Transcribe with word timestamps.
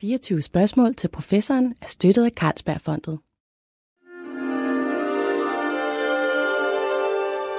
24 0.00 0.42
spørgsmål 0.42 0.94
til 0.94 1.08
professoren 1.08 1.74
er 1.82 1.86
støttet 1.86 2.24
af 2.24 2.30
Carlsbergfondet. 2.30 3.18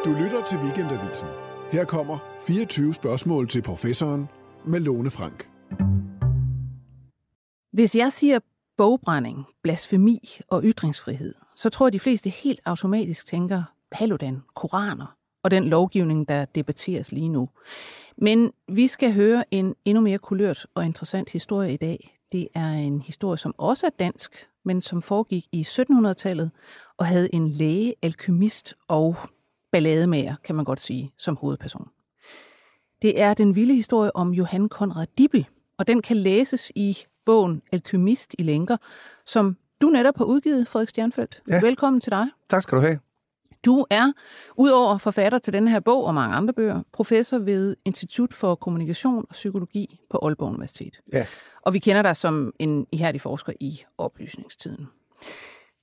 Du 0.06 0.24
lytter 0.24 0.46
til 0.50 0.58
Weekendavisen. 0.58 1.28
Her 1.72 1.86
kommer 1.86 2.20
24 2.48 2.94
spørgsmål 2.94 3.50
til 3.50 3.62
professoren 3.62 4.28
med 4.66 4.80
Lone 4.80 5.10
Frank. 5.10 5.50
Hvis 7.74 7.96
jeg 7.96 8.12
siger 8.12 8.40
bogbrænding, 8.78 9.46
blasfemi 9.64 10.40
og 10.48 10.62
ytringsfrihed, 10.64 11.34
så 11.56 11.70
tror 11.70 11.88
jeg, 11.88 11.94
de 11.94 12.00
fleste 12.00 12.30
helt 12.30 12.60
automatisk 12.66 13.26
tænker 13.26 13.64
Paludan, 13.92 14.42
koraner 14.56 15.16
og 15.44 15.52
den 15.52 15.64
lovgivning, 15.64 16.28
der 16.28 16.46
debatteres 16.46 17.12
lige 17.12 17.30
nu. 17.30 17.50
Men 18.18 18.52
vi 18.68 18.88
skal 18.88 19.14
høre 19.14 19.44
en 19.52 19.76
endnu 19.86 20.02
mere 20.02 20.18
kulørt 20.18 20.66
og 20.76 20.86
interessant 20.86 21.30
historie 21.30 21.74
i 21.74 21.78
dag. 21.78 22.18
Det 22.32 22.48
er 22.56 22.70
en 22.70 23.02
historie, 23.02 23.38
som 23.38 23.56
også 23.58 23.86
er 23.86 23.90
dansk, 24.00 24.48
men 24.66 24.82
som 24.82 25.02
foregik 25.02 25.46
i 25.52 25.62
1700-tallet 25.62 26.52
og 26.98 27.06
havde 27.06 27.36
en 27.36 27.50
læge, 27.50 27.94
alkymist 28.02 28.74
og 28.88 29.16
ballademager, 29.72 30.36
kan 30.44 30.56
man 30.56 30.66
godt 30.66 30.80
sige, 30.80 31.14
som 31.18 31.36
hovedperson. 31.36 31.90
Det 33.02 33.22
er 33.22 33.34
den 33.34 33.56
vilde 33.56 33.76
historie 33.76 34.16
om 34.16 34.34
Johan 34.34 34.70
Konrad 34.70 35.08
Dibbel, 35.18 35.48
og 35.78 35.88
den 35.88 36.02
kan 36.02 36.18
læses 36.18 36.72
i 36.76 36.98
bogen 37.26 37.62
Alkymist 37.72 38.36
i 38.40 38.44
lænker, 38.44 38.78
som 39.26 39.58
du 39.82 39.88
netop 39.88 40.18
har 40.18 40.26
udgivet, 40.26 40.68
Frederik 40.68 40.90
Stjernfeldt. 40.90 41.42
Ja. 41.48 41.62
Velkommen 41.62 42.02
til 42.02 42.12
dig. 42.12 42.28
Tak 42.50 42.62
skal 42.62 42.78
du 42.78 42.82
have. 42.82 43.00
Du 43.66 43.86
er, 43.90 44.12
udover 44.58 44.98
forfatter 44.98 45.40
til 45.40 45.54
denne 45.54 45.72
her 45.72 45.80
bog 45.80 46.06
og 46.06 46.14
mange 46.14 46.36
andre 46.36 46.54
bøger, 46.54 46.82
professor 46.94 47.38
ved 47.38 47.76
Institut 47.86 48.34
for 48.34 48.56
Kommunikation 48.56 49.26
og 49.30 49.34
Psykologi 49.34 50.00
på 50.10 50.20
Aalborg 50.24 50.50
Universitet. 50.50 51.00
Ja. 51.14 51.26
Og 51.62 51.74
vi 51.74 51.80
kender 51.80 52.02
dig 52.02 52.16
som 52.16 52.54
en 52.60 52.88
ihærdig 52.92 53.22
forsker 53.22 53.54
i 53.60 53.84
oplysningstiden. 53.98 54.88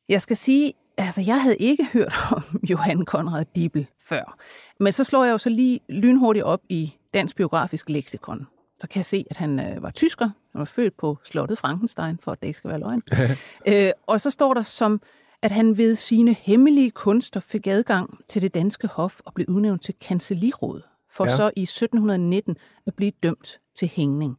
Jeg 0.09 0.23
skal 0.23 0.37
sige, 0.37 0.73
altså 0.97 1.23
jeg 1.27 1.43
havde 1.43 1.57
ikke 1.57 1.87
hørt 1.93 2.15
om 2.37 2.43
Johan 2.71 3.05
Konrad 3.05 3.45
Dibbel 3.57 3.87
før. 4.05 4.39
Men 4.81 4.93
så 4.93 5.05
slår 5.05 5.25
jeg 5.25 5.33
jo 5.33 5.39
så 5.39 5.49
lige 5.51 5.81
lynhurtigt 5.89 6.45
op 6.45 6.61
i 6.69 6.95
Dansk 7.15 7.37
Biografisk 7.37 7.89
Leksikon. 7.89 8.47
Så 8.79 8.89
kan 8.89 8.99
jeg 8.99 9.05
se, 9.05 9.27
at 9.31 9.37
han 9.37 9.61
øh, 9.61 9.83
var 9.83 9.91
tysker. 9.91 10.25
Han 10.25 10.59
var 10.59 10.65
født 10.65 10.97
på 10.97 11.19
slottet 11.25 11.59
Frankenstein, 11.59 12.19
for 12.23 12.33
at 12.33 12.41
det 12.41 12.47
ikke 12.47 12.57
skal 12.59 12.71
være 12.71 12.81
løgn. 12.81 13.03
øh, 13.69 13.91
og 14.07 14.21
så 14.21 14.31
står 14.31 14.55
der 14.55 14.63
som, 14.63 15.01
at 15.43 15.51
han 15.51 15.77
ved 15.77 15.95
sine 15.95 16.33
hemmelige 16.33 16.91
kunster 16.91 17.41
fik 17.41 17.67
adgang 17.67 18.19
til 18.29 18.43
det 18.43 18.55
danske 18.55 18.87
hof 18.87 19.21
og 19.25 19.35
blev 19.35 19.47
udnævnt 19.49 19.83
til 19.83 19.95
kancelliråd, 20.01 20.83
for 21.11 21.25
ja. 21.27 21.37
så 21.37 21.51
i 21.57 21.63
1719 21.63 22.57
at 22.87 22.95
blive 22.95 23.13
dømt 23.23 23.61
til 23.79 23.91
hængning. 23.95 24.37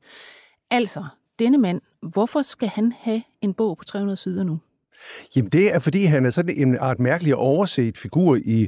Altså, 0.72 1.06
denne 1.40 1.58
mand, 1.58 1.82
hvorfor 2.02 2.42
skal 2.42 2.68
han 2.68 2.94
have 3.00 3.24
en 3.42 3.54
bog 3.54 3.78
på 3.78 3.84
300 3.84 4.18
sider 4.18 4.44
nu? 4.44 4.60
Jamen 5.36 5.52
det 5.52 5.74
er, 5.74 5.80
fordi 5.80 6.06
han 6.06 6.26
er 6.26 6.30
sådan 6.30 6.58
en 6.58 6.78
art 6.78 7.00
mærkelig 7.00 7.36
overset 7.36 7.98
figur 7.98 8.38
i 8.46 8.68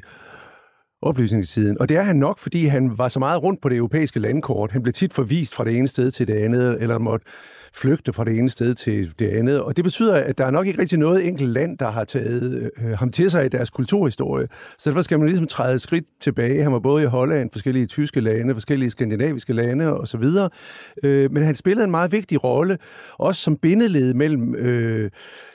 oplysningstiden. 1.02 1.78
Og 1.80 1.90
det 1.90 1.98
er 1.98 2.02
han 2.02 2.16
nok, 2.16 2.40
fordi 2.40 2.66
han 2.66 2.98
var 2.98 3.08
så 3.08 3.20
meget 3.20 3.44
rundt 3.44 3.62
på 3.62 3.70
det 3.70 3.78
europæiske 3.78 4.20
landkort. 4.20 4.72
Han 4.72 4.84
blev 4.84 4.94
tit 4.94 5.14
forvist 5.14 5.56
fra 5.56 5.66
det 5.66 5.78
ene 5.78 5.88
sted 5.88 6.12
til 6.12 6.28
det 6.28 6.34
andet, 6.34 6.82
eller 6.82 6.98
måtte 6.98 7.26
flygte 7.74 8.14
fra 8.14 8.26
det 8.26 8.38
ene 8.38 8.50
sted 8.50 8.76
til 8.76 9.14
det 9.20 9.28
andet. 9.28 9.62
Og 9.62 9.78
det 9.78 9.84
betyder, 9.84 10.16
at 10.16 10.38
der 10.38 10.46
er 10.46 10.52
nok 10.52 10.68
ikke 10.68 10.82
rigtig 10.82 11.00
noget 11.00 11.28
enkelt 11.28 11.50
land, 11.50 11.78
der 11.78 11.92
har 11.92 12.04
taget 12.04 12.72
øh, 12.78 12.98
ham 12.98 13.12
til 13.12 13.32
sig 13.32 13.46
i 13.46 13.50
deres 13.50 13.70
kulturhistorie. 13.70 14.48
Så 14.78 14.90
derfor 14.90 15.02
skal 15.02 15.20
man 15.20 15.28
ligesom 15.28 15.48
træde 15.48 15.76
et 15.76 15.82
skridt 15.82 16.06
tilbage. 16.22 16.64
Han 16.64 16.72
var 16.72 16.80
både 16.80 17.04
i 17.04 17.06
Holland, 17.06 17.50
forskellige 17.52 17.86
tyske 17.86 18.22
lande, 18.22 18.54
forskellige 18.54 18.92
skandinaviske 18.92 19.54
lande 19.54 20.00
osv. 20.00 20.24
Øh, 21.04 21.32
men 21.32 21.44
han 21.44 21.56
spillede 21.56 21.86
en 21.86 21.92
meget 21.92 22.12
vigtig 22.12 22.44
rolle, 22.44 22.78
også 23.18 23.42
som 23.42 23.58
bindeled 23.58 24.14
mellem 24.14 24.56
øh, 24.56 25.10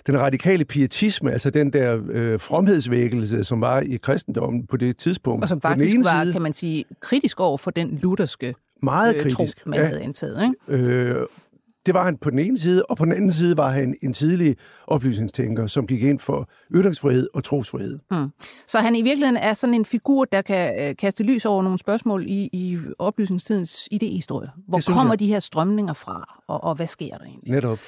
den 0.06 0.20
radikale 0.20 0.64
pietisme, 0.64 1.32
altså 1.32 1.50
den 1.50 1.72
der 1.72 2.00
øh, 2.10 2.40
fromhedsvækkelse, 2.40 3.44
som 3.44 3.60
var 3.60 3.80
i 3.80 3.96
kristendommen 3.96 4.66
på 4.66 4.76
det 4.76 4.96
tidspunkt. 4.96 5.44
Og 5.44 5.48
som 5.48 5.60
faktisk 5.60 5.96
var, 6.04 6.22
side, 6.22 6.32
kan 6.32 6.42
man 6.42 6.52
sige, 6.52 6.84
kritisk 7.00 7.40
over 7.40 7.58
for 7.58 7.70
den 7.70 7.98
lutherske 8.02 8.54
meget 8.82 9.14
øh, 9.14 9.22
kritisk. 9.22 9.62
tro, 9.62 9.70
man 9.70 9.78
ja. 9.78 9.86
havde 9.86 10.00
antaget. 10.00 10.54
Ikke? 10.68 10.84
Øh, 10.84 11.26
det 11.86 11.94
var 11.94 12.04
han 12.04 12.16
på 12.16 12.30
den 12.30 12.38
ene 12.38 12.58
side, 12.58 12.82
og 12.82 12.96
på 12.96 13.04
den 13.04 13.12
anden 13.12 13.32
side 13.32 13.56
var 13.56 13.70
han 13.70 13.96
en 14.02 14.12
tidlig 14.12 14.56
oplysningstænker, 14.86 15.66
som 15.66 15.86
gik 15.86 16.02
ind 16.02 16.18
for 16.18 16.50
ytringsfrihed 16.74 17.28
og 17.34 17.44
trosfrihed. 17.44 17.98
Mm. 18.10 18.28
Så 18.66 18.78
han 18.78 18.96
i 18.96 19.02
virkeligheden 19.02 19.36
er 19.36 19.54
sådan 19.54 19.74
en 19.74 19.84
figur, 19.84 20.24
der 20.24 20.42
kan 20.42 20.88
øh, 20.88 20.96
kaste 20.96 21.22
lys 21.22 21.44
over 21.44 21.62
nogle 21.62 21.78
spørgsmål 21.78 22.24
i, 22.26 22.48
i 22.52 22.78
oplysningstidens 22.98 23.88
idehistorie. 23.90 24.50
Hvor 24.68 24.80
kommer 24.86 25.12
jeg. 25.12 25.20
de 25.20 25.26
her 25.26 25.40
strømninger 25.40 25.92
fra, 25.92 26.42
og, 26.48 26.64
og 26.64 26.74
hvad 26.74 26.86
sker 26.86 27.16
der 27.18 27.24
egentlig? 27.24 27.52
Netop. 27.52 27.78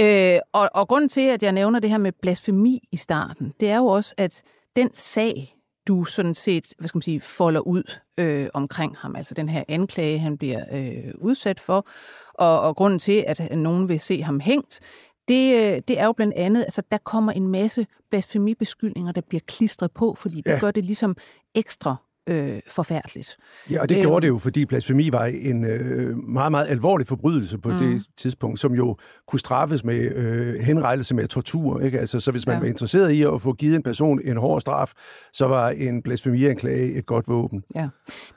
Øh, 0.00 0.38
og, 0.52 0.70
og 0.74 0.88
grunden 0.88 1.08
til, 1.08 1.20
at 1.20 1.42
jeg 1.42 1.52
nævner 1.52 1.80
det 1.80 1.90
her 1.90 1.98
med 1.98 2.12
blasfemi 2.12 2.88
i 2.92 2.96
starten, 2.96 3.54
det 3.60 3.70
er 3.70 3.76
jo 3.76 3.86
også, 3.86 4.14
at 4.16 4.42
den 4.76 4.94
sag, 4.94 5.56
du 5.86 6.04
sådan 6.04 6.34
set, 6.34 6.74
hvad 6.78 6.88
skal 6.88 6.96
man 6.96 7.02
sige, 7.02 7.20
folder 7.20 7.60
ud 7.60 7.98
øh, 8.18 8.48
omkring 8.54 8.96
ham, 8.96 9.16
altså 9.16 9.34
den 9.34 9.48
her 9.48 9.64
anklage, 9.68 10.18
han 10.18 10.38
bliver 10.38 10.64
øh, 10.72 11.14
udsat 11.18 11.60
for, 11.60 11.86
og, 12.34 12.60
og 12.60 12.76
grunden 12.76 12.98
til, 12.98 13.24
at 13.26 13.58
nogen 13.58 13.88
vil 13.88 14.00
se 14.00 14.22
ham 14.22 14.40
hængt, 14.40 14.80
det, 15.28 15.54
øh, 15.54 15.82
det 15.88 15.98
er 15.98 16.04
jo 16.04 16.12
blandt 16.12 16.34
andet, 16.34 16.62
altså 16.62 16.82
der 16.92 16.98
kommer 16.98 17.32
en 17.32 17.48
masse 17.48 17.86
blasfemibeskyldninger, 18.10 19.12
der 19.12 19.20
bliver 19.20 19.40
klistret 19.46 19.92
på, 19.92 20.14
fordi 20.14 20.36
det 20.36 20.50
ja. 20.50 20.58
gør 20.58 20.70
det 20.70 20.84
ligesom 20.84 21.16
ekstra 21.54 21.96
øh, 22.26 22.60
forfærdeligt. 22.68 23.36
Ja, 23.70 23.80
og 23.82 23.88
det 23.88 23.96
gjorde 23.96 24.16
øh, 24.16 24.22
det 24.22 24.28
jo, 24.28 24.38
fordi 24.38 24.64
blasfemi 24.64 25.12
var 25.12 25.24
en 25.24 25.64
øh, 25.64 26.16
meget, 26.16 26.50
meget 26.50 26.66
alvorlig 26.68 27.06
forbrydelse 27.06 27.58
på 27.58 27.68
mm. 27.68 27.78
det 27.78 28.02
tidspunkt, 28.16 28.60
som 28.60 28.74
jo 28.74 28.96
kunne 29.28 29.40
straffes 29.40 29.84
med 29.84 30.14
øh, 30.14 30.54
henrettelse 30.54 31.14
med 31.14 31.28
tortur. 31.28 31.80
Ikke? 31.80 31.98
Altså, 32.00 32.20
så 32.20 32.30
hvis 32.30 32.46
man 32.46 32.56
ja. 32.56 32.60
var 32.60 32.66
interesseret 32.66 33.10
i 33.10 33.22
at 33.22 33.40
få 33.40 33.52
givet 33.52 33.76
en 33.76 33.82
person 33.82 34.20
en 34.24 34.36
hård 34.36 34.60
straf, 34.60 34.92
så 35.32 35.46
var 35.46 35.68
en 35.70 36.02
blasfemianklage 36.02 36.94
et 36.94 37.06
godt 37.06 37.28
våben. 37.28 37.64
Ja. 37.74 37.88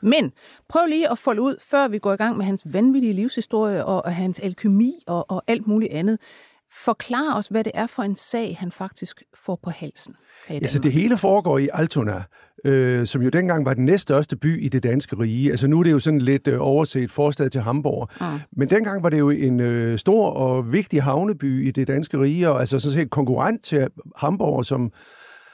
Men 0.01 0.31
prøv 0.69 0.85
lige 0.89 1.11
at 1.11 1.17
folde 1.17 1.41
ud, 1.41 1.55
før 1.61 1.87
vi 1.87 1.99
går 1.99 2.13
i 2.13 2.15
gang 2.15 2.37
med 2.37 2.45
hans 2.45 2.63
vanvittige 2.65 3.13
livshistorie 3.13 3.85
og, 3.85 4.05
og 4.05 4.15
hans 4.15 4.39
alkymi 4.39 5.03
og, 5.07 5.31
og 5.31 5.43
alt 5.47 5.67
muligt 5.67 5.91
andet. 5.91 6.19
Forklar 6.71 7.37
os, 7.37 7.47
hvad 7.47 7.63
det 7.63 7.71
er 7.75 7.87
for 7.87 8.03
en 8.03 8.15
sag, 8.15 8.57
han 8.59 8.71
faktisk 8.71 9.23
får 9.45 9.59
på 9.63 9.69
halsen. 9.69 10.15
Altså 10.49 10.79
det 10.79 10.91
hele 10.91 11.17
foregår 11.17 11.57
i 11.57 11.69
Altona, 11.73 12.23
øh, 12.65 13.05
som 13.05 13.21
jo 13.21 13.29
dengang 13.29 13.65
var 13.65 13.73
den 13.73 13.85
næststørste 13.85 14.35
by 14.35 14.61
i 14.61 14.69
det 14.69 14.83
danske 14.83 15.15
rige. 15.19 15.51
Altså 15.51 15.67
nu 15.67 15.79
er 15.79 15.83
det 15.83 15.91
jo 15.91 15.99
sådan 15.99 16.21
lidt 16.21 16.47
øh, 16.47 16.57
overset 16.61 17.11
forstad 17.11 17.49
til 17.49 17.61
Hamburg. 17.61 18.09
Mm. 18.21 18.25
Men 18.51 18.69
dengang 18.69 19.03
var 19.03 19.09
det 19.09 19.19
jo 19.19 19.29
en 19.29 19.59
øh, 19.59 19.97
stor 19.97 20.29
og 20.29 20.71
vigtig 20.71 21.03
havneby 21.03 21.67
i 21.67 21.71
det 21.71 21.87
danske 21.87 22.19
rige, 22.19 22.49
og 22.49 22.59
altså 22.59 22.79
sådan 22.79 22.99
set 22.99 23.09
konkurrent 23.09 23.63
til 23.63 23.87
Hamburg 24.15 24.65
som 24.65 24.91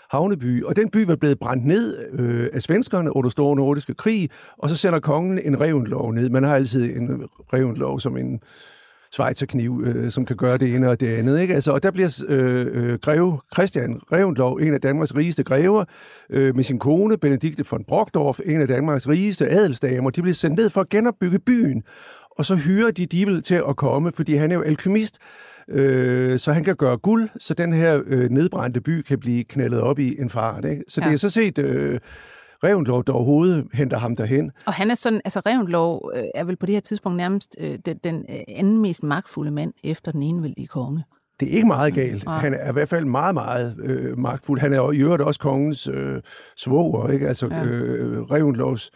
havneby. 0.10 0.64
Og 0.64 0.76
den 0.76 0.90
by 0.90 1.06
var 1.06 1.16
blevet 1.16 1.40
brændt 1.40 1.66
ned 1.66 1.98
øh, 2.12 2.48
af 2.54 2.62
svenskerne 2.62 3.16
under 3.16 3.30
store 3.30 3.56
nordiske 3.56 3.94
krig, 3.94 4.30
og 4.58 4.70
så 4.70 4.76
sender 4.76 5.00
kongen 5.00 5.40
en 5.40 5.62
revnlov 5.62 6.14
ned. 6.14 6.30
Man 6.30 6.44
har 6.44 6.56
altid 6.56 6.98
en 6.98 7.28
revnlov 7.54 8.00
som 8.00 8.18
en 8.18 8.40
svejserkniv, 9.16 9.84
øh, 9.86 10.12
som 10.12 10.26
kan 10.26 10.36
gøre 10.36 10.58
det 10.58 10.76
ene 10.76 10.90
og 10.90 11.00
det 11.00 11.08
andet. 11.08 11.42
Ikke? 11.42 11.54
Altså, 11.54 11.72
og 11.72 11.84
der 11.84 11.92
bliver 11.92 12.24
øh, 12.28 12.66
øh, 12.72 13.00
greve 13.00 13.40
Christian 13.54 14.00
Revendlov, 14.12 14.56
en 14.56 14.74
af 14.74 14.82
Danmarks 14.82 15.16
rigeste 15.16 15.44
grever, 15.44 15.84
øh, 16.30 16.56
med 16.56 16.64
sin 16.64 16.80
kone, 16.80 17.18
Benedikte 17.18 17.66
von 17.72 17.84
Brockdorf, 17.88 18.40
en 18.46 18.62
af 18.62 18.68
Danmarks 18.68 19.08
rigeste 19.08 19.50
adelsdamer. 19.50 20.10
De 20.10 20.22
bliver 20.22 20.36
sendt 20.36 20.56
ned 20.56 20.70
for 20.70 20.82
at 20.82 20.90
genopbygge 20.90 21.40
byen, 21.40 21.84
og 22.38 22.46
så 22.46 22.56
hyrer 22.56 22.92
de 22.92 23.06
Dibel 23.06 23.44
til 23.44 23.62
at 23.70 23.76
komme, 23.76 24.12
fordi 24.12 24.36
han 24.36 24.52
er 24.52 24.56
jo 24.56 24.62
alkymist, 24.62 25.18
øh, 25.70 26.40
så 26.40 26.52
han 26.52 26.64
kan 26.64 26.76
gøre 26.76 26.98
guld, 26.98 27.30
så 27.40 27.54
den 27.54 27.74
her 27.74 28.02
øh, 28.08 28.30
nedbrændte 28.30 28.82
by 28.82 29.02
kan 29.02 29.20
blive 29.20 29.44
knaldet 29.44 29.82
op 29.82 30.00
i 30.00 30.16
en 30.22 30.30
fart. 30.30 30.66
Ikke? 30.66 30.84
Så 30.88 31.02
ja. 31.02 31.08
det 31.08 31.14
er 31.14 31.18
så 31.18 31.30
set... 31.30 31.58
Øh, 31.58 32.00
Revendlov, 32.66 33.04
der 33.04 33.14
overhovedet 33.14 33.68
henter 33.74 33.98
ham 33.98 34.16
derhen. 34.16 34.52
Og 34.66 34.74
han 34.74 34.92
er 34.92 34.96
sådan, 34.96 35.22
altså 35.26 35.40
Revendlov 35.40 36.12
øh, 36.16 36.24
er 36.36 36.44
vel 36.44 36.56
på 36.56 36.66
det 36.66 36.74
her 36.74 36.80
tidspunkt 36.80 37.18
nærmest 37.18 37.56
øh, 37.60 37.80
den, 37.86 37.98
den 38.04 38.26
øh, 38.30 38.40
anden 38.48 38.82
mest 38.82 39.04
magtfulde 39.04 39.52
mand 39.52 39.74
efter 39.84 40.12
den 40.12 40.24
enevældige 40.24 40.68
konge. 40.68 41.04
Det 41.40 41.48
er 41.48 41.52
ikke 41.52 41.68
meget 41.68 41.94
galt. 41.94 42.30
Han 42.30 42.54
er 42.54 42.70
i 42.70 42.74
hvert 42.74 42.90
fald 42.90 43.06
meget, 43.06 43.34
meget 43.34 43.76
øh, 43.80 44.18
magtfuld. 44.18 44.60
Han 44.60 44.74
er 44.74 44.92
i 44.92 44.98
øvrigt 44.98 45.22
også 45.22 45.40
kongens 45.40 45.88
øh, 45.88 46.22
svoger, 46.58 47.10
ikke? 47.10 47.28
Altså 47.28 47.48
ja. 47.52 47.66
øh, 47.66 48.22
Revendlovs 48.22 48.92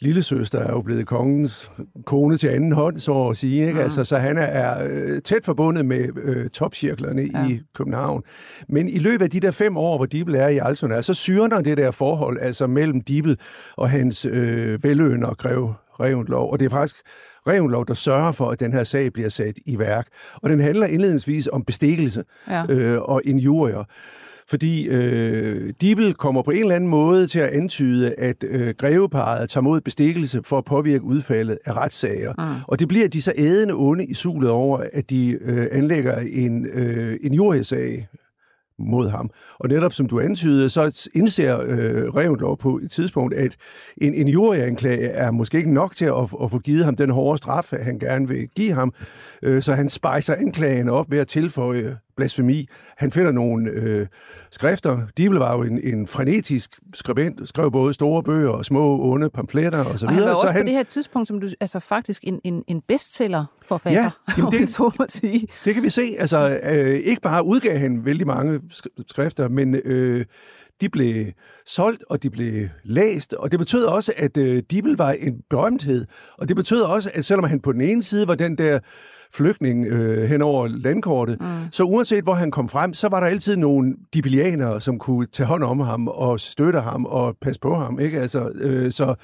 lille 0.00 0.22
søster 0.22 0.58
er 0.58 0.72
jo 0.72 0.82
blevet 0.82 1.06
kongens 1.06 1.70
kone 2.06 2.36
til 2.36 2.48
anden 2.48 2.72
hånd, 2.72 2.96
så 2.96 3.28
at 3.28 3.36
sige. 3.36 3.60
Ikke? 3.66 3.72
Mm. 3.72 3.78
Altså, 3.80 4.04
så 4.04 4.16
han 4.16 4.38
er, 4.38 4.88
øh, 4.90 5.22
tæt 5.22 5.44
forbundet 5.44 5.86
med 5.86 6.08
øh, 6.22 6.50
topcirklerne 6.50 7.22
ja. 7.22 7.48
i 7.48 7.60
København. 7.74 8.22
Men 8.68 8.88
i 8.88 8.98
løbet 8.98 9.24
af 9.24 9.30
de 9.30 9.40
der 9.40 9.50
fem 9.50 9.76
år, 9.76 9.96
hvor 9.96 10.06
Dibel 10.06 10.34
er 10.34 10.48
i 10.48 10.58
Altona, 10.58 11.02
så 11.02 11.14
syrner 11.14 11.60
det 11.60 11.76
der 11.76 11.90
forhold 11.90 12.38
altså 12.40 12.66
mellem 12.66 13.00
Dibel 13.00 13.38
og 13.76 13.90
hans 13.90 14.24
øh, 14.24 14.84
velønder 14.84 15.34
grev 15.34 15.74
Revendlov. 16.00 16.52
Og 16.52 16.60
det 16.60 16.66
er 16.66 16.70
faktisk 16.70 16.96
Revendlov, 17.48 17.86
der 17.86 17.94
sørger 17.94 18.32
for, 18.32 18.50
at 18.50 18.60
den 18.60 18.72
her 18.72 18.84
sag 18.84 19.12
bliver 19.12 19.28
sat 19.28 19.54
i 19.66 19.78
værk. 19.78 20.06
Og 20.34 20.50
den 20.50 20.60
handler 20.60 20.86
indledningsvis 20.86 21.48
om 21.52 21.64
bestikkelse 21.64 22.24
ja. 22.48 22.64
øh, 22.68 23.02
og 23.02 23.22
injurier. 23.24 23.84
Fordi 24.50 24.88
øh, 24.88 25.72
Dibel 25.80 26.14
kommer 26.14 26.42
på 26.42 26.50
en 26.50 26.60
eller 26.60 26.74
anden 26.74 26.90
måde 26.90 27.26
til 27.26 27.38
at 27.38 27.48
antyde, 27.48 28.14
at 28.14 28.44
øh, 28.44 28.74
greveparet 28.78 29.50
tager 29.50 29.62
mod 29.62 29.80
bestikkelse 29.80 30.40
for 30.44 30.58
at 30.58 30.64
påvirke 30.64 31.04
udfaldet 31.04 31.58
af 31.64 31.76
retssager. 31.76 32.32
Mm. 32.38 32.62
Og 32.68 32.80
det 32.80 32.88
bliver 32.88 33.08
de 33.08 33.22
så 33.22 33.32
ædende 33.36 33.74
onde 33.74 34.06
i 34.06 34.14
sulet 34.14 34.50
over, 34.50 34.84
at 34.92 35.10
de 35.10 35.38
øh, 35.40 35.66
anlægger 35.72 36.18
en, 36.20 36.66
øh, 36.66 37.16
en 37.22 37.34
jordhedssag 37.34 38.08
mod 38.78 39.08
ham. 39.08 39.30
Og 39.60 39.68
netop 39.68 39.92
som 39.92 40.06
du 40.06 40.20
antydede, 40.20 40.70
så 40.70 41.08
indser 41.14 41.60
øh, 41.60 42.14
Revendorf 42.14 42.58
på 42.58 42.78
et 42.78 42.90
tidspunkt, 42.90 43.34
at 43.34 43.56
en, 43.96 44.14
en 44.14 44.28
juryanklage 44.28 45.08
er 45.08 45.30
måske 45.30 45.58
ikke 45.58 45.74
nok 45.74 45.96
til 45.96 46.04
at, 46.04 46.34
at 46.42 46.50
få 46.50 46.58
givet 46.58 46.84
ham 46.84 46.96
den 46.96 47.10
hårde 47.10 47.38
straf, 47.38 47.72
han 47.82 47.98
gerne 47.98 48.28
vil 48.28 48.48
give 48.56 48.72
ham. 48.72 48.92
Øh, 49.42 49.62
så 49.62 49.72
han 49.72 49.88
spejser 49.88 50.34
anklagen 50.34 50.88
op 50.88 51.10
ved 51.10 51.18
at 51.18 51.28
tilføje 51.28 51.96
blasfemi. 52.18 52.68
Han 52.96 53.10
finder 53.10 53.32
nogle 53.32 53.70
øh, 53.70 54.06
skrifter. 54.50 55.06
Dibel 55.16 55.38
var 55.38 55.56
jo 55.56 55.62
en, 55.62 55.80
en 55.82 56.06
frenetisk 56.06 56.78
skribent, 56.94 57.48
skrev 57.48 57.72
både 57.72 57.94
store 57.94 58.22
bøger 58.22 58.50
og 58.50 58.64
små, 58.64 59.00
onde 59.02 59.30
pamfletter 59.30 59.84
osv. 59.84 60.06
Og 60.06 60.12
han 60.12 60.22
var 60.22 60.30
også 60.30 60.40
så 60.40 60.52
han, 60.52 60.62
på 60.62 60.66
det 60.66 60.74
her 60.74 60.82
tidspunkt, 60.82 61.28
som 61.28 61.40
du, 61.40 61.48
altså 61.60 61.80
faktisk 61.80 62.24
en, 62.24 62.40
en, 62.44 62.64
en 62.66 62.82
bestseller 62.88 63.44
forfatter, 63.62 64.02
ja, 64.02 64.10
jamen 64.38 64.52
det, 64.52 64.68
så 64.68 64.90
må 64.98 65.06
sige. 65.08 65.48
Det 65.64 65.74
kan 65.74 65.82
vi 65.82 65.90
se. 65.90 66.16
Altså, 66.18 66.60
øh, 66.64 66.86
ikke 66.86 67.22
bare 67.22 67.44
udgav 67.44 67.78
han 67.78 68.04
vældig 68.04 68.26
mange 68.26 68.60
skrifter, 69.06 69.48
men 69.48 69.74
øh, 69.84 70.24
de 70.80 70.88
blev 70.88 71.26
solgt, 71.66 72.04
og 72.10 72.22
de 72.22 72.30
blev 72.30 72.68
læst, 72.84 73.32
og 73.32 73.50
det 73.50 73.58
betød 73.58 73.84
også, 73.84 74.12
at 74.16 74.36
øh, 74.36 74.62
Dibel 74.70 74.96
var 74.96 75.10
en 75.10 75.42
berømthed, 75.50 76.06
og 76.38 76.48
det 76.48 76.56
betød 76.56 76.80
også, 76.80 77.10
at 77.14 77.24
selvom 77.24 77.44
han 77.44 77.60
på 77.60 77.72
den 77.72 77.80
ene 77.80 78.02
side 78.02 78.28
var 78.28 78.34
den 78.34 78.58
der 78.58 78.78
flygtning 79.34 79.86
øh, 79.86 80.28
hen 80.28 80.42
over 80.42 80.68
landkortet. 80.68 81.40
Mm. 81.40 81.46
Så 81.72 81.84
uanset 81.84 82.24
hvor 82.24 82.34
han 82.34 82.50
kom 82.50 82.68
frem, 82.68 82.94
så 82.94 83.08
var 83.08 83.20
der 83.20 83.26
altid 83.26 83.56
nogle 83.56 83.96
dibilianere, 84.14 84.80
som 84.80 84.98
kunne 84.98 85.26
tage 85.26 85.46
hånd 85.46 85.64
om 85.64 85.80
ham 85.80 86.08
og 86.08 86.40
støtte 86.40 86.80
ham 86.80 87.06
og 87.06 87.36
passe 87.42 87.60
på 87.60 87.74
ham. 87.74 88.00
Ikke? 88.00 88.20
Altså, 88.20 88.50
øh, 88.54 88.92
så 88.92 89.14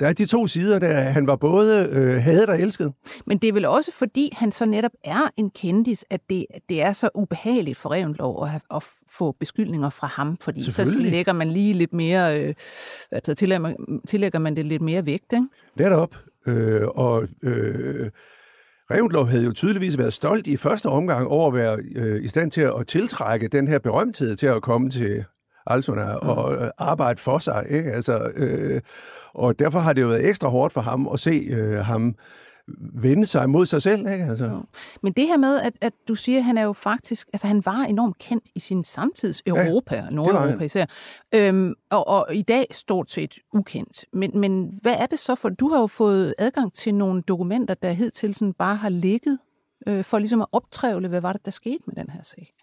der 0.00 0.08
er 0.08 0.12
de 0.12 0.26
to 0.26 0.46
sider, 0.46 0.78
der 0.78 0.92
han 0.92 1.26
var 1.26 1.36
både 1.36 1.88
øh, 1.92 2.22
hadet 2.22 2.48
og 2.48 2.60
elsket. 2.60 2.92
Men 3.26 3.38
det 3.38 3.48
er 3.48 3.52
vel 3.52 3.64
også 3.64 3.92
fordi, 3.92 4.30
han 4.36 4.52
så 4.52 4.64
netop 4.64 4.90
er 5.04 5.30
en 5.36 5.50
kendis, 5.50 6.04
at 6.10 6.20
det, 6.30 6.46
det 6.68 6.82
er 6.82 6.92
så 6.92 7.08
ubehageligt 7.14 7.78
for 7.78 7.92
Revendlov 7.92 8.42
at, 8.44 8.50
have, 8.50 8.60
at 8.74 8.84
få 9.10 9.32
beskyldninger 9.40 9.88
fra 9.88 10.06
ham, 10.06 10.36
fordi 10.40 10.70
så 10.70 10.96
lægger 11.00 11.32
man 11.32 11.48
lige 11.48 11.74
lidt 11.74 11.92
mere, 11.92 12.40
øh, 12.40 12.54
altså 13.12 13.34
tillægger, 13.34 13.74
tillægger 14.06 14.38
man 14.38 14.56
det 14.56 14.66
lidt 14.66 14.82
mere 14.82 15.06
vægt, 15.06 15.32
ikke? 15.32 15.46
Netop. 15.76 16.16
Øh, 16.46 16.88
og 16.88 17.28
øh, 17.42 18.10
Revendlov 18.92 19.26
havde 19.26 19.44
jo 19.44 19.52
tydeligvis 19.52 19.98
været 19.98 20.12
stolt 20.12 20.46
i 20.46 20.56
første 20.56 20.86
omgang 20.86 21.28
over 21.28 21.48
at 21.48 21.54
være 21.54 21.78
øh, 21.96 22.24
i 22.24 22.28
stand 22.28 22.50
til 22.50 22.60
at, 22.60 22.72
at 22.80 22.86
tiltrække 22.86 23.48
den 23.48 23.68
her 23.68 23.78
berømthed 23.78 24.36
til 24.36 24.46
at 24.46 24.62
komme 24.62 24.90
til 24.90 25.24
Altona 25.66 26.12
mm. 26.22 26.28
og 26.28 26.54
øh, 26.54 26.70
arbejde 26.78 27.20
for 27.20 27.38
sig. 27.38 27.66
Ikke? 27.68 27.92
Altså, 27.92 28.30
øh, 28.34 28.80
og 29.34 29.58
derfor 29.58 29.78
har 29.78 29.92
det 29.92 30.02
jo 30.02 30.06
været 30.06 30.28
ekstra 30.28 30.48
hårdt 30.48 30.72
for 30.72 30.80
ham 30.80 31.08
at 31.12 31.20
se 31.20 31.46
øh, 31.50 31.78
ham 31.78 32.14
vende 32.78 33.26
sig 33.26 33.50
mod 33.50 33.66
sig 33.66 33.82
selv. 33.82 34.00
Ikke? 34.12 34.24
Altså. 34.24 34.44
Ja. 34.44 34.58
Men 35.02 35.12
det 35.12 35.26
her 35.26 35.36
med, 35.36 35.60
at, 35.60 35.72
at 35.80 35.92
du 36.08 36.14
siger, 36.14 36.38
at 36.38 36.44
han 36.44 36.58
er 36.58 36.62
jo 36.62 36.72
faktisk, 36.72 37.28
altså 37.32 37.46
han 37.46 37.62
var 37.66 37.84
enormt 37.84 38.18
kendt 38.18 38.44
i 38.54 38.60
sin 38.60 38.84
samtids 38.84 39.42
Europa, 39.46 39.96
ja, 39.96 40.10
Nordeuropa 40.10 40.64
især, 40.64 40.86
øhm, 41.34 41.74
og, 41.90 42.08
og 42.08 42.26
i 42.34 42.42
dag 42.42 42.66
stort 42.70 43.10
set 43.10 43.34
ukendt. 43.52 44.04
Men, 44.12 44.40
men 44.40 44.78
hvad 44.82 44.94
er 44.98 45.06
det 45.06 45.18
så 45.18 45.34
for, 45.34 45.48
du 45.48 45.68
har 45.68 45.80
jo 45.80 45.86
fået 45.86 46.34
adgang 46.38 46.72
til 46.74 46.94
nogle 46.94 47.22
dokumenter, 47.22 47.74
der 47.74 47.92
hidtil 47.92 48.34
sådan 48.34 48.52
bare 48.52 48.76
har 48.76 48.88
ligget 48.88 49.38
øh, 49.86 50.04
for 50.04 50.18
ligesom 50.18 50.40
at 50.40 50.46
optrævle, 50.52 51.08
hvad 51.08 51.20
var 51.20 51.32
det, 51.32 51.44
der 51.44 51.50
skete 51.50 51.78
med 51.86 51.94
den 51.94 52.10
her 52.10 52.22
sag? 52.22 52.54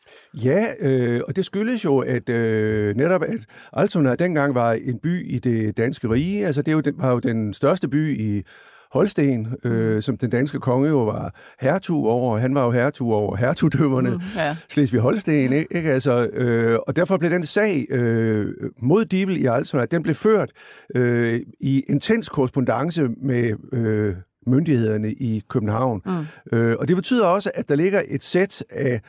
Ja, 0.43 0.65
øh, 0.79 1.21
og 1.27 1.35
det 1.35 1.45
skyldes 1.45 1.85
jo, 1.85 1.99
at 1.99 2.29
øh, 2.29 2.95
netop 2.95 3.23
at 3.23 3.45
Altona 3.73 4.15
dengang 4.15 4.55
var 4.55 4.73
en 4.73 4.99
by 4.99 5.27
i 5.27 5.39
det 5.39 5.77
danske 5.77 6.09
rige. 6.09 6.45
Altså 6.45 6.61
det 6.61 6.93
var 6.97 7.11
jo 7.11 7.19
den 7.19 7.53
største 7.53 7.87
by 7.87 8.19
i 8.19 8.43
Holsten, 8.91 9.47
øh, 9.63 9.95
mm. 9.95 10.01
som 10.01 10.17
den 10.17 10.29
danske 10.29 10.59
konge 10.59 10.89
jo 10.89 11.03
var 11.03 11.35
hertug 11.59 12.07
over. 12.07 12.37
Han 12.37 12.55
var 12.55 12.65
jo 12.65 12.71
hertug 12.71 13.13
over 13.13 13.35
hertugdømmerne, 13.35 14.09
mm, 14.09 14.21
ja. 14.35 14.55
Slesvig-Holsten, 14.69 15.31
ikke? 15.53 15.67
ikke? 15.71 15.91
Altså, 15.91 16.27
øh, 16.33 16.79
og 16.87 16.95
derfor 16.95 17.17
blev 17.17 17.31
den 17.31 17.45
sag 17.45 17.85
øh, 17.89 18.53
mod 18.81 19.05
Dibel 19.05 19.37
i 19.37 19.45
Alsona, 19.45 19.85
den 19.85 20.03
blev 20.03 20.15
ført 20.15 20.51
øh, 20.95 21.39
i 21.59 21.83
intens 21.89 22.29
korrespondence 22.29 23.07
med 23.21 23.53
øh, 23.73 24.15
myndighederne 24.47 25.11
i 25.11 25.43
København. 25.49 26.01
Mm. 26.05 26.57
Øh, 26.57 26.75
og 26.79 26.87
det 26.87 26.95
betyder 26.95 27.25
også, 27.25 27.51
at 27.55 27.69
der 27.69 27.75
ligger 27.75 28.01
et 28.07 28.23
sæt 28.23 28.63
af 28.69 29.01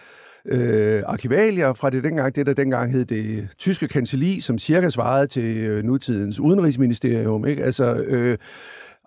øh, 0.47 1.03
arkivalier 1.06 1.73
fra 1.73 1.91
det 1.91 2.05
dengang, 2.05 2.35
det 2.35 2.47
der 2.47 2.53
dengang 2.55 2.93
hed 2.93 3.05
det 3.05 3.49
tyske 3.59 3.88
kancelli, 3.88 4.41
som 4.41 4.59
cirka 4.59 4.88
svarede 4.88 5.27
til 5.27 5.56
øh, 5.56 5.85
nutidens 5.85 6.41
udenrigsministerium. 6.41 7.47
Ikke? 7.47 7.65
Altså, 7.65 7.94
øh, 7.94 8.38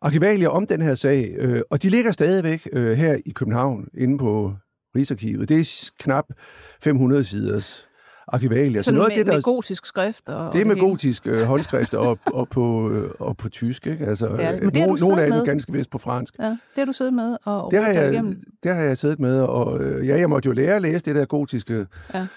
arkivalier 0.04 0.50
om 0.50 0.68
den 0.68 0.82
her 0.82 0.96
sag, 0.96 1.36
øh, 1.38 1.62
og 1.70 1.84
de 1.84 1.90
ligger 1.90 2.12
stadigvæk 2.12 2.68
øh, 2.74 2.98
her 2.98 3.18
i 3.26 3.32
København, 3.32 3.88
inde 3.94 4.18
på 4.18 4.54
Rigsarkivet. 4.96 5.50
Det 5.50 5.60
er 5.60 5.92
knap 6.00 6.26
500 6.82 7.24
siders 7.24 7.88
arkivalier. 8.28 8.82
Så, 8.82 8.92
noget 8.92 9.10
med, 9.10 9.18
det, 9.18 9.26
der, 9.26 9.34
med 9.34 9.42
gotisk 9.42 9.86
skrift? 9.86 10.30
Og, 10.30 10.54
det 10.54 10.62
er 10.62 10.66
med 10.66 10.76
gotisk 10.76 11.28
øh, 11.28 11.42
håndskrift 11.42 11.94
og, 11.94 12.20
og, 12.26 12.50
på, 12.50 12.90
øh, 12.92 13.12
og 13.20 13.38
på 13.38 13.50
tysk. 13.50 13.88
Ikke? 13.88 14.06
Altså, 14.06 14.28
ja, 14.40 14.52
men 14.52 14.74
det 14.74 14.88
no, 14.88 14.96
nogle 14.96 15.22
af 15.22 15.32
dem 15.32 15.46
ganske 15.46 15.72
vist 15.74 15.90
på 15.90 15.98
fransk. 15.98 16.36
Ja, 16.40 16.46
det 16.46 16.58
har 16.76 16.86
du 16.86 16.94
siddet 16.94 17.14
med 17.14 17.38
og 17.46 17.72
det 17.72 17.84
har 17.84 17.92
jeg, 17.92 18.24
Det 18.64 18.76
har 18.76 18.82
jeg 18.82 18.98
siddet 18.98 19.20
med, 19.20 19.40
og 19.42 19.84
øh, 19.84 20.08
ja, 20.08 20.20
jeg 20.20 20.30
måtte 20.30 20.48
jo 20.48 20.54
lære 20.54 20.76
at 20.76 20.82
læse 20.82 21.06
det 21.06 21.16
der 21.16 21.26
gotiske 21.26 21.86
ja 22.14 22.28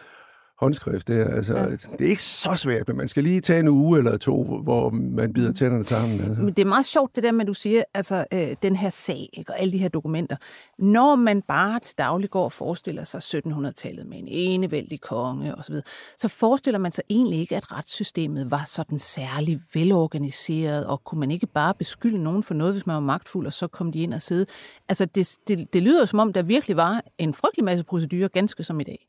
håndskrift. 0.59 1.09
Det 1.09 1.21
er, 1.21 1.35
altså, 1.35 1.57
ja. 1.57 1.67
det 1.71 2.01
er 2.01 2.09
ikke 2.09 2.23
så 2.23 2.55
svært, 2.55 2.89
men 2.89 2.97
man 2.97 3.09
skal 3.09 3.25
lige 3.25 3.41
tage 3.41 3.61
en 3.61 3.69
uge 3.69 3.99
eller 3.99 4.17
to, 4.17 4.45
hvor 4.63 4.91
man 4.91 5.33
bider 5.33 5.49
mm. 5.49 5.55
tænderne 5.55 5.85
sammen. 5.85 6.21
Altså. 6.21 6.43
Men 6.43 6.55
det 6.55 6.63
er 6.63 6.67
meget 6.67 6.87
sjovt, 6.87 7.17
det 7.17 7.23
der 7.23 7.33
med, 7.33 7.41
at 7.41 7.47
du 7.47 7.55
siger, 7.55 7.83
altså 7.95 8.25
øh, 8.33 8.57
den 8.63 8.77
her 8.77 8.91
sag 8.91 9.29
ikke, 9.33 9.53
og 9.53 9.61
alle 9.61 9.73
de 9.73 9.79
her 9.79 9.89
dokumenter. 9.89 10.37
Når 10.79 11.17
man 11.17 11.43
bare 11.43 11.81
til 11.81 11.99
daglig 11.99 12.31
går 12.31 12.45
og 12.45 12.53
forestiller 12.53 13.05
sig 13.05 13.19
1700-tallet 13.19 14.07
med 14.07 14.19
en 14.19 14.29
enevældig 14.29 15.01
konge 15.01 15.55
osv., 15.55 15.75
så, 15.75 15.83
så 16.19 16.29
forestiller 16.29 16.79
man 16.79 16.93
sig 16.93 17.05
egentlig 17.11 17.39
ikke, 17.39 17.57
at 17.57 17.73
retssystemet 17.73 18.51
var 18.51 18.65
sådan 18.65 18.99
særlig 18.99 19.61
velorganiseret, 19.75 20.87
og 20.87 21.05
kunne 21.05 21.21
man 21.21 21.31
ikke 21.31 21.47
bare 21.47 21.75
beskylde 21.75 22.23
nogen 22.23 22.43
for 22.43 22.55
noget, 22.55 22.75
hvis 22.75 22.87
man 22.87 22.95
var 22.95 23.01
magtfuld, 23.01 23.47
og 23.47 23.53
så 23.53 23.67
kom 23.67 23.93
de 23.93 23.99
ind 23.99 24.15
og 24.15 24.23
sidde. 24.23 24.47
Altså 24.89 25.05
det, 25.05 25.37
det, 25.49 25.73
det 25.73 25.83
lyder 25.83 26.05
som 26.05 26.19
om, 26.19 26.33
der 26.33 26.43
virkelig 26.43 26.77
var 26.77 27.03
en 27.19 27.35
frygtelig 27.35 27.65
masse 27.65 27.85
procedurer, 27.85 28.29
ganske 28.29 28.63
som 28.63 28.81
i 28.81 28.85
dag. 28.85 29.07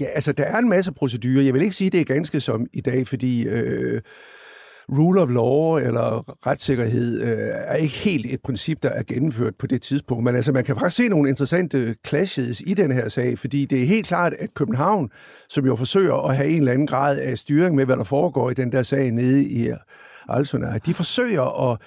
Ja, 0.00 0.04
altså, 0.04 0.32
der 0.32 0.44
er 0.44 0.58
en 0.58 0.68
masse 0.68 0.92
procedurer. 0.92 1.42
Jeg 1.42 1.54
vil 1.54 1.62
ikke 1.62 1.74
sige, 1.74 1.86
at 1.86 1.92
det 1.92 2.00
er 2.00 2.04
ganske 2.04 2.40
som 2.40 2.66
i 2.72 2.80
dag, 2.80 3.08
fordi 3.08 3.48
øh, 3.48 4.00
rule 4.92 5.20
of 5.20 5.30
law 5.30 5.78
eller 5.78 6.24
retssikkerhed 6.46 7.22
øh, 7.22 7.28
er 7.52 7.74
ikke 7.74 7.94
helt 7.94 8.26
et 8.26 8.40
princip, 8.44 8.82
der 8.82 8.88
er 8.88 9.02
gennemført 9.02 9.54
på 9.58 9.66
det 9.66 9.82
tidspunkt. 9.82 10.24
Men 10.24 10.36
altså, 10.36 10.52
man 10.52 10.64
kan 10.64 10.76
faktisk 10.76 10.96
se 10.96 11.08
nogle 11.08 11.28
interessante 11.28 11.96
clashes 12.06 12.62
i 12.66 12.74
den 12.74 12.92
her 12.92 13.08
sag, 13.08 13.38
fordi 13.38 13.64
det 13.64 13.82
er 13.82 13.86
helt 13.86 14.06
klart, 14.06 14.34
at 14.38 14.54
København, 14.54 15.10
som 15.48 15.66
jo 15.66 15.76
forsøger 15.76 16.28
at 16.28 16.36
have 16.36 16.48
en 16.48 16.58
eller 16.58 16.72
anden 16.72 16.86
grad 16.86 17.18
af 17.18 17.38
styring 17.38 17.74
med, 17.76 17.84
hvad 17.84 17.96
der 17.96 18.04
foregår 18.04 18.50
i 18.50 18.54
den 18.54 18.72
der 18.72 18.82
sag 18.82 19.10
nede 19.10 19.44
i 19.44 19.70
Alsona, 20.28 20.78
de 20.86 20.94
forsøger 20.94 21.70
at 21.72 21.78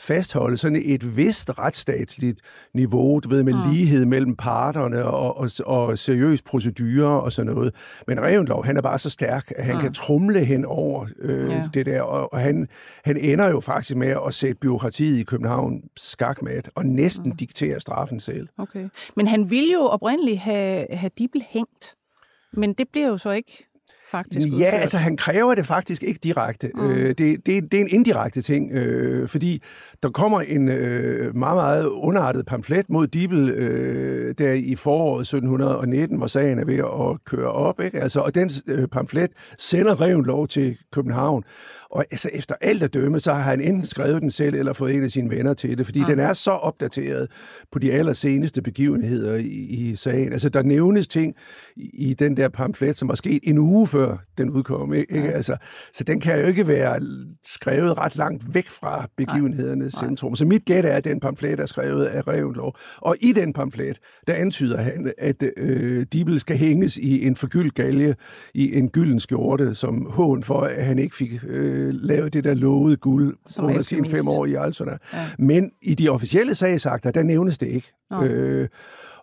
fastholde 0.00 0.56
sådan 0.56 0.82
et 0.84 1.16
vist 1.16 1.58
retsstatsligt 1.58 2.40
niveau, 2.74 3.20
du 3.20 3.28
ved, 3.28 3.42
med 3.42 3.52
mm. 3.52 3.72
lighed 3.72 4.04
mellem 4.04 4.36
parterne 4.36 5.04
og, 5.04 5.38
og, 5.38 5.50
og 5.66 5.98
seriøs 5.98 6.42
procedurer 6.42 7.08
og 7.08 7.32
sådan 7.32 7.54
noget. 7.54 7.74
Men 8.06 8.20
Revendlov, 8.20 8.64
han 8.64 8.76
er 8.76 8.82
bare 8.82 8.98
så 8.98 9.10
stærk, 9.10 9.52
at 9.56 9.64
han 9.64 9.74
mm. 9.74 9.80
kan 9.80 9.92
trumle 9.92 10.44
hen 10.44 10.64
over 10.64 11.06
øh, 11.18 11.50
ja. 11.50 11.68
det 11.74 11.86
der, 11.86 12.02
og, 12.02 12.32
og 12.32 12.40
han, 12.40 12.68
han 13.04 13.16
ender 13.16 13.48
jo 13.48 13.60
faktisk 13.60 13.96
med 13.96 14.16
at 14.26 14.34
sætte 14.34 14.54
byråkratiet 14.54 15.18
i 15.18 15.22
København 15.22 15.82
skakmat 15.96 16.70
og 16.74 16.86
næsten 16.86 17.30
mm. 17.30 17.36
diktere 17.36 17.80
straffen 17.80 18.20
selv. 18.20 18.48
Okay. 18.58 18.88
Men 19.16 19.26
han 19.26 19.50
ville 19.50 19.72
jo 19.72 19.80
oprindeligt 19.80 20.38
have, 20.38 20.86
have 20.90 21.10
Dibel 21.18 21.44
hængt, 21.48 21.96
men 22.52 22.72
det 22.72 22.88
bliver 22.92 23.08
jo 23.08 23.18
så 23.18 23.30
ikke 23.30 23.69
faktisk 24.10 24.46
Ja, 24.46 24.54
udført. 24.54 24.72
altså 24.80 24.96
han 24.98 25.16
kræver 25.16 25.54
det 25.54 25.66
faktisk 25.66 26.02
ikke 26.02 26.20
direkte. 26.24 26.70
Mm. 26.74 26.90
Øh, 26.90 27.08
det, 27.08 27.18
det, 27.18 27.46
det 27.46 27.74
er 27.74 27.80
en 27.80 27.88
indirekte 27.90 28.42
ting, 28.42 28.72
øh, 28.72 29.28
fordi 29.28 29.62
der 30.02 30.10
kommer 30.10 30.40
en 30.40 30.68
øh, 30.68 31.36
meget, 31.36 31.56
meget 31.56 31.86
underartet 31.86 32.46
pamflet 32.46 32.90
mod 32.90 33.06
Dibel 33.06 33.48
øh, 33.50 34.34
der 34.38 34.52
i 34.52 34.74
foråret 34.76 35.20
1719, 35.20 36.18
hvor 36.18 36.26
sagen 36.26 36.58
er 36.58 36.64
ved 36.64 36.78
at 36.78 37.24
køre 37.24 37.52
op. 37.52 37.80
Ikke? 37.80 38.00
Altså, 38.00 38.20
og 38.20 38.34
den 38.34 38.50
øh, 38.66 38.88
pamflet 38.88 39.30
sender 39.58 40.00
Revenlov 40.00 40.48
til 40.48 40.76
København. 40.92 41.44
Og 41.90 42.04
altså, 42.10 42.30
efter 42.32 42.54
alt 42.60 42.82
at 42.82 42.94
dømme, 42.94 43.20
så 43.20 43.32
har 43.32 43.50
han 43.50 43.60
enten 43.60 43.84
skrevet 43.84 44.22
den 44.22 44.30
selv, 44.30 44.54
eller 44.54 44.72
fået 44.72 44.94
en 44.94 45.04
af 45.04 45.10
sine 45.10 45.30
venner 45.30 45.54
til 45.54 45.78
det, 45.78 45.86
fordi 45.86 46.00
mm. 46.00 46.06
den 46.06 46.18
er 46.18 46.32
så 46.32 46.50
opdateret 46.50 47.30
på 47.72 47.78
de 47.78 47.92
allerseneste 47.92 48.62
begivenheder 48.62 49.36
i, 49.36 49.46
i 49.48 49.96
sagen. 49.96 50.32
Altså, 50.32 50.48
der 50.48 50.62
nævnes 50.62 51.08
ting 51.08 51.34
i, 51.76 52.10
i 52.10 52.14
den 52.14 52.36
der 52.36 52.48
pamflet, 52.48 52.96
som 52.96 53.08
var 53.08 53.14
sket 53.14 53.40
en 53.42 53.58
uge 53.58 53.86
før 53.86 54.16
den 54.38 54.50
udkom. 54.50 54.94
Ikke? 54.94 55.18
Ja. 55.18 55.30
Altså, 55.30 55.56
så 55.92 56.04
den 56.04 56.20
kan 56.20 56.40
jo 56.40 56.46
ikke 56.46 56.66
være 56.66 57.00
skrevet 57.46 57.98
ret 57.98 58.16
langt 58.16 58.54
væk 58.54 58.68
fra 58.68 59.08
begivenhederne 59.16 59.84
øh, 59.84 59.90
centrum. 59.90 60.36
Så 60.36 60.44
mit 60.44 60.64
gæt 60.64 60.84
er, 60.84 60.92
at 60.92 61.04
den 61.04 61.20
pamflet 61.20 61.60
er 61.60 61.66
skrevet 61.66 62.04
af 62.04 62.28
Revendlov. 62.28 62.76
Og 62.98 63.16
i 63.20 63.32
den 63.32 63.52
pamflet, 63.52 63.98
der 64.26 64.34
antyder 64.34 64.78
han, 64.78 65.12
at 65.18 65.42
øh, 65.56 66.06
Dibel 66.12 66.40
skal 66.40 66.56
hænges 66.56 66.96
i 66.96 67.26
en 67.26 67.36
forgyldt 67.36 67.74
galge 67.74 68.14
i 68.54 68.76
en 68.78 68.88
gylden 68.88 69.20
skjorte, 69.20 69.74
som 69.74 70.06
hån 70.10 70.42
for, 70.42 70.60
at 70.60 70.84
han 70.84 70.98
ikke 70.98 71.16
fik 71.16 71.40
øh, 71.46 71.79
lavet 71.92 72.32
det 72.32 72.44
der 72.44 72.54
lovede 72.54 72.96
guld 72.96 73.36
Som 73.48 73.64
under 73.64 73.82
sine 73.82 74.08
fem 74.08 74.28
år 74.28 74.46
i 74.46 74.54
Altona. 74.54 74.92
Ja. 75.12 75.26
Men 75.38 75.70
i 75.82 75.94
de 75.94 76.08
officielle 76.08 76.54
sagsakter, 76.54 77.10
der 77.10 77.22
nævnes 77.22 77.58
det 77.58 77.66
ikke. 77.66 77.92
Nå. 78.10 78.24
Øh, 78.24 78.68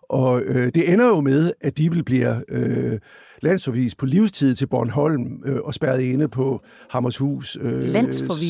og 0.08 0.42
øh, 0.42 0.66
det 0.74 0.92
ender 0.92 1.06
jo 1.06 1.20
med, 1.20 1.52
at 1.60 1.78
Dibel 1.78 2.04
bliver 2.04 2.40
øh, 2.48 2.98
landsforvist 3.42 3.96
på 3.96 4.06
livstid 4.06 4.54
til 4.54 4.66
Bornholm 4.66 5.42
øh, 5.44 5.56
og 5.64 5.74
spærret 5.74 6.00
inde 6.00 6.28
på 6.28 6.62
Hammershus 6.90 7.58
øh, 7.60 7.92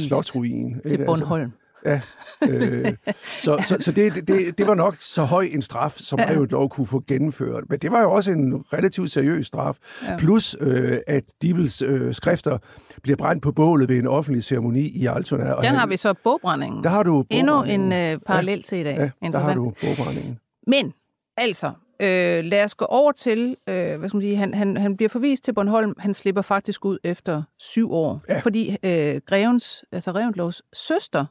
slotsruin. 0.09 0.81
til 0.87 0.93
ikke? 0.93 1.05
Bornholm. 1.05 1.51
Ja, 1.87 2.01
øh, 2.49 2.93
så, 3.41 3.65
så, 3.69 3.77
så 3.81 3.93
det, 3.93 4.29
det, 4.29 4.59
det 4.59 4.67
var 4.67 4.75
nok 4.75 4.97
så 5.01 5.23
høj 5.25 5.49
en 5.53 5.63
straf, 5.63 5.93
som 5.97 6.19
Ja. 6.19 6.33
ja. 6.33 6.39
lov 6.39 6.69
kunne 6.69 6.87
få 6.87 7.03
gennemført. 7.09 7.65
Men 7.69 7.79
det 7.79 7.91
var 7.93 8.01
jo 8.03 8.13
også 8.13 8.31
en 8.31 8.65
relativt 8.73 9.13
seriøs 9.13 9.47
straf. 9.47 9.77
Ja. 10.03 10.11
Ja. 10.13 10.19
Plus, 10.19 10.57
øh, 10.61 10.99
at 11.07 11.25
Dibels 11.43 11.83
øh, 11.83 12.15
skrifter 12.15 12.59
bliver 13.03 13.17
brændt 13.17 13.43
på 13.43 13.53
bålet 13.53 13.89
ved 13.89 13.97
en 13.99 14.07
offentlig 14.07 14.45
ceremoni 14.45 14.81
i 14.81 15.07
Altona. 15.07 15.53
Og 15.53 15.63
Der 15.63 15.69
har 15.69 15.87
vi 15.87 15.97
så 15.97 16.15
bogbrændingen. 16.25 16.85
Der 16.85 16.91
har 16.91 17.03
du 17.03 17.25
Endnu 17.31 17.63
en 17.63 17.93
øh, 17.93 18.19
parallel 18.27 18.63
til 18.63 18.79
i 18.79 18.85
dag. 18.85 18.97
Ja, 19.23 19.29
der 19.29 19.39
har 19.39 19.55
du 19.55 19.73
bogbrændingen. 19.81 20.39
Men, 20.67 20.95
altså, 21.37 21.67
øh, 22.03 22.45
lad 22.45 22.65
os 22.65 22.75
gå 22.75 22.85
over 22.85 23.13
til, 23.13 23.57
øh, 23.69 23.99
hvad 23.99 24.09
skal 24.09 24.17
man 24.17 24.23
sige, 24.23 24.37
han, 24.37 24.55
han, 24.55 24.77
han 24.77 24.97
bliver 24.97 25.09
forvist 25.11 25.45
til 25.45 25.53
Bornholm, 25.53 25.95
han 25.99 26.15
slipper 26.15 26.43
faktisk 26.43 26.85
ud 26.85 26.99
efter 27.05 27.43
syv 27.59 27.93
år, 27.93 28.21
Ja. 28.29 28.39
fordi 28.41 28.77
øh, 28.83 29.21
Grevens, 29.27 29.85
altså 29.93 30.11
Revendlovs 30.13 30.63
søster, 30.73 31.25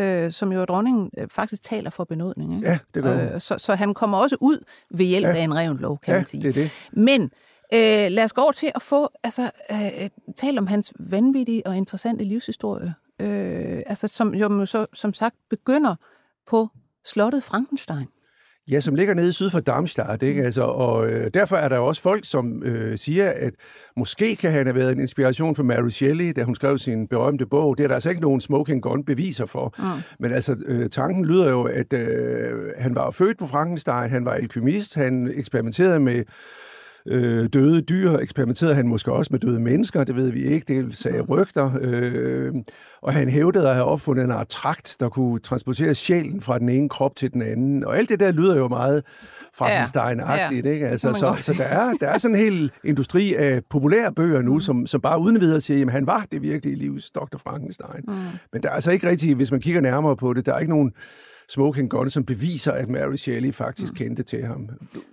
øh, 0.00 0.30
som 0.32 0.52
jo 0.52 0.60
er 0.60 0.64
dronningen, 0.64 1.10
øh, 1.18 1.28
faktisk 1.28 1.62
taler 1.62 1.90
for 1.90 2.04
benådning. 2.04 2.54
Ikke? 2.56 2.68
Ja, 2.68 2.78
det 2.94 3.02
gør 3.02 3.34
øh, 3.34 3.40
så, 3.40 3.58
så 3.58 3.74
han 3.74 3.94
kommer 3.94 4.18
også 4.18 4.36
ud 4.40 4.64
ved 4.90 5.06
hjælp 5.06 5.26
Ja. 5.26 5.34
af 5.34 5.40
en 5.40 5.54
Revendlov, 5.54 5.98
kan 5.98 6.12
Ja, 6.14 6.18
man 6.18 6.26
sige. 6.26 6.42
det 6.42 6.48
er 6.48 6.52
det. 6.52 6.70
Men 6.92 7.22
øh, 7.74 8.10
lad 8.12 8.24
os 8.24 8.32
gå 8.32 8.40
over 8.42 8.52
til 8.52 8.72
at 8.74 8.82
få, 8.82 9.10
altså, 9.22 9.50
øh, 9.70 10.10
tale 10.36 10.58
om 10.58 10.66
hans 10.66 10.92
vanvittige 10.98 11.66
og 11.66 11.76
interessante 11.76 12.24
livshistorie, 12.24 12.94
øh, 13.20 13.82
altså, 13.86 14.08
som 14.08 14.34
jo 14.34 14.66
så, 14.66 14.86
som 14.92 15.14
sagt 15.14 15.36
begynder 15.50 15.94
på 16.46 16.68
slottet 17.04 17.42
Frankenstein. 17.42 18.06
Ja, 18.70 18.80
som 18.80 18.94
ligger 18.94 19.14
nede 19.14 19.32
syd 19.32 19.50
for 19.50 19.60
Darmstadt, 19.60 20.22
Mm. 20.22 20.28
ikke? 20.28 20.42
Altså, 20.44 20.62
og 20.62 21.06
øh, 21.08 21.30
derfor 21.34 21.56
er 21.56 21.68
der 21.68 21.78
også 21.78 22.02
folk, 22.02 22.24
som 22.24 22.62
øh, 22.62 22.98
siger, 22.98 23.30
at 23.36 23.52
måske 23.96 24.36
kan 24.36 24.52
han 24.52 24.66
have 24.66 24.76
været 24.76 24.92
en 24.92 25.00
inspiration 25.00 25.54
for 25.54 25.62
Mary 25.62 25.88
Shelley, 25.88 26.32
da 26.36 26.42
hun 26.42 26.54
skrev 26.54 26.78
sin 26.78 27.08
berømte 27.08 27.46
bog. 27.46 27.78
Det 27.78 27.84
er 27.84 27.88
der 27.88 27.94
altså 27.94 28.08
ikke 28.08 28.22
nogen 28.22 28.40
smoking 28.40 28.82
gun 28.82 29.04
beviser 29.04 29.46
for. 29.46 29.74
Mm. 29.78 29.84
Men 30.20 30.32
altså, 30.32 30.56
øh, 30.66 30.90
tanken 30.90 31.24
lyder 31.24 31.50
jo, 31.50 31.62
at 31.62 31.92
øh, 31.92 32.72
han 32.78 32.94
var 32.94 33.10
født 33.10 33.38
på 33.38 33.46
Frankenstein, 33.46 34.10
han 34.10 34.24
var 34.24 34.32
alkymist, 34.32 34.94
han 34.94 35.32
eksperimenterede 35.34 36.00
med 36.00 36.24
øh, 37.06 37.46
døde 37.52 37.80
dyr, 37.80 38.12
eksperimenterede 38.12 38.74
han 38.74 38.88
måske 38.88 39.12
også 39.12 39.28
med 39.32 39.40
døde 39.40 39.60
mennesker, 39.60 40.04
det 40.04 40.16
ved 40.16 40.32
vi 40.32 40.42
ikke, 40.42 40.74
det 40.74 40.96
sagde 40.96 41.20
rygter. 41.20 41.70
Øh, 41.80 42.54
og 43.02 43.12
han 43.12 43.28
hævdede 43.28 43.68
at 43.68 43.74
have 43.74 43.86
opfundet 43.86 44.24
en 44.24 44.32
trakt, 44.48 44.96
der 45.00 45.08
kunne 45.08 45.38
transportere 45.38 45.94
sjælen 45.94 46.40
fra 46.40 46.58
den 46.58 46.68
ene 46.68 46.88
krop 46.88 47.16
til 47.16 47.32
den 47.32 47.42
anden. 47.42 47.84
Og 47.84 47.96
alt 47.96 48.08
det 48.08 48.20
der 48.20 48.32
lyder 48.32 48.56
jo 48.56 48.68
meget 48.68 49.02
Frankenstein-agtigt, 49.52 50.66
Ja, 50.66 50.72
ikke? 50.72 50.88
Altså, 50.88 51.12
så, 51.12 51.34
så 51.38 51.54
der, 51.58 51.64
er, 51.64 51.92
der 52.00 52.08
er 52.08 52.18
sådan 52.18 52.36
en 52.36 52.42
hel 52.42 52.70
industri 52.84 53.34
af 53.34 53.62
populære 53.70 54.12
bøger 54.12 54.42
nu, 54.42 54.58
som, 54.58 54.86
som 54.86 55.00
bare 55.00 55.20
uden 55.20 55.40
videre 55.40 55.60
siger, 55.60 55.86
at 55.86 55.92
han 55.92 56.06
var 56.06 56.26
det 56.32 56.42
virkelige 56.42 56.76
livs 56.76 57.10
Dr. 57.10 57.38
Frankenstein. 57.38 58.04
Mm. 58.08 58.14
Men 58.52 58.62
der 58.62 58.68
er 58.68 58.72
altså 58.72 58.90
ikke 58.90 59.08
rigtig, 59.08 59.34
hvis 59.34 59.50
man 59.50 59.60
kigger 59.60 59.80
nærmere 59.80 60.16
på 60.16 60.32
det, 60.32 60.46
der 60.46 60.54
er 60.54 60.58
ikke 60.58 60.72
nogen 60.72 60.92
smoking 61.50 61.90
gun, 61.90 62.10
som 62.10 62.24
beviser, 62.24 62.72
at 62.72 62.88
Mary 62.88 63.16
Shelley 63.16 63.52
faktisk 63.52 63.92
mm. 63.92 63.96
kendte 63.96 64.22
til 64.22 64.44
ham. 64.44 64.68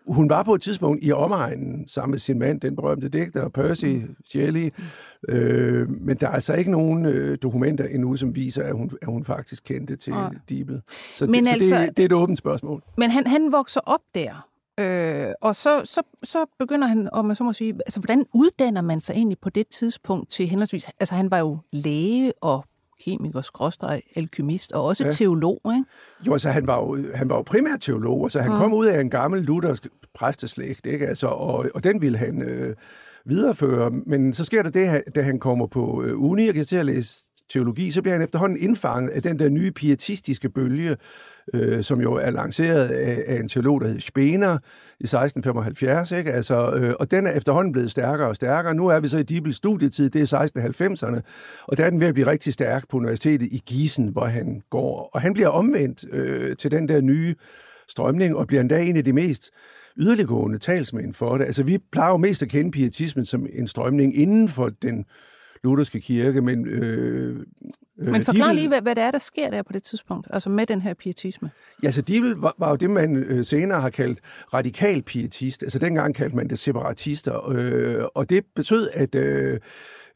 Hun 0.08 0.30
var 0.30 0.44
på 0.44 0.54
et 0.54 0.62
tidspunkt 0.62 1.04
i 1.04 1.12
omegnen 1.12 1.88
sammen 1.88 2.12
med 2.12 2.20
sin 2.20 2.40
mand, 2.40 2.62
den 2.62 2.76
berømte 2.76 3.10
digter, 3.10 3.50
Percy 3.50 3.86
mm. 3.86 4.16
Shelley, 4.26 4.70
øh, 5.30 5.90
men 5.90 6.18
der 6.18 6.28
er 6.28 6.32
altså 6.32 6.54
ikke 6.54 6.72
nogen 6.72 7.06
øh, 7.06 7.38
dokumenter 7.44 7.86
endnu, 7.86 8.16
som 8.16 8.36
viser, 8.36 8.64
at 8.64 8.74
hun, 8.74 8.92
at 9.02 9.08
hun 9.08 9.26
faktisk 9.26 9.64
kendte 9.64 9.96
til 9.96 10.14
Nej. 10.14 10.34
Dibel. 10.50 10.82
Så, 11.14 11.26
Men 11.26 11.46
det, 11.46 11.52
altså- 11.52 11.70
så 11.70 11.82
det, 11.82 11.98
det 11.98 12.04
er 12.04 12.06
et 12.06 12.14
åbent 12.14 12.38
spørgsmål. 12.38 12.84
Men 12.98 13.12
han, 13.12 13.28
han 13.28 13.52
vokser 13.52 13.82
op 13.86 14.02
der, 14.16 14.48
øh, 14.80 15.32
og 15.42 15.56
så, 15.56 15.82
så, 15.86 16.02
så 16.24 16.46
begynder 16.60 16.88
han, 16.88 17.10
om 17.14 17.26
man 17.26 17.36
så 17.36 17.44
må 17.44 17.54
sige, 17.54 17.74
altså 17.74 18.00
hvordan 18.00 18.26
uddanner 18.34 18.82
man 18.82 19.00
sig 19.00 19.14
egentlig 19.14 19.38
på 19.40 19.50
det 19.50 19.68
tidspunkt 19.68 20.30
til 20.32 20.48
henholdsvis, 20.48 20.90
altså 21.00 21.16
han 21.16 21.32
var 21.32 21.40
jo 21.40 21.58
læge 21.72 22.34
og 22.42 22.66
kemiker, 23.04 23.42
skråstreg, 23.42 24.02
alkymist 24.16 24.72
og 24.72 24.84
også 24.84 25.06
ja. 25.06 25.12
Teolog, 25.12 25.62
ikke? 25.66 25.84
Jo, 26.28 26.34
altså 26.34 26.50
han 26.50 26.68
var 26.68 26.80
jo, 26.80 26.98
han 27.16 27.30
var 27.30 27.36
jo 27.36 27.42
primært 27.42 27.82
teolog, 27.82 28.32
så 28.32 28.40
han 28.40 28.52
mm. 28.52 28.58
kom 28.58 28.74
ud 28.74 28.86
af 28.86 29.02
en 29.02 29.10
gammel 29.10 29.42
luthersk 29.42 29.88
præsteslægt, 30.14 30.86
ikke? 30.86 31.08
Altså, 31.08 31.28
og, 31.28 31.66
og 31.76 31.84
den 31.84 32.02
ville 32.02 32.18
han 32.18 32.42
øh, 32.42 32.76
videreføre. 33.26 33.92
Men 33.92 34.34
så 34.34 34.44
sker 34.44 34.64
der 34.64 34.70
det, 34.70 35.04
da 35.16 35.22
han 35.22 35.40
kommer 35.40 35.68
på 35.68 36.04
øh, 36.04 36.22
uni 36.22 36.48
og 36.48 36.54
kan 36.54 36.66
til 36.66 36.76
at 36.76 36.86
læse 36.86 37.20
teologi, 37.50 37.92
så 37.92 38.02
bliver 38.02 38.14
han 38.16 38.24
efterhånden 38.24 38.58
indfanget 38.58 39.10
af 39.10 39.22
den 39.22 39.40
der 39.40 39.50
nye 39.50 39.72
pietistiske 39.72 40.50
bølge, 40.50 40.96
øh, 41.54 41.84
som 41.84 42.02
jo 42.02 42.14
er 42.14 42.32
lanceret 42.32 42.88
af, 42.88 43.24
af 43.28 43.40
en 43.40 43.50
teolog, 43.50 43.82
der 43.82 43.88
hed 43.88 44.00
Spener 44.00 44.58
i 45.00 45.04
1675. 45.04 46.12
Ikke? 46.12 46.32
Altså, 46.32 46.72
øh, 46.72 46.94
og 47.00 47.12
den 47.12 47.28
er 47.28 47.32
efterhånden 47.32 47.72
blevet 47.72 47.92
stærkere 47.92 48.28
og 48.28 48.36
stærkere. 48.36 48.74
Nu 48.74 48.88
er 48.88 49.00
vi 49.00 49.08
så 49.08 49.18
i 49.18 49.24
Dibels 49.24 49.56
studietid, 49.56 50.10
det 50.10 50.34
er 50.34 50.38
1690'erne, 50.38 51.22
og 51.64 51.78
der 51.78 51.86
er 51.86 51.90
den 51.90 52.00
ved 52.00 52.08
at 52.08 52.14
blive 52.14 52.28
rigtig 52.28 52.54
stærk 52.54 52.90
på 52.90 52.98
universitetet 52.98 53.48
i 53.52 53.64
Gießen, 53.66 54.08
hvor 54.08 54.26
han 54.26 54.62
går. 54.70 55.10
Og 55.14 55.22
han 55.22 55.34
bliver 55.34 55.50
omvendt 55.50 56.06
øh, 56.12 56.56
til 56.56 56.72
den 56.72 56.90
der 56.90 57.02
nye 57.02 57.36
strømning, 57.90 58.36
og 58.36 58.48
bliver 58.48 58.62
endda 58.62 58.82
en 58.82 58.98
af 58.98 59.06
de 59.06 59.14
mest 59.14 59.50
yderliggående 59.98 60.58
talsmænd 60.58 61.14
for 61.14 61.38
det. 61.38 61.46
Altså, 61.46 61.64
vi 61.64 61.78
plejer 61.92 62.12
jo 62.12 62.18
mest 62.18 62.42
at 62.42 62.50
kende 62.50 62.72
pietismen 62.72 63.26
som 63.26 63.48
en 63.54 63.68
strømning 63.68 64.18
inden 64.18 64.50
for 64.50 64.70
den 64.82 65.06
lutherske 65.64 66.00
kirke, 66.02 66.42
men... 66.42 66.68
Øh, 66.68 67.36
Men 67.98 68.24
forklar 68.24 68.52
lige, 68.54 68.68
hvad, 68.68 68.82
hvad 68.82 68.96
det 68.96 69.04
er, 69.04 69.12
der 69.12 69.20
sker 69.20 69.50
der 69.50 69.64
på 69.64 69.74
det 69.74 69.84
tidspunkt, 69.84 70.28
altså 70.30 70.50
med 70.50 70.66
den 70.66 70.82
her 70.82 70.94
pietisme. 70.94 71.52
Ja, 71.84 71.92
så 71.92 72.02
Dibel 72.02 72.32
var, 72.32 72.56
var 72.60 72.70
jo 72.70 72.76
det, 72.76 72.90
man 72.90 73.16
øh, 73.16 73.46
senere 73.46 73.82
har 73.82 73.90
kaldt 73.90 74.20
radikal 74.54 75.02
pietist. 75.02 75.64
Altså 75.64 75.80
dengang 75.80 76.16
kaldte 76.16 76.36
man 76.36 76.48
det 76.50 76.60
separatister. 76.60 77.50
Øh, 77.50 78.06
og 78.16 78.30
det 78.30 78.46
betød, 78.56 78.90
at 78.94 79.16
øh, 79.16 79.60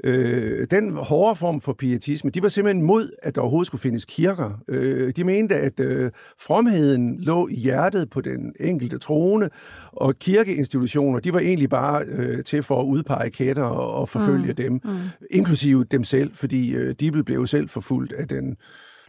øh, 0.03 0.67
den 0.71 0.95
hårde 0.95 1.35
form 1.35 1.61
for 1.61 1.73
pietisme, 1.73 2.29
de 2.29 2.41
var 2.41 2.49
simpelthen 2.49 2.85
mod, 2.85 3.09
at 3.23 3.35
der 3.35 3.41
overhovedet 3.41 3.67
skulle 3.67 3.81
findes 3.81 4.05
kirker. 4.05 4.61
Øh, 4.67 5.13
de 5.15 5.23
mente, 5.23 5.55
at 5.55 5.79
øh, 5.79 6.11
fromheden 6.39 7.19
lå 7.19 7.47
i 7.47 7.55
hjertet 7.55 8.09
på 8.09 8.21
den 8.21 8.53
enkelte 8.59 8.97
trone, 8.97 9.49
og 9.91 10.15
kirkeinstitutioner, 10.19 11.19
de 11.19 11.33
var 11.33 11.39
egentlig 11.39 11.69
bare 11.69 12.03
øh, 12.07 12.43
til 12.43 12.63
for 12.63 12.81
at 12.81 12.85
udpege 12.85 13.29
kætter 13.29 13.63
og, 13.63 13.93
og 13.93 14.09
forfølge 14.09 14.47
mm. 14.47 14.55
dem, 14.55 14.73
mm. 14.73 14.97
inklusive 15.31 15.83
dem 15.83 16.03
selv, 16.03 16.33
fordi 16.33 16.75
øh, 16.75 16.95
Dibel 16.99 17.23
blev 17.23 17.47
selv 17.47 17.69
forfulgt 17.69 18.13
af 18.13 18.27
den 18.27 18.57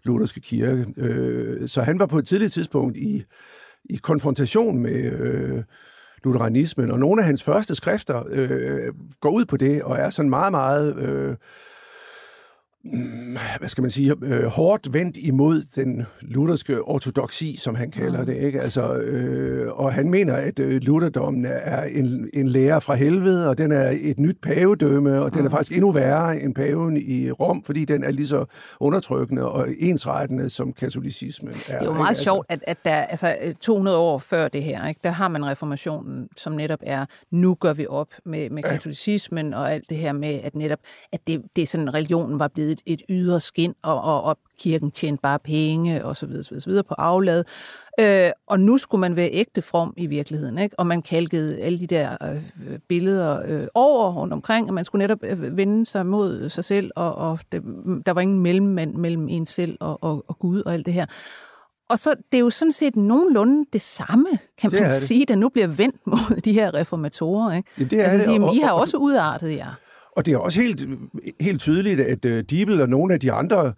lutherske 0.05 0.41
kirke. 0.41 0.87
Øh, 0.97 1.69
så 1.69 1.83
han 1.83 1.99
var 1.99 2.07
på 2.07 2.19
et 2.19 2.27
tidligt 2.27 2.53
tidspunkt 2.53 2.97
i, 2.97 3.25
i 3.85 3.97
konfrontation 3.97 4.79
med 4.83 5.13
øh, 5.21 5.63
lutheranismen, 6.25 6.91
og 6.91 6.99
nogle 6.99 7.23
af 7.23 7.27
hans 7.27 7.43
første 7.43 7.75
skrifter 7.75 8.23
øh, 8.31 8.95
går 9.21 9.31
ud 9.31 9.45
på 9.45 9.57
det, 9.57 9.83
og 9.83 9.99
er 9.99 10.11
sådan 10.11 10.31
meget, 10.31 10.53
meget... 10.53 10.97
Øh, 10.99 11.37
hvad 13.59 13.69
skal 13.69 13.83
man 13.83 13.91
sige, 13.91 14.15
øh, 14.23 14.45
hårdt 14.45 14.93
vendt 14.93 15.17
imod 15.17 15.63
den 15.77 16.07
lutherske 16.21 16.83
ortodoksi, 16.83 17.57
som 17.57 17.75
han 17.75 17.91
kalder 17.91 18.25
det. 18.25 18.37
Ikke? 18.37 18.61
Altså, 18.61 18.95
øh, 18.95 19.73
og 19.73 19.93
han 19.93 20.11
mener, 20.11 20.35
at 20.35 20.59
øh, 20.59 20.83
lutherdommen 20.83 21.47
er 21.49 21.83
en, 21.83 22.31
en 22.35 22.49
lære 22.49 22.81
fra 22.81 22.95
helvede, 22.95 23.49
og 23.49 23.59
den 23.59 23.73
er 23.73 23.93
et 24.03 24.19
nyt 24.19 24.37
pavedømme, 24.43 25.23
og 25.23 25.35
den 25.35 25.47
er 25.47 25.51
faktisk 25.51 25.73
endnu 25.73 25.93
værre 25.93 26.41
end 26.41 26.55
paven 26.55 26.97
i 26.97 27.31
Rom, 27.31 27.65
fordi 27.65 27.85
den 27.85 28.05
er 28.05 28.11
lige 28.11 28.27
så 28.27 28.45
undertrykkende 28.81 29.51
og 29.51 29.69
ensrettende, 29.79 30.51
som 30.51 30.73
katolicismen 30.73 31.53
er. 31.53 31.57
Det 31.57 31.69
er 31.69 31.75
jo 31.75 31.81
ikke? 31.83 31.93
meget 31.93 32.09
Altså, 32.09 32.23
sjovt, 32.23 32.47
at, 32.49 32.65
at 32.67 32.79
der 32.85 32.95
altså 32.95 33.37
øh, 33.43 33.55
200 33.55 33.99
år 33.99 34.19
før 34.19 34.49
det 34.49 34.63
her, 34.63 34.89
ikke, 34.89 35.01
der 35.05 35.11
har 35.11 35.29
man 35.29 35.47
reformationen, 35.47 36.29
som 36.37 36.53
netop 36.53 36.81
er, 36.83 37.07
nu 37.31 37.55
gør 37.55 37.73
vi 37.73 37.87
op 37.87 38.09
med, 38.25 38.51
med 38.51 38.63
katolicismen 38.63 39.55
og 39.55 39.73
alt 39.73 39.91
det 39.91 39.97
her 39.97 40.13
med, 40.13 40.41
at 40.45 40.55
netop, 40.55 40.79
at 41.13 41.21
det, 41.27 41.43
det 41.57 41.63
er 41.63 41.67
sådan, 41.67 41.95
religionen 41.95 42.39
var 42.39 42.49
blevet 42.49 42.72
et, 42.73 42.81
et 42.87 43.03
ydre 43.09 43.41
skin, 43.41 43.75
og, 43.83 44.01
og, 44.03 44.23
og 44.25 44.39
kirken 44.59 44.91
tjente 44.91 45.21
bare 45.23 45.39
penge, 45.39 46.05
og 46.05 46.17
så 46.17 46.27
videre, 46.27 46.45
så 46.45 46.51
videre, 46.51 46.61
så 46.61 46.71
videre 46.71 46.85
på 46.85 46.95
aflad. 46.99 47.45
Øh, 48.01 48.31
og 48.47 48.61
nu 48.61 48.79
skulle 48.79 49.01
man 49.01 49.17
være 49.17 49.29
ægte 49.33 49.63
from 49.63 49.95
i 49.97 50.07
virkeligheden, 50.07 50.59
ikke? 50.59 50.79
og 50.79 50.87
man 50.87 51.03
kalkede 51.03 51.61
alle 51.61 51.79
de 51.79 51.87
der 51.87 52.17
øh, 52.23 52.43
billeder 52.89 53.43
øh, 53.47 53.67
over 53.75 54.13
rundt 54.13 54.33
omkring, 54.33 54.69
og 54.69 54.75
man 54.75 54.85
skulle 54.85 55.03
netop 55.03 55.19
øh, 55.23 55.57
vende 55.57 55.87
sig 55.87 56.07
mod 56.07 56.49
sig 56.49 56.65
selv, 56.65 56.91
og, 56.97 57.15
og 57.15 57.39
det, 57.53 57.63
der 58.07 58.13
var 58.13 58.21
ingen 58.21 58.41
mellemmand 58.41 58.95
mellem 58.95 59.29
en 59.29 59.47
selv 59.47 59.77
og, 59.81 59.99
og, 60.05 60.25
og 60.29 60.39
Gud 60.39 60.63
og 60.63 60.73
alt 60.75 60.87
det 60.87 60.95
her. 60.95 61.07
Og 61.89 61.99
så 61.99 62.15
det 62.33 62.39
er 62.39 62.41
jo 62.41 62.51
sådan 62.51 62.73
set 62.73 62.97
nogenlunde 62.97 63.67
det 63.73 63.81
samme, 63.81 64.27
kan 64.59 64.71
Det 64.71 64.73
man 64.81 64.83
er 64.83 64.89
det. 64.89 64.97
sige, 64.97 65.27
der 65.27 65.37
nu 65.37 65.49
bliver 65.49 65.67
vendt 65.67 65.97
mod 66.07 66.41
de 66.41 66.53
her 66.53 66.75
reformatorer. 66.75 67.57
Ikke? 67.57 67.69
Jamen, 67.79 67.91
det 67.91 67.99
er 68.01 68.03
altså, 68.03 68.17
det, 68.17 68.25
sige, 68.25 68.45
og- 68.45 68.55
I 68.55 68.59
har 68.59 68.73
og- 68.73 68.81
også 68.81 68.97
udartet 68.97 69.57
jer. 69.57 69.71
Og 70.17 70.27
det 70.27 70.35
er 70.35 70.39
også 70.39 70.61
helt, 70.61 70.89
helt 71.41 71.61
tydeligt, 71.61 72.01
at 72.01 72.25
uh, 72.25 72.39
Dibel 72.39 72.81
og 72.81 72.89
nogle 72.89 73.15
af 73.15 73.21
de 73.21 73.33
andre 73.33 73.73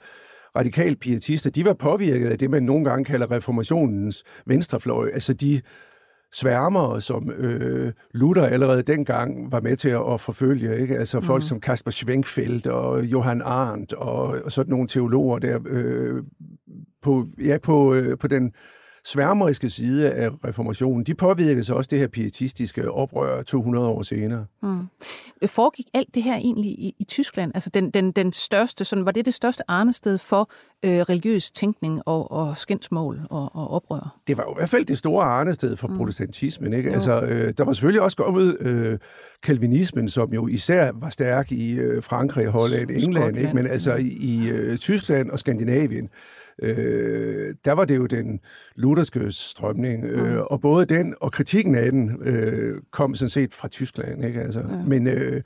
radikal 0.57 0.97
pietister, 0.97 1.51
de 1.51 1.65
var 1.65 1.75
påvirket 1.75 2.27
af 2.27 2.39
det, 2.39 2.51
man 2.51 2.63
nogle 2.63 2.85
gange 2.85 3.05
kalder 3.05 3.31
reformationens 3.31 4.25
venstrefløj. 4.47 5.11
Altså 5.13 5.33
de 5.33 5.61
sværmere, 6.33 7.01
som 7.01 7.31
øh, 7.31 7.93
Luther 8.15 8.47
allerede 8.47 8.83
dengang 8.83 9.53
var 9.53 9.61
med 9.61 9.77
til 9.77 9.89
at, 9.89 10.21
forfølge. 10.21 10.81
Ikke? 10.81 10.99
Altså 10.99 11.21
folk 11.21 11.39
mm. 11.39 11.47
som 11.47 11.61
Kasper 11.61 11.91
Schwenkfeldt 11.91 12.67
og 12.67 13.05
Johann 13.05 13.43
Arndt 13.45 13.93
og, 13.93 14.37
og 14.45 14.53
sådan 14.53 14.71
nogle 14.71 14.89
teologer 14.89 15.39
der 15.39 15.59
øh, 15.67 16.23
på, 17.03 17.27
ja, 17.45 17.59
på, 17.59 17.95
øh, 17.95 18.19
på 18.19 18.29
den 18.29 18.53
sværmeriske 19.05 19.71
side 19.71 20.13
af 20.13 20.31
reformationen, 20.45 21.05
de 21.05 21.15
påvirkede 21.15 21.65
sig 21.65 21.77
også 21.77 21.89
det 21.89 21.99
her 21.99 22.07
pietistiske 22.07 22.91
oprør 22.91 23.43
200 23.43 23.87
år 23.87 24.03
senere. 24.03 24.47
Mm. 24.63 24.89
Foregik 25.47 25.87
alt 25.95 26.15
det 26.15 26.23
her 26.23 26.37
egentlig 26.37 26.71
i, 26.71 26.95
i 26.99 27.05
Tyskland? 27.05 27.53
Altså 27.55 27.71
den, 27.71 27.91
den, 27.91 28.13
den 28.13 28.33
største, 28.33 28.85
sådan, 28.85 29.05
var 29.05 29.11
det 29.11 29.25
det 29.25 29.35
største 29.35 29.71
arnested 29.71 30.19
for 30.19 30.51
øh, 30.85 31.01
religiøs 31.01 31.51
tænkning 31.51 32.03
og, 32.07 32.33
og 32.33 32.57
skændsmål 32.57 33.21
og, 33.31 33.57
og 33.57 33.71
oprør? 33.71 34.21
Det 34.27 34.37
var 34.37 34.43
jo 34.43 34.51
i 34.51 34.59
hvert 34.59 34.71
fald 34.71 34.85
det 34.85 34.99
store 34.99 35.25
arnested 35.25 35.77
for 35.77 35.89
mm. 35.89 35.97
protestantismen. 35.97 36.73
Ikke? 36.73 36.91
Altså, 36.91 37.21
øh, 37.21 37.53
der 37.59 37.65
var 37.65 37.73
selvfølgelig 37.73 38.03
også 38.03 38.17
kommet 38.17 38.57
øh, 38.61 38.99
kalvinismen, 39.43 40.09
som 40.09 40.33
jo 40.33 40.47
især 40.47 40.93
var 40.95 41.11
stærk 41.11 41.53
i 41.53 41.75
øh, 41.75 42.03
Frankrig, 42.03 42.47
Holland, 42.47 42.91
England, 42.91 43.39
ikke? 43.39 43.55
men 43.55 43.67
altså 43.67 43.95
i, 43.95 44.09
i 44.09 44.49
øh, 44.49 44.79
Tyskland 44.79 45.31
og 45.31 45.39
Skandinavien 45.39 46.09
øh, 46.63 47.55
der 47.65 47.73
var 47.73 47.85
det 47.85 47.97
jo 47.97 48.07
den 48.07 48.41
lutherske 48.77 49.33
strømning, 49.33 50.05
øh, 50.05 50.33
mm. 50.33 50.41
og 50.41 50.61
både 50.61 50.87
den 50.87 51.15
og 51.21 51.33
kritikken 51.33 51.75
af 51.75 51.93
den 51.93 52.23
øh, 52.23 52.81
kom 52.91 53.15
sådan 53.15 53.29
set 53.29 53.55
fra 53.55 53.69
Tyskland. 53.69 54.25
Ikke? 54.25 54.41
Altså, 54.41 54.61
ja. 54.61 54.77
Men 54.87 55.07
øh, 55.07 55.43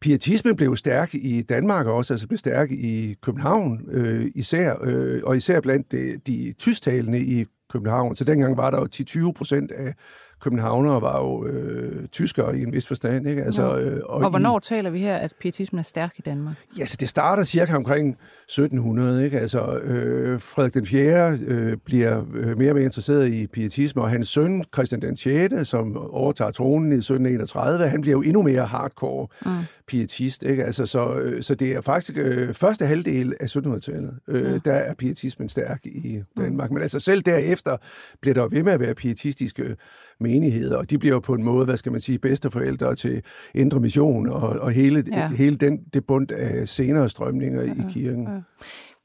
pietismen 0.00 0.56
blev 0.56 0.76
stærk 0.76 1.14
i 1.14 1.42
Danmark 1.42 1.86
også, 1.86 2.14
altså 2.14 2.28
blev 2.28 2.38
stærk 2.38 2.70
i 2.70 3.16
København 3.22 3.80
øh, 3.90 4.26
især, 4.34 4.76
øh, 4.82 5.20
og 5.24 5.36
især 5.36 5.60
blandt 5.60 5.92
de, 5.92 6.20
de 6.26 6.54
tysktalende 6.58 7.20
i 7.20 7.44
København. 7.72 8.16
Så 8.16 8.24
dengang 8.24 8.56
var 8.56 8.70
der 8.70 8.78
jo 8.78 9.28
10-20 9.28 9.32
procent 9.32 9.72
af 9.72 9.94
københavnere 10.40 11.02
var 11.02 11.18
jo 11.18 11.46
øh, 11.46 12.08
tyskere 12.08 12.58
i 12.58 12.62
en 12.62 12.72
vis 12.72 12.86
forstand. 12.86 13.28
Ikke? 13.28 13.42
Altså, 13.42 13.62
ja. 13.62 13.80
øh, 13.80 14.00
og, 14.04 14.20
og 14.20 14.30
hvornår 14.30 14.58
i, 14.58 14.62
taler 14.62 14.90
vi 14.90 14.98
her, 15.00 15.16
at 15.16 15.32
pietismen 15.40 15.78
er 15.78 15.82
stærk 15.82 16.12
i 16.18 16.22
Danmark? 16.22 16.56
Ja, 16.78 16.84
så 16.84 16.96
det 17.00 17.08
starter 17.08 17.44
cirka 17.44 17.76
omkring 17.76 18.08
1700. 18.08 19.24
Ikke? 19.24 19.40
Altså, 19.40 19.78
øh, 19.78 20.40
Frederik 20.40 20.74
den 20.74 20.86
4. 20.86 21.38
Øh, 21.46 21.76
bliver 21.84 22.24
øh, 22.34 22.58
mere 22.58 22.70
og 22.70 22.76
mere 22.76 22.84
interesseret 22.84 23.28
i 23.28 23.46
pietisme, 23.46 24.02
og 24.02 24.10
hans 24.10 24.28
søn, 24.28 24.64
Christian 24.74 25.02
den 25.02 25.16
6., 25.16 25.68
som 25.68 25.96
overtager 25.96 26.50
tronen 26.50 26.92
i 26.92 26.96
1731, 26.96 27.88
han 27.88 28.00
bliver 28.00 28.16
jo 28.16 28.22
endnu 28.22 28.42
mere 28.42 28.66
hardcore 28.66 29.26
mm. 29.46 29.50
pietist. 29.86 30.42
Ikke? 30.42 30.64
Altså, 30.64 30.86
så, 30.86 31.14
øh, 31.14 31.42
så 31.42 31.54
det 31.54 31.72
er 31.72 31.80
faktisk 31.80 32.18
øh, 32.18 32.54
første 32.54 32.86
halvdel 32.86 33.34
af 33.40 33.56
1700-tallet, 33.56 34.18
øh, 34.28 34.42
ja. 34.42 34.58
der 34.58 34.72
er 34.72 34.94
pietismen 34.94 35.48
stærk 35.48 35.80
i 35.86 36.22
Danmark. 36.36 36.70
Mm. 36.70 36.74
Men 36.74 36.82
altså 36.82 37.00
selv 37.00 37.22
derefter 37.22 37.76
bliver 38.20 38.34
der 38.34 38.48
ved 38.48 38.62
med 38.62 38.72
at 38.72 38.80
være 38.80 38.94
pietistiske 38.94 39.76
menigheder, 40.20 40.76
og 40.76 40.90
de 40.90 40.98
bliver 40.98 41.14
jo 41.14 41.20
på 41.20 41.34
en 41.34 41.42
måde, 41.42 41.64
hvad 41.64 41.76
skal 41.76 41.92
man 41.92 42.00
sige, 42.00 42.18
bedsteforældre 42.18 42.94
til 42.94 43.22
Indre 43.54 43.80
Mission 43.80 44.28
og, 44.28 44.40
og 44.40 44.70
hele, 44.70 45.04
ja. 45.12 45.28
hele 45.28 45.56
den, 45.56 45.84
det 45.94 46.06
bund 46.06 46.30
af 46.30 46.68
senere 46.68 47.08
strømninger 47.08 47.62
ja, 47.62 47.72
i 47.72 47.82
kirken. 47.88 48.24
Ja. 48.24 48.40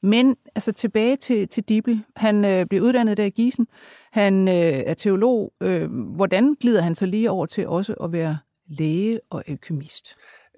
Men 0.02 0.36
altså 0.54 0.72
tilbage 0.72 1.16
til, 1.16 1.48
til 1.48 1.64
Dibel. 1.64 2.02
Han 2.16 2.44
øh, 2.44 2.66
blev 2.66 2.82
uddannet 2.82 3.16
der 3.16 3.24
i 3.24 3.30
Gisen. 3.30 3.66
Han 4.12 4.48
øh, 4.48 4.54
er 4.86 4.94
teolog. 4.94 5.52
Øh, 5.62 5.90
hvordan 5.92 6.54
glider 6.60 6.82
han 6.82 6.94
så 6.94 7.06
lige 7.06 7.30
over 7.30 7.46
til 7.46 7.66
også 7.66 7.94
at 7.94 8.12
være 8.12 8.38
læge 8.68 9.20
og 9.30 9.44
alkymist? 9.46 10.16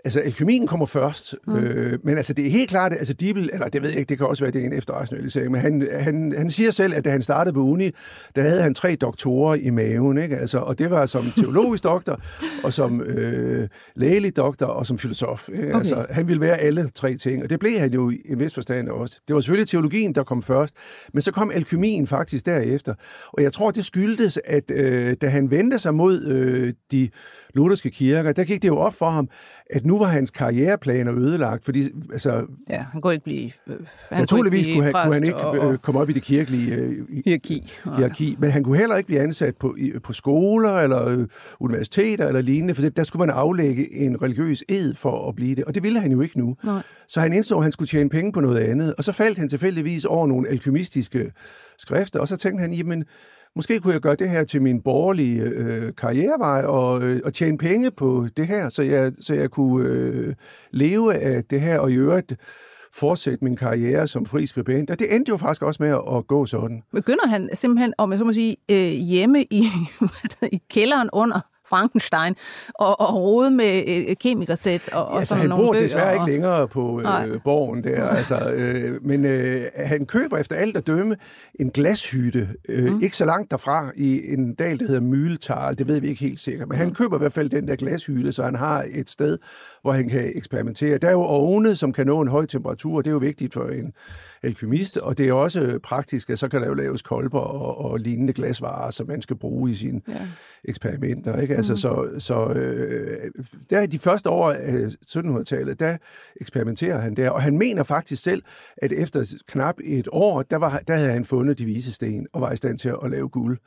Altså, 0.08 0.20
alkymien 0.20 0.66
kommer 0.66 0.86
først, 0.86 1.34
mm. 1.46 1.56
øh, 1.56 1.98
men 2.02 2.16
altså, 2.16 2.32
det 2.32 2.46
er 2.46 2.50
helt 2.50 2.70
klart, 2.70 2.92
altså 2.92 3.12
Dibel, 3.14 3.50
eller 3.52 3.68
det 3.68 3.82
ved 3.82 3.88
jeg 3.88 3.98
ikke, 3.98 4.08
det 4.08 4.18
kan 4.18 4.26
også 4.26 4.44
være, 4.44 4.52
det 4.52 4.62
er 4.62 4.66
en 4.66 4.72
efterrationalisering, 4.72 5.52
men 5.52 5.60
han, 5.60 5.88
han, 5.92 6.34
han 6.36 6.50
siger 6.50 6.70
selv, 6.70 6.94
at 6.94 7.04
da 7.04 7.10
han 7.10 7.22
startede 7.22 7.54
på 7.54 7.60
uni, 7.60 7.90
der 8.36 8.42
havde 8.42 8.62
han 8.62 8.74
tre 8.74 8.94
doktorer 8.94 9.54
i 9.54 9.70
maven, 9.70 10.18
ikke? 10.18 10.36
Altså, 10.36 10.58
og 10.58 10.78
det 10.78 10.90
var 10.90 11.06
som 11.06 11.24
teologisk 11.36 11.84
doktor, 11.84 12.20
og 12.64 12.72
som 12.72 13.00
øh, 13.00 13.68
lægelig 13.96 14.36
doktor, 14.36 14.66
og 14.66 14.86
som 14.86 14.98
filosof. 14.98 15.48
Ikke? 15.48 15.64
Okay. 15.64 15.74
Altså, 15.74 16.06
han 16.10 16.28
ville 16.28 16.40
være 16.40 16.58
alle 16.58 16.88
tre 16.94 17.16
ting, 17.16 17.42
og 17.42 17.50
det 17.50 17.60
blev 17.60 17.78
han 17.78 17.92
jo 17.92 18.10
i 18.10 18.20
en 18.24 18.38
vis 18.38 18.54
forstand 18.54 18.88
også. 18.88 19.20
Det 19.28 19.34
var 19.34 19.40
selvfølgelig 19.40 19.68
teologien, 19.68 20.14
der 20.14 20.22
kom 20.22 20.42
først, 20.42 20.74
men 21.12 21.22
så 21.22 21.32
kom 21.32 21.50
alkymien 21.54 22.06
faktisk 22.06 22.46
derefter, 22.46 22.94
og 23.32 23.42
jeg 23.42 23.52
tror, 23.52 23.70
det 23.70 23.84
skyldtes, 23.84 24.38
at 24.44 24.70
øh, 24.70 25.16
da 25.20 25.28
han 25.28 25.50
vendte 25.50 25.78
sig 25.78 25.94
mod 25.94 26.22
øh, 26.22 26.72
de 26.90 27.08
lutherske 27.54 27.90
kirker, 27.90 28.32
der 28.32 28.44
gik 28.44 28.62
det 28.62 28.68
jo 28.68 28.76
op 28.76 28.94
for 28.94 29.10
ham, 29.10 29.28
at 29.70 29.86
nu 29.86 29.97
var 29.98 30.06
hans 30.06 30.30
karriereplaner 30.30 31.14
ødelagt, 31.14 31.64
fordi 31.64 31.84
altså... 32.12 32.46
Ja, 32.68 32.84
han 32.92 33.00
kunne 33.00 33.12
ikke 33.12 33.24
blive... 33.24 33.50
Øh, 33.66 33.76
han 34.08 34.18
naturligvis 34.18 34.66
kunne, 34.66 34.74
kunne, 34.74 34.84
han, 34.84 34.92
kunne 34.92 35.14
han 35.14 35.24
ikke 35.24 35.36
og, 35.36 35.72
øh, 35.72 35.78
komme 35.78 36.00
op 36.00 36.10
i 36.10 36.12
det 36.12 36.22
kirkelige 36.22 36.74
øh, 36.74 37.06
hierarki. 37.24 37.72
hierarki, 37.84 38.36
men 38.38 38.50
han 38.50 38.64
kunne 38.64 38.78
heller 38.78 38.96
ikke 38.96 39.06
blive 39.06 39.20
ansat 39.20 39.56
på, 39.56 39.74
i, 39.78 39.92
på 40.04 40.12
skoler 40.12 40.74
eller 40.74 41.08
øh, 41.08 41.26
universiteter 41.60 42.26
eller 42.26 42.40
lignende, 42.40 42.74
for 42.74 42.82
det, 42.82 42.96
der 42.96 43.02
skulle 43.02 43.26
man 43.26 43.36
aflægge 43.36 43.94
en 43.94 44.22
religiøs 44.22 44.64
ed 44.68 44.94
for 44.94 45.28
at 45.28 45.36
blive 45.36 45.54
det, 45.54 45.64
og 45.64 45.74
det 45.74 45.82
ville 45.82 46.00
han 46.00 46.12
jo 46.12 46.20
ikke 46.20 46.38
nu. 46.38 46.56
Nej. 46.64 46.82
Så 47.08 47.20
han 47.20 47.32
indså, 47.32 47.56
at 47.56 47.62
han 47.62 47.72
skulle 47.72 47.88
tjene 47.88 48.10
penge 48.10 48.32
på 48.32 48.40
noget 48.40 48.58
andet, 48.58 48.94
og 48.98 49.04
så 49.04 49.12
faldt 49.12 49.38
han 49.38 49.48
tilfældigvis 49.48 50.04
over 50.04 50.26
nogle 50.26 50.48
alkymistiske 50.48 51.32
skrifter, 51.78 52.20
og 52.20 52.28
så 52.28 52.36
tænkte 52.36 52.62
han, 52.62 52.72
jamen 52.72 53.04
måske 53.58 53.80
kunne 53.80 53.92
jeg 53.92 54.00
gøre 54.00 54.16
det 54.16 54.30
her 54.30 54.44
til 54.44 54.62
min 54.62 54.82
borgerlige 54.82 55.42
øh, 55.42 55.92
karrierevej 55.94 56.62
og, 56.62 57.02
øh, 57.02 57.20
og 57.24 57.34
tjene 57.34 57.58
penge 57.58 57.90
på 57.90 58.26
det 58.36 58.46
her, 58.46 58.68
så 58.68 58.82
jeg, 58.82 59.12
så 59.20 59.34
jeg 59.34 59.50
kunne 59.50 59.88
øh, 59.88 60.34
leve 60.70 61.14
af 61.14 61.44
det 61.44 61.60
her 61.60 61.78
og 61.78 61.92
i 61.92 61.94
øvrigt 61.94 62.34
fortsætte 62.94 63.44
min 63.44 63.56
karriere 63.56 64.06
som 64.06 64.26
fri 64.26 64.46
skribent. 64.46 64.90
Og 64.90 64.98
det 64.98 65.14
endte 65.14 65.30
jo 65.30 65.36
faktisk 65.36 65.62
også 65.62 65.82
med 65.82 65.90
at, 65.90 66.02
at 66.16 66.26
gå 66.26 66.46
sådan. 66.46 66.82
Begynder 66.92 67.26
han 67.26 67.50
simpelthen, 67.54 67.94
om 67.98 68.10
jeg 68.10 68.18
så 68.18 68.24
må 68.24 68.32
sige, 68.32 68.56
øh, 68.70 68.90
hjemme 68.90 69.44
i, 69.44 69.66
i 70.56 70.60
kælderen 70.70 71.10
under 71.12 71.40
Frankenstein 71.68 72.36
og, 72.74 73.00
og 73.00 73.14
rode 73.14 73.50
med 73.50 73.82
øh, 73.86 74.16
kemikersæt 74.16 74.88
og, 74.88 75.08
ja, 75.12 75.18
og 75.18 75.26
sådan 75.26 75.40
han 75.40 75.48
nogle 75.48 75.64
bor 75.64 75.72
bøger. 75.72 75.82
desværre 75.82 76.08
og... 76.08 76.14
ikke 76.14 76.32
længere 76.32 76.68
på 76.68 77.00
øh, 77.00 77.40
borgen 77.44 77.84
der, 77.84 78.08
altså, 78.18 78.50
øh, 78.50 79.04
men 79.04 79.24
øh, 79.24 79.62
han 79.76 80.06
køber 80.06 80.38
efter 80.38 80.56
alt 80.56 80.76
at 80.76 80.86
dømme 80.86 81.16
en 81.60 81.70
glashytte, 81.70 82.48
øh, 82.68 82.92
mm. 82.92 83.00
ikke 83.02 83.16
så 83.16 83.24
langt 83.24 83.50
derfra, 83.50 83.90
i 83.96 84.32
en 84.32 84.54
dal, 84.54 84.78
der 84.78 84.86
hedder 84.86 85.00
Myltal, 85.00 85.78
det 85.78 85.88
ved 85.88 86.00
vi 86.00 86.08
ikke 86.08 86.20
helt 86.20 86.40
sikkert, 86.40 86.68
men 86.68 86.76
mm. 86.76 86.80
han 86.80 86.94
køber 86.94 87.16
i 87.16 87.18
hvert 87.18 87.32
fald 87.32 87.50
den 87.50 87.68
der 87.68 87.76
glashytte, 87.76 88.32
så 88.32 88.42
han 88.42 88.54
har 88.54 88.84
et 88.94 89.10
sted, 89.10 89.38
hvor 89.82 89.92
han 89.92 90.08
kan 90.08 90.32
eksperimentere. 90.34 90.98
Der 90.98 91.08
er 91.08 91.12
jo 91.12 91.22
ovne, 91.22 91.76
som 91.76 91.92
kan 91.92 92.06
nå 92.06 92.20
en 92.20 92.28
høj 92.28 92.46
temperatur, 92.46 93.02
det 93.02 93.10
er 93.10 93.12
jo 93.12 93.18
vigtigt 93.18 93.54
for 93.54 93.64
en 93.64 93.92
alkymist, 94.42 94.96
og 94.96 95.18
det 95.18 95.28
er 95.28 95.32
også 95.32 95.78
praktisk, 95.82 96.30
at 96.30 96.38
så 96.38 96.48
kan 96.48 96.60
der 96.60 96.66
jo 96.66 96.74
laves 96.74 97.02
kolber 97.02 97.40
og, 97.40 97.90
og 97.90 97.98
lignende 97.98 98.32
glasvarer, 98.32 98.90
som 98.90 99.06
man 99.06 99.22
skal 99.22 99.36
bruge 99.36 99.70
i 99.70 99.74
sine 99.74 100.00
ja. 100.08 100.14
eksperimenter. 100.64 101.40
Ikke? 101.40 101.56
Altså, 101.56 101.72
mm. 101.72 101.76
Så, 101.76 102.08
så 102.18 102.48
øh, 102.48 103.30
der 103.70 103.80
i 103.80 103.86
de 103.86 103.98
første 103.98 104.30
år 104.30 104.50
af 104.50 104.86
1700-tallet, 105.06 105.80
der 105.80 105.96
eksperimenterer 106.40 106.98
han 107.00 107.14
der, 107.14 107.30
og 107.30 107.42
han 107.42 107.58
mener 107.58 107.82
faktisk 107.82 108.22
selv, 108.22 108.42
at 108.76 108.92
efter 108.92 109.34
knap 109.48 109.74
et 109.84 110.08
år, 110.12 110.42
der, 110.42 110.56
var, 110.56 110.82
der 110.88 110.94
havde 110.94 111.12
han 111.12 111.24
fundet 111.24 111.58
de 111.58 111.64
vise 111.64 111.92
sten 111.92 112.26
og 112.32 112.40
var 112.40 112.52
i 112.52 112.56
stand 112.56 112.78
til 112.78 112.94
at 113.04 113.10
lave 113.10 113.28
guld. 113.28 113.58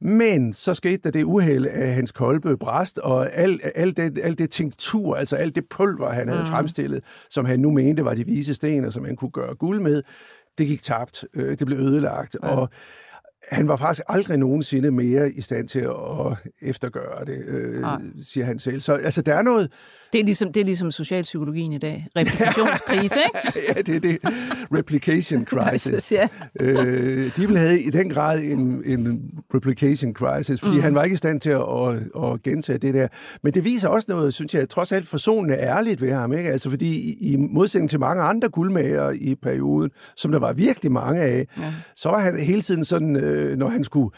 Men 0.00 0.52
så 0.52 0.74
skete 0.74 1.00
der 1.04 1.10
det 1.10 1.24
uheld, 1.24 1.66
at 1.66 1.94
hans 1.94 2.12
kolbe 2.12 2.56
bræst, 2.56 2.98
og 2.98 3.32
alt 3.32 3.60
al 3.74 3.96
det, 3.96 4.18
al 4.18 4.38
det 4.38 4.50
tinktur, 4.50 5.16
altså 5.16 5.36
alt 5.36 5.54
det 5.54 5.64
pulver, 5.70 6.12
han 6.12 6.28
havde 6.28 6.42
mm. 6.42 6.48
fremstillet, 6.48 7.04
som 7.30 7.44
han 7.44 7.60
nu 7.60 7.70
mente 7.70 8.04
var 8.04 8.14
de 8.14 8.26
vise 8.26 8.54
sten, 8.54 8.84
og 8.84 8.92
som 8.92 9.04
han 9.04 9.16
kunne 9.16 9.30
gøre 9.30 9.54
guld 9.54 9.80
med, 9.80 10.02
det 10.58 10.66
gik 10.66 10.82
tabt. 10.82 11.24
Øh, 11.34 11.58
det 11.58 11.66
blev 11.66 11.78
ødelagt. 11.78 12.36
Ja. 12.42 12.48
Og 12.48 12.68
han 13.50 13.68
var 13.68 13.76
faktisk 13.76 14.04
aldrig 14.08 14.38
nogensinde 14.38 14.90
mere 14.90 15.30
i 15.30 15.40
stand 15.40 15.68
til 15.68 15.80
at 15.80 16.52
eftergøre 16.62 17.24
det, 17.24 17.44
øh, 17.46 17.84
siger 18.20 18.44
han 18.44 18.58
selv. 18.58 18.80
Så 18.80 18.94
altså, 18.94 19.22
der 19.22 19.34
er 19.34 19.42
noget... 19.42 19.72
Det 20.16 20.20
er 20.20 20.24
ligesom, 20.24 20.52
det 20.52 20.60
er 20.60 20.64
ligesom 20.64 20.92
socialpsykologien 20.92 21.72
i 21.72 21.78
dag. 21.78 22.06
Replikationskrise, 22.16 23.18
ikke? 23.26 23.60
ja, 23.68 23.82
det 23.82 23.96
er 23.96 24.00
det. 24.00 24.18
Replication 24.78 25.44
crisis. 25.52 26.12
ja. 26.12 26.28
øh, 26.60 27.36
Dibel 27.36 27.58
havde 27.58 27.82
i 27.82 27.90
den 27.90 28.10
grad 28.10 28.42
en, 28.42 28.82
en 28.84 29.30
replication 29.54 30.14
crisis, 30.14 30.60
fordi 30.60 30.76
mm. 30.76 30.82
han 30.82 30.94
var 30.94 31.04
ikke 31.04 31.14
i 31.14 31.16
stand 31.16 31.40
til 31.40 31.50
at, 31.50 31.60
at, 31.60 32.24
at 32.24 32.42
gentage 32.42 32.78
det 32.78 32.94
der. 32.94 33.08
Men 33.42 33.54
det 33.54 33.64
viser 33.64 33.88
også 33.88 34.06
noget, 34.08 34.34
synes 34.34 34.54
jeg, 34.54 34.68
trods 34.68 34.92
alt 34.92 35.08
forsonende 35.08 35.54
ærligt 35.54 36.00
ved 36.00 36.12
ham. 36.12 36.32
Ikke? 36.32 36.50
Altså, 36.50 36.70
fordi 36.70 37.12
i, 37.12 37.36
modsætning 37.36 37.90
til 37.90 38.00
mange 38.00 38.22
andre 38.22 38.48
guldmager 38.48 39.10
i 39.10 39.34
perioden, 39.34 39.90
som 40.16 40.32
der 40.32 40.38
var 40.38 40.52
virkelig 40.52 40.92
mange 40.92 41.22
af, 41.22 41.46
ja. 41.58 41.72
så 41.96 42.08
var 42.08 42.20
han 42.20 42.38
hele 42.38 42.62
tiden 42.62 42.84
sådan... 42.84 43.16
Øh, 43.16 43.36
øh, 43.36 43.58
når 43.58 43.68
han 43.68 43.84
skulle 43.84 44.10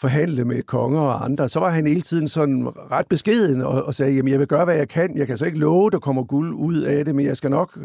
forhandle 0.00 0.44
med 0.44 0.62
konger 0.62 1.00
og 1.00 1.24
andre, 1.24 1.48
så 1.48 1.60
var 1.60 1.70
han 1.70 1.86
hele 1.86 2.00
tiden 2.00 2.28
sådan 2.28 2.68
ret 2.90 3.06
beskeden 3.06 3.60
og, 3.60 3.84
og 3.84 3.94
sagde, 3.94 4.12
jamen 4.12 4.32
jeg 4.32 4.38
vil 4.38 4.46
gøre, 4.46 4.64
hvad 4.64 4.76
jeg 4.76 4.88
kan. 4.88 5.18
Jeg 5.18 5.26
kan 5.26 5.38
så 5.38 5.44
ikke 5.44 5.58
love, 5.58 5.90
der 5.90 5.98
kommer 5.98 6.24
guld 6.24 6.54
ud 6.54 6.80
af 6.80 7.04
det, 7.04 7.14
men 7.14 7.26
jeg 7.26 7.36
skal 7.36 7.50
nok 7.50 7.78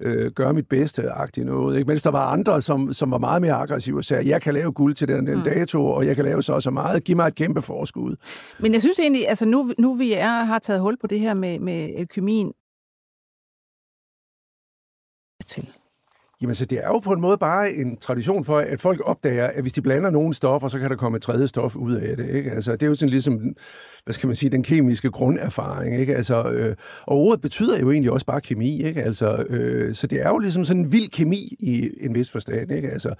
øh, 0.00 0.30
gøre 0.32 0.52
mit 0.52 0.68
bedste, 0.68 1.10
agtigt 1.10 1.46
noget. 1.46 1.78
Ikke? 1.78 1.88
Mens 1.88 2.02
der 2.02 2.10
var 2.10 2.32
andre, 2.32 2.62
som, 2.62 2.92
som 2.92 3.10
var 3.10 3.18
meget 3.18 3.42
mere 3.42 3.52
aggressive 3.52 3.98
og 3.98 4.04
sagde, 4.04 4.28
jeg 4.28 4.42
kan 4.42 4.54
lave 4.54 4.72
guld 4.72 4.94
til 4.94 5.08
den, 5.08 5.26
den 5.26 5.38
mm. 5.38 5.44
dato, 5.44 5.86
og 5.86 6.06
jeg 6.06 6.16
kan 6.16 6.24
lave 6.24 6.42
så 6.42 6.52
og 6.52 6.62
så 6.62 6.70
meget. 6.70 7.04
Giv 7.04 7.16
mig 7.16 7.26
et 7.26 7.34
kæmpe 7.34 7.62
forskud. 7.62 8.16
Men 8.60 8.72
jeg 8.72 8.80
synes 8.80 8.98
egentlig, 8.98 9.28
altså 9.28 9.46
nu, 9.46 9.72
nu 9.78 9.94
vi 9.94 10.12
er, 10.12 10.44
har 10.44 10.58
taget 10.58 10.80
hul 10.80 10.96
på 11.00 11.06
det 11.06 11.20
her 11.20 11.34
med, 11.34 11.58
med 11.58 11.90
alkymien, 11.96 12.52
til 15.46 15.73
Jamen, 16.44 16.54
så 16.54 16.64
det 16.64 16.78
er 16.84 16.88
jo 16.88 16.98
på 16.98 17.12
en 17.12 17.20
måde 17.20 17.38
bare 17.38 17.72
en 17.72 17.96
tradition 17.96 18.44
for, 18.44 18.58
at 18.58 18.80
folk 18.80 19.00
opdager, 19.04 19.46
at 19.46 19.62
hvis 19.62 19.72
de 19.72 19.82
blander 19.82 20.10
nogle 20.10 20.34
stoffer, 20.34 20.68
så 20.68 20.78
kan 20.78 20.90
der 20.90 20.96
komme 20.96 21.16
et 21.16 21.22
tredje 21.22 21.48
stof 21.48 21.76
ud 21.76 21.92
af 21.94 22.16
det. 22.16 22.28
Ikke? 22.28 22.50
Altså, 22.50 22.72
det 22.72 22.82
er 22.82 22.86
jo 22.86 22.94
sådan 22.94 23.10
ligesom, 23.10 23.40
hvad 24.04 24.14
skal 24.14 24.26
man 24.26 24.36
sige, 24.36 24.50
den 24.50 24.62
kemiske 24.62 25.10
grunderfaring. 25.10 26.00
Ikke? 26.00 26.16
Altså, 26.16 26.42
øh, 26.42 26.76
og 27.02 27.16
ordet 27.16 27.40
betyder 27.40 27.80
jo 27.80 27.90
egentlig 27.90 28.10
også 28.10 28.26
bare 28.26 28.40
kemi. 28.40 28.82
Ikke? 28.82 29.02
Altså, 29.02 29.44
øh, 29.48 29.94
så 29.94 30.06
det 30.06 30.22
er 30.22 30.28
jo 30.28 30.38
ligesom 30.38 30.64
sådan 30.64 30.82
en 30.82 30.92
vild 30.92 31.10
kemi 31.10 31.56
i 31.60 31.90
en 32.00 32.14
vis 32.14 32.30
forstand. 32.30 32.72
Ikke? 32.72 32.90
Altså, 32.90 33.14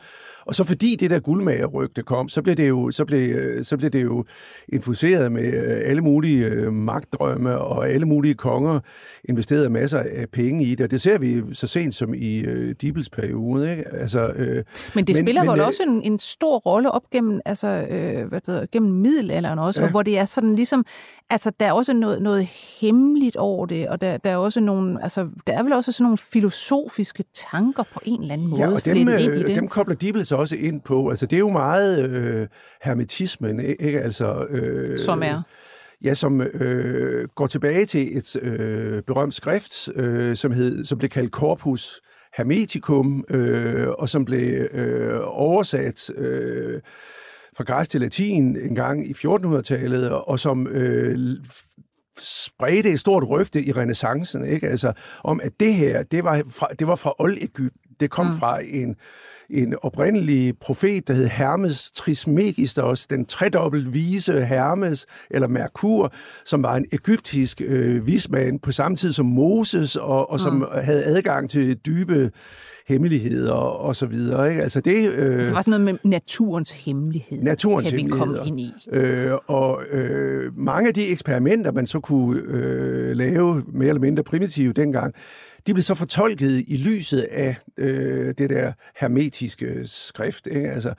og 0.46 0.54
så 0.54 0.64
fordi 0.64 0.96
det 1.00 1.10
der 1.10 1.18
guldmagerrygte 1.18 2.02
kom, 2.02 2.28
så 2.28 2.42
blev 2.42 2.56
det 2.56 2.68
jo, 2.68 2.90
så 2.90 3.04
blev, 3.04 3.36
øh, 3.36 3.64
så 3.64 3.76
blev 3.76 3.90
det 3.90 4.02
jo 4.02 4.24
infuseret 4.68 5.32
med 5.32 5.44
øh, 5.44 5.80
alle 5.84 6.02
mulige 6.02 6.44
øh, 6.46 6.72
magtdrømme, 6.72 7.58
og 7.58 7.88
alle 7.88 8.06
mulige 8.06 8.34
konger 8.34 8.80
investerede 9.24 9.70
masser 9.70 9.98
af 9.98 10.28
penge 10.32 10.64
i 10.64 10.70
det. 10.70 10.80
Og 10.80 10.90
det 10.90 11.00
ser 11.00 11.18
vi 11.18 11.42
så 11.52 11.66
sent 11.66 11.94
som 11.94 12.14
i 12.14 12.40
øh, 12.40 12.74
Dibels 12.80 13.10
periode. 13.10 13.70
Ikke? 13.70 13.84
Altså, 13.92 14.26
øh, 14.36 14.64
men 14.94 15.04
det 15.04 15.16
spiller 15.16 15.44
men, 15.44 15.52
vel 15.52 15.60
også 15.60 15.82
en, 15.82 16.02
en 16.12 16.18
stor 16.18 16.58
rolle 16.58 16.90
op 16.90 17.10
gennem, 17.12 17.40
altså, 17.44 17.68
øh, 17.68 18.28
hvad 18.28 18.40
det 18.40 18.46
hedder, 18.46 18.66
gennem 18.72 18.92
middelalderen 18.92 19.58
også, 19.58 19.82
ja. 19.82 19.90
hvor 19.90 20.02
det 20.02 20.18
er 20.18 20.24
sådan 20.24 20.56
ligesom, 20.56 20.73
altså 21.30 21.52
der 21.60 21.66
er 21.66 21.72
også 21.72 21.92
noget, 21.92 22.22
noget 22.22 22.46
hemmeligt 22.80 23.36
over 23.36 23.66
det, 23.66 23.88
og 23.88 24.00
der, 24.00 24.16
der 24.16 24.30
er 24.30 24.36
også 24.36 24.60
nogle, 24.60 25.02
altså 25.02 25.28
der 25.46 25.52
er 25.52 25.62
vel 25.62 25.72
også 25.72 25.92
sådan 25.92 26.04
nogle 26.04 26.18
filosofiske 26.18 27.24
tanker 27.52 27.82
på 27.94 28.00
en 28.04 28.20
eller 28.20 28.34
anden 28.34 28.50
måde 28.50 28.62
ja, 28.62 28.70
og 28.70 28.84
dem, 28.84 28.96
ind 28.96 29.10
i 29.10 29.42
det. 29.42 29.56
dem 29.56 29.68
kobler 29.68 29.94
Dibels 29.94 30.32
også 30.32 30.56
ind 30.56 30.80
på. 30.80 31.08
Altså, 31.08 31.26
det 31.26 31.36
er 31.36 31.40
jo 31.40 31.50
meget 31.50 32.10
øh, 32.10 32.48
hermetismen, 32.82 33.60
ikke? 33.60 34.00
Altså, 34.00 34.46
øh, 34.50 34.98
som 34.98 35.22
er? 35.22 35.42
Ja, 36.04 36.14
som 36.14 36.40
øh, 36.40 37.28
går 37.34 37.46
tilbage 37.46 37.86
til 37.86 38.16
et 38.16 38.36
øh, 38.42 39.02
berømt 39.02 39.34
skrift, 39.34 39.88
øh, 39.96 40.36
som, 40.36 40.52
hed, 40.52 40.84
som 40.84 40.98
blev 40.98 41.10
kaldt 41.10 41.32
Corpus 41.32 42.00
Hermeticum, 42.36 43.24
øh, 43.30 43.88
og 43.88 44.08
som 44.08 44.24
blev 44.24 44.66
øh, 44.72 45.20
oversat 45.22 46.10
øh, 46.16 46.80
fra 47.56 47.64
græs 47.64 47.88
til 47.88 48.00
latin 48.00 48.56
en 48.56 48.74
gang 48.74 49.10
i 49.10 49.12
1400-tallet, 49.12 50.10
og 50.10 50.38
som 50.38 50.66
øh, 50.66 51.36
spredte 52.18 52.90
et 52.90 53.00
stort 53.00 53.28
rygte 53.28 53.64
i 53.64 53.72
renaissancen, 53.72 54.44
ikke? 54.46 54.68
Altså, 54.68 54.92
om 55.24 55.40
at 55.42 55.52
det 55.60 55.74
her, 55.74 56.02
det 56.02 56.24
var 56.24 56.42
fra, 56.50 56.68
det 56.78 56.86
var 56.86 56.94
fra 56.94 57.14
Old-Egypten. 57.18 57.70
Det 58.00 58.10
kom 58.10 58.26
mm. 58.26 58.38
fra 58.38 58.60
en 58.64 58.96
en 59.50 59.74
oprindelig 59.82 60.58
profet, 60.58 61.08
der 61.08 61.14
hed 61.14 61.26
Hermes 61.26 61.90
Trismegistos, 61.90 63.06
den 63.06 63.26
tredobbelt 63.26 63.94
vise 63.94 64.44
Hermes, 64.44 65.06
eller 65.30 65.48
Merkur, 65.48 66.12
som 66.44 66.62
var 66.62 66.76
en 66.76 66.86
egyptisk 66.92 67.62
øh, 67.64 68.06
vismand 68.06 68.60
på 68.60 68.72
samme 68.72 68.96
tid 68.96 69.12
som 69.12 69.26
Moses, 69.26 69.96
og, 69.96 70.30
og 70.30 70.40
som 70.40 70.54
mm. 70.54 70.64
havde 70.82 71.04
adgang 71.04 71.50
til 71.50 71.76
dybe 71.76 72.30
hemmeligheder 72.88 73.52
og 73.52 73.96
så 73.96 74.06
videre. 74.06 74.50
Ikke? 74.50 74.62
Altså 74.62 74.80
det, 74.80 75.12
øh, 75.12 75.38
altså 75.38 75.54
var 75.54 75.60
sådan 75.60 75.80
noget 75.80 76.00
med 76.02 76.10
naturens 76.10 76.70
hemmelighed. 76.70 77.42
Naturens 77.42 77.88
kan 77.88 77.98
hemmeligheder. 77.98 78.32
vi 78.32 78.38
komme 78.38 78.48
ind 78.48 78.60
i. 78.60 78.72
Øh, 78.92 79.32
og 79.46 79.82
øh, 79.90 80.58
mange 80.58 80.88
af 80.88 80.94
de 80.94 81.08
eksperimenter, 81.08 81.72
man 81.72 81.86
så 81.86 82.00
kunne 82.00 82.40
øh, 82.46 83.16
lave 83.16 83.62
mere 83.72 83.88
eller 83.88 84.00
mindre 84.00 84.22
primitive 84.22 84.72
dengang, 84.72 85.14
de 85.66 85.74
blev 85.74 85.82
så 85.82 85.94
fortolket 85.94 86.64
i 86.68 86.76
lyset 86.76 87.20
af 87.20 87.56
øh, 87.76 88.34
det 88.38 88.50
der 88.50 88.72
hermetiske 88.96 89.66
skrift. 89.84 90.46
Ikke? 90.46 90.70
Altså, 90.70 90.94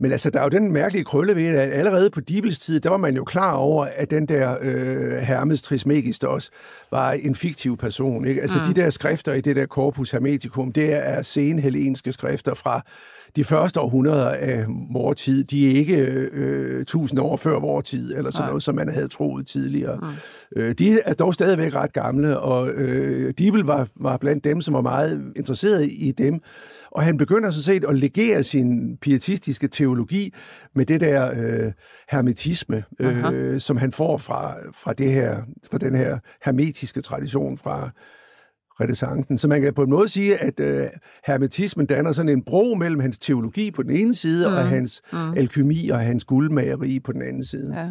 men 0.00 0.12
altså, 0.12 0.30
der 0.30 0.38
er 0.38 0.42
jo 0.42 0.48
den 0.48 0.72
mærkelige 0.72 1.04
krølle 1.04 1.36
ved, 1.36 1.46
at 1.46 1.72
allerede 1.72 2.10
på 2.10 2.20
Dibels 2.20 2.58
tid, 2.58 2.80
der 2.80 2.90
var 2.90 2.96
man 2.96 3.16
jo 3.16 3.24
klar 3.24 3.52
over, 3.52 3.86
at 3.96 4.10
den 4.10 4.26
der 4.26 4.56
øh, 4.62 5.12
Hermes 5.12 5.62
Trismegistos 5.62 6.50
var 6.90 7.12
en 7.12 7.34
fiktiv 7.34 7.76
person. 7.76 8.26
Ikke? 8.26 8.42
Altså, 8.42 8.58
mm. 8.58 8.74
de 8.74 8.80
der 8.80 8.90
skrifter 8.90 9.32
i 9.32 9.40
det 9.40 9.56
der 9.56 9.66
Corpus 9.66 10.10
Hermeticum, 10.10 10.72
det 10.72 10.94
er 11.08 11.22
senhelenske 11.22 12.12
skrifter 12.12 12.54
fra 12.54 12.82
de 13.36 13.44
første 13.44 13.80
århundreder 13.80 14.28
af 14.28 14.64
vores 14.92 15.20
tid, 15.20 15.44
de 15.44 15.70
er 15.70 15.76
ikke 15.76 15.96
øh, 16.32 16.84
tusind 16.84 17.20
år 17.20 17.36
før 17.36 17.60
vores 17.60 17.88
tid, 17.88 18.14
eller 18.16 18.30
sådan 18.30 18.42
Nej. 18.42 18.48
noget, 18.48 18.62
som 18.62 18.74
man 18.74 18.88
havde 18.88 19.08
troet 19.08 19.46
tidligere. 19.46 19.96
Mm. 19.96 20.60
Øh, 20.62 20.74
de 20.74 21.00
er 21.00 21.14
dog 21.14 21.34
stadigvæk 21.34 21.74
ret 21.74 21.92
gamle, 21.92 22.38
og 22.40 22.68
øh, 22.68 23.34
Dibel 23.38 23.60
var, 23.60 23.88
var 23.96 24.16
blandt 24.16 24.44
dem, 24.44 24.60
som 24.60 24.74
var 24.74 24.80
meget 24.80 25.32
interesseret 25.36 25.88
i 25.92 26.14
dem. 26.18 26.40
Og 26.94 27.02
han 27.02 27.16
begynder 27.16 27.50
så 27.50 27.62
set 27.62 27.84
at 27.84 27.96
legere 27.98 28.42
sin 28.42 28.96
pietistiske 28.96 29.68
teologi 29.68 30.34
med 30.74 30.86
det 30.86 31.00
der 31.00 31.30
øh, 31.30 31.72
hermetisme, 32.10 32.84
øh, 33.00 33.60
som 33.60 33.76
han 33.76 33.92
får 33.92 34.16
fra, 34.16 34.56
fra, 34.72 34.92
det 34.92 35.12
her, 35.12 35.42
fra 35.70 35.78
den 35.78 35.94
her 35.94 36.18
hermetiske 36.44 37.00
tradition 37.00 37.58
fra 37.58 37.90
renaissancen. 38.80 39.38
Så 39.38 39.48
man 39.48 39.62
kan 39.62 39.74
på 39.74 39.82
en 39.82 39.90
måde 39.90 40.08
sige, 40.08 40.36
at 40.36 40.60
øh, 40.60 40.86
hermetismen 41.26 41.86
danner 41.86 42.12
sådan 42.12 42.28
en 42.28 42.42
bro 42.42 42.74
mellem 42.74 43.00
hans 43.00 43.18
teologi 43.18 43.70
på 43.70 43.82
den 43.82 43.90
ene 43.90 44.14
side, 44.14 44.48
mm. 44.48 44.54
og 44.54 44.68
hans 44.68 45.02
mm. 45.12 45.34
alkymi 45.36 45.88
og 45.88 45.98
hans 46.00 46.24
guldmageri 46.24 47.00
på 47.00 47.12
den 47.12 47.22
anden 47.22 47.44
side. 47.44 47.80
Ja. 47.80 47.88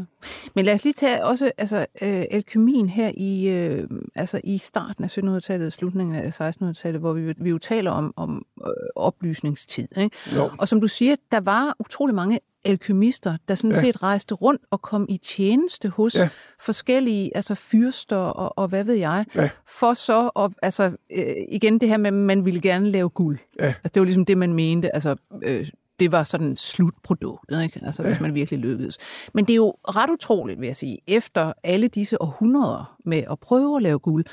Men 0.56 0.66
lad 0.66 0.74
os 0.74 0.84
lige 0.84 0.94
tage 0.94 1.26
også 1.26 1.52
altså, 1.58 1.78
øh, 1.78 2.26
alkymien 2.32 2.90
her 2.90 3.12
i, 3.18 3.50
øh, 3.50 3.88
altså, 4.16 4.42
i 4.44 4.58
starten 4.58 5.04
af 5.04 5.18
1700-tallet, 5.18 5.74
slutningen 5.74 6.16
af 6.16 6.42
1600-tallet, 6.42 7.02
hvor 7.02 7.14
vi, 7.14 7.34
vi 7.38 7.50
jo 7.50 7.58
taler 7.58 7.92
om, 7.92 8.14
om 8.16 8.46
øh, 8.68 8.74
oplysningstid. 8.96 9.88
Ikke? 9.98 10.18
Og 10.58 10.68
som 10.68 10.82
du 10.82 10.88
siger, 10.88 11.16
der 11.32 11.40
var 11.40 11.76
utrolig 11.80 12.16
mange 12.16 12.40
alkymister, 12.66 13.38
der 13.48 13.56
sådan 13.56 13.72
ja. 13.72 13.80
set 13.80 14.04
rejste 14.04 14.36
rundt 14.36 14.62
og 14.72 14.82
kom 14.82 15.06
i 15.10 15.18
tjeneste 15.18 15.90
hos 15.90 16.16
ja. 16.16 16.30
forskellige 16.60 17.38
altså 17.38 17.56
fyrster 17.56 18.16
og, 18.16 18.58
og 18.58 18.68
hvad 18.68 18.84
ved 18.84 18.96
jeg, 18.96 19.26
ja. 19.36 19.50
for 19.68 19.94
så 19.94 20.28
at, 20.28 20.52
altså 20.62 20.84
øh, 21.12 21.36
igen 21.50 21.80
det 21.80 21.90
her 21.90 21.98
med, 21.98 22.08
at 22.08 22.14
man 22.14 22.46
ville 22.46 22.62
gerne 22.62 22.92
lave 22.92 23.10
guld. 23.10 23.40
Ja. 23.60 23.66
Altså, 23.66 23.92
det 23.94 24.00
var 24.00 24.06
ligesom 24.06 24.26
det, 24.26 24.38
man 24.38 24.54
mente, 24.54 24.96
altså 24.96 25.16
øh, 25.44 25.70
det 26.00 26.12
var 26.12 26.24
sådan 26.24 26.58
slutproduktet, 26.58 27.64
ikke? 27.64 27.82
Altså, 27.86 28.04
ja. 28.04 28.10
hvis 28.10 28.22
man 28.22 28.34
virkelig 28.34 28.60
lykkedes. 28.60 28.98
Men 29.34 29.46
det 29.46 29.54
er 29.54 29.58
jo 29.58 29.76
ret 29.84 30.10
utroligt, 30.10 30.60
vil 30.60 30.68
jeg 30.68 30.76
sige, 30.76 30.98
efter 31.08 31.54
alle 31.64 31.88
disse 31.88 32.22
århundreder 32.22 32.98
med 33.06 33.24
at 33.32 33.40
prøve 33.40 33.76
at 33.76 33.84
lave 33.84 34.00
guld, 34.00 34.26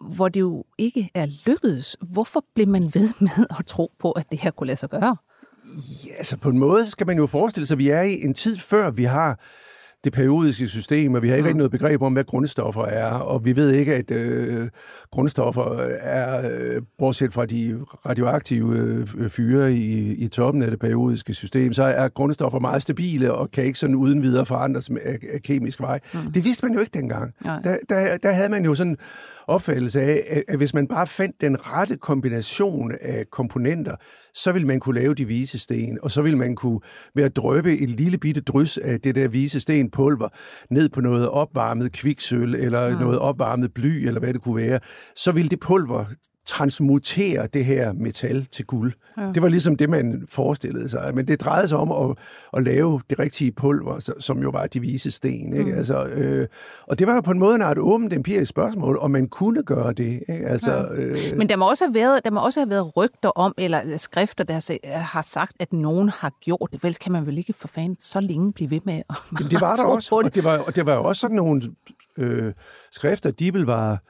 hvor 0.00 0.28
det 0.28 0.40
jo 0.40 0.64
ikke 0.78 1.10
er 1.14 1.26
lykkedes. 1.46 1.96
Hvorfor 2.00 2.44
blev 2.54 2.68
man 2.68 2.82
ved 2.94 3.10
med 3.20 3.46
at 3.58 3.66
tro 3.66 3.92
på, 3.98 4.12
at 4.12 4.30
det 4.30 4.40
her 4.40 4.50
kunne 4.50 4.66
lade 4.66 4.76
sig 4.76 4.90
gøre? 4.90 5.16
Ja, 6.06 6.12
altså 6.18 6.36
på 6.36 6.48
en 6.48 6.58
måde 6.58 6.90
skal 6.90 7.06
man 7.06 7.16
jo 7.16 7.26
forestille 7.26 7.66
sig, 7.66 7.74
at 7.74 7.78
vi 7.78 7.88
er 7.88 8.02
i 8.02 8.24
en 8.24 8.34
tid 8.34 8.56
før 8.58 8.90
vi 8.90 9.04
har 9.04 9.40
det 10.04 10.12
periodiske 10.12 10.68
system, 10.68 11.14
og 11.14 11.22
vi 11.22 11.28
har 11.28 11.34
ikke 11.34 11.42
mm. 11.42 11.46
rigtig 11.46 11.58
noget 11.58 11.70
begreb 11.70 12.02
om, 12.02 12.12
hvad 12.12 12.24
grundstoffer 12.24 12.84
er, 12.84 13.10
og 13.10 13.44
vi 13.44 13.56
ved 13.56 13.72
ikke, 13.72 13.94
at 13.94 14.10
øh, 14.10 14.68
grundstoffer 15.10 15.76
er, 16.00 16.50
øh, 16.50 16.82
bortset 16.98 17.32
fra 17.32 17.46
de 17.46 17.80
radioaktive 18.06 18.76
øh, 18.76 19.28
fyre 19.28 19.72
i, 19.72 20.14
i 20.14 20.28
toppen 20.28 20.62
af 20.62 20.70
det 20.70 20.78
periodiske 20.78 21.34
system, 21.34 21.72
så 21.72 21.82
er 21.82 22.08
grundstoffer 22.08 22.58
meget 22.58 22.82
stabile 22.82 23.32
og 23.32 23.50
kan 23.50 23.64
ikke 23.64 23.78
sådan 23.78 23.94
uden 23.94 24.22
videre 24.22 24.46
forandres 24.46 24.90
af, 24.90 25.18
af 25.32 25.42
kemisk 25.42 25.80
vej. 25.80 26.00
Mm. 26.14 26.32
Det 26.32 26.44
vidste 26.44 26.66
man 26.66 26.74
jo 26.74 26.80
ikke 26.80 26.92
dengang. 26.94 27.34
Der, 27.44 27.76
der, 27.88 28.16
der 28.16 28.30
havde 28.30 28.48
man 28.48 28.64
jo 28.64 28.74
sådan 28.74 28.96
opfattelse 29.48 30.00
af, 30.00 30.42
at 30.48 30.56
hvis 30.56 30.74
man 30.74 30.88
bare 30.88 31.06
fandt 31.06 31.40
den 31.40 31.66
rette 31.66 31.96
kombination 31.96 32.92
af 33.00 33.24
komponenter, 33.30 33.96
så 34.34 34.52
ville 34.52 34.66
man 34.66 34.80
kunne 34.80 35.00
lave 35.00 35.14
de 35.14 35.24
vise 35.24 35.58
sten, 35.58 35.98
og 36.02 36.10
så 36.10 36.22
ville 36.22 36.38
man 36.38 36.54
kunne 36.54 36.80
ved 37.14 37.24
at 37.24 37.36
drøbe 37.36 37.78
et 37.78 37.90
lille 37.90 38.18
bitte 38.18 38.40
drys 38.40 38.78
af 38.78 39.00
det 39.00 39.14
der 39.14 39.28
vise 39.28 39.60
stenpulver 39.60 40.28
ned 40.70 40.88
på 40.88 41.00
noget 41.00 41.28
opvarmet 41.28 41.92
kviksøl, 41.92 42.54
eller 42.54 42.80
ja. 42.80 42.98
noget 42.98 43.18
opvarmet 43.18 43.74
bly, 43.74 44.06
eller 44.06 44.20
hvad 44.20 44.32
det 44.32 44.42
kunne 44.42 44.56
være, 44.56 44.80
så 45.16 45.32
ville 45.32 45.48
det 45.48 45.60
pulver 45.60 46.04
transmutere 46.48 47.46
det 47.46 47.64
her 47.64 47.92
metal 47.92 48.46
til 48.52 48.64
guld. 48.64 48.92
Ja. 49.18 49.32
Det 49.34 49.42
var 49.42 49.48
ligesom 49.48 49.76
det, 49.76 49.90
man 49.90 50.26
forestillede 50.28 50.88
sig. 50.88 51.12
Men 51.14 51.28
det 51.28 51.40
drejede 51.40 51.68
sig 51.68 51.78
om 51.78 52.10
at, 52.10 52.16
at 52.56 52.62
lave 52.62 53.00
det 53.10 53.18
rigtige 53.18 53.52
pulver, 53.52 54.12
som 54.20 54.42
jo 54.42 54.50
var 54.50 54.66
de 54.66 54.80
vise 54.80 55.10
sten. 55.10 55.52
Ikke? 55.52 55.72
Mm. 55.72 55.78
Altså, 55.78 56.04
øh, 56.06 56.46
og 56.86 56.98
det 56.98 57.06
var 57.06 57.14
jo 57.14 57.20
på 57.20 57.30
en 57.30 57.38
måde 57.38 57.56
et 57.56 57.78
åbent 57.78 58.12
empirisk 58.12 58.48
spørgsmål, 58.48 58.98
om 58.98 59.10
man 59.10 59.28
kunne 59.28 59.62
gøre 59.62 59.92
det. 59.92 60.22
Ikke? 60.28 60.46
Altså, 60.46 60.72
ja. 60.72 60.94
øh, 60.94 61.16
Men 61.36 61.48
der 61.48 61.56
må, 61.56 61.68
også 61.70 61.84
have 61.84 61.94
været, 61.94 62.24
der 62.24 62.30
må 62.30 62.44
også 62.44 62.60
have 62.60 62.70
været 62.70 62.96
rygter 62.96 63.28
om, 63.28 63.54
eller 63.58 63.96
skrifter, 63.96 64.44
der 64.44 64.98
har 64.98 65.22
sagt, 65.22 65.52
at 65.60 65.72
nogen 65.72 66.08
har 66.08 66.32
gjort 66.40 66.68
det. 66.72 66.84
Vel 66.84 66.94
kan 66.94 67.12
man 67.12 67.26
vel 67.26 67.38
ikke 67.38 67.52
for 67.52 67.68
fanden 67.68 67.96
så 68.00 68.20
længe 68.20 68.52
blive 68.52 68.70
ved 68.70 68.80
med 68.84 69.02
at 69.08 69.16
Jamen, 69.40 69.50
det 69.50 69.60
var 69.60 69.74
der 69.80 69.84
også, 69.84 70.14
og 70.14 70.34
det 70.34 70.44
var, 70.44 70.58
og 70.58 70.76
det 70.76 70.86
var 70.86 70.94
jo 70.94 71.04
også 71.04 71.20
sådan 71.20 71.36
nogle 71.36 71.62
øh, 72.18 72.52
skrifter, 72.92 73.30
Dibel 73.30 73.62
var 73.62 74.02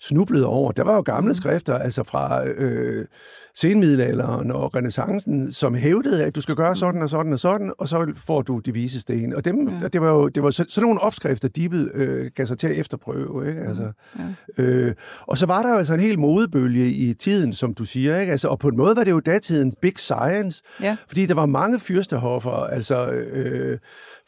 snublede 0.00 0.46
over. 0.46 0.72
Der 0.72 0.84
var 0.84 0.94
jo 0.94 1.00
gamle 1.00 1.28
mm. 1.28 1.34
skrifter, 1.34 1.74
altså 1.74 2.02
fra 2.02 2.48
øh, 2.48 3.06
senmiddelalderen 3.54 4.50
og 4.50 4.74
renaissancen, 4.74 5.52
som 5.52 5.74
hævdede, 5.74 6.24
at 6.24 6.34
du 6.34 6.40
skal 6.40 6.54
gøre 6.54 6.76
sådan 6.76 7.02
og 7.02 7.10
sådan 7.10 7.32
og 7.32 7.38
sådan, 7.38 7.72
og 7.78 7.88
så 7.88 8.12
får 8.16 8.42
du 8.42 8.58
de 8.58 8.72
vise 8.72 9.00
sten. 9.00 9.34
Og 9.34 9.44
dem, 9.44 9.68
ja. 9.68 9.88
det 9.88 10.00
var 10.00 10.10
jo 10.10 10.28
det 10.28 10.42
var 10.42 10.50
så, 10.50 10.64
sådan 10.68 10.86
nogle 10.86 11.00
opskrifter, 11.00 11.48
Dibel 11.48 11.90
øh, 11.94 12.30
gav 12.36 12.46
sig 12.46 12.58
til 12.58 12.66
at 12.66 12.78
efterprøve. 12.78 13.48
Ikke? 13.48 13.60
Altså, 13.60 13.92
ja. 14.58 14.62
øh, 14.62 14.94
og 15.20 15.38
så 15.38 15.46
var 15.46 15.62
der 15.62 15.70
jo 15.70 15.76
altså 15.76 15.94
en 15.94 16.00
hel 16.00 16.18
modebølge 16.18 16.86
i 16.90 17.14
tiden, 17.14 17.52
som 17.52 17.74
du 17.74 17.84
siger. 17.84 18.20
Ikke? 18.20 18.32
Altså, 18.32 18.48
og 18.48 18.58
på 18.58 18.68
en 18.68 18.76
måde 18.76 18.96
var 18.96 19.04
det 19.04 19.10
jo 19.10 19.20
datidens 19.20 19.74
big 19.82 19.98
science, 19.98 20.62
ja. 20.82 20.96
fordi 21.08 21.26
der 21.26 21.34
var 21.34 21.46
mange 21.46 21.80
fyrstehoffer, 21.80 22.50
altså... 22.50 23.10
Øh, 23.10 23.78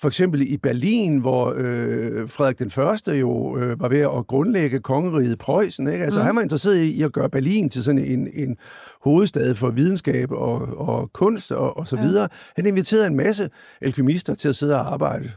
for 0.02 0.08
eksempel 0.08 0.52
i 0.52 0.56
Berlin, 0.56 1.18
hvor 1.18 1.54
øh, 1.56 2.28
Frederik 2.28 2.58
den 2.58 2.70
Første 2.70 3.12
jo 3.12 3.58
øh, 3.58 3.80
var 3.80 3.88
ved 3.88 4.00
at 4.00 4.26
grundlægge 4.26 4.80
kongeriget 4.80 5.38
Preussen. 5.38 5.88
Ikke? 5.88 6.04
Altså, 6.04 6.20
mm. 6.20 6.26
han 6.26 6.36
var 6.36 6.42
interesseret 6.42 6.76
i 6.76 7.02
at 7.02 7.12
gøre 7.12 7.30
Berlin 7.30 7.68
til 7.68 7.84
sådan 7.84 8.04
en, 8.04 8.28
en 8.34 8.56
hovedstad 9.02 9.54
for 9.54 9.70
videnskab 9.70 10.32
og, 10.32 10.78
og 10.78 11.12
kunst 11.12 11.52
og, 11.52 11.76
og 11.76 11.88
så 11.88 11.96
videre. 11.96 12.22
Ja. 12.22 12.36
Han 12.56 12.66
inviterede 12.66 13.06
en 13.06 13.16
masse 13.16 13.50
alkymister 13.80 14.34
til 14.34 14.48
at 14.48 14.56
sidde 14.56 14.74
og 14.74 14.92
arbejde 14.92 15.30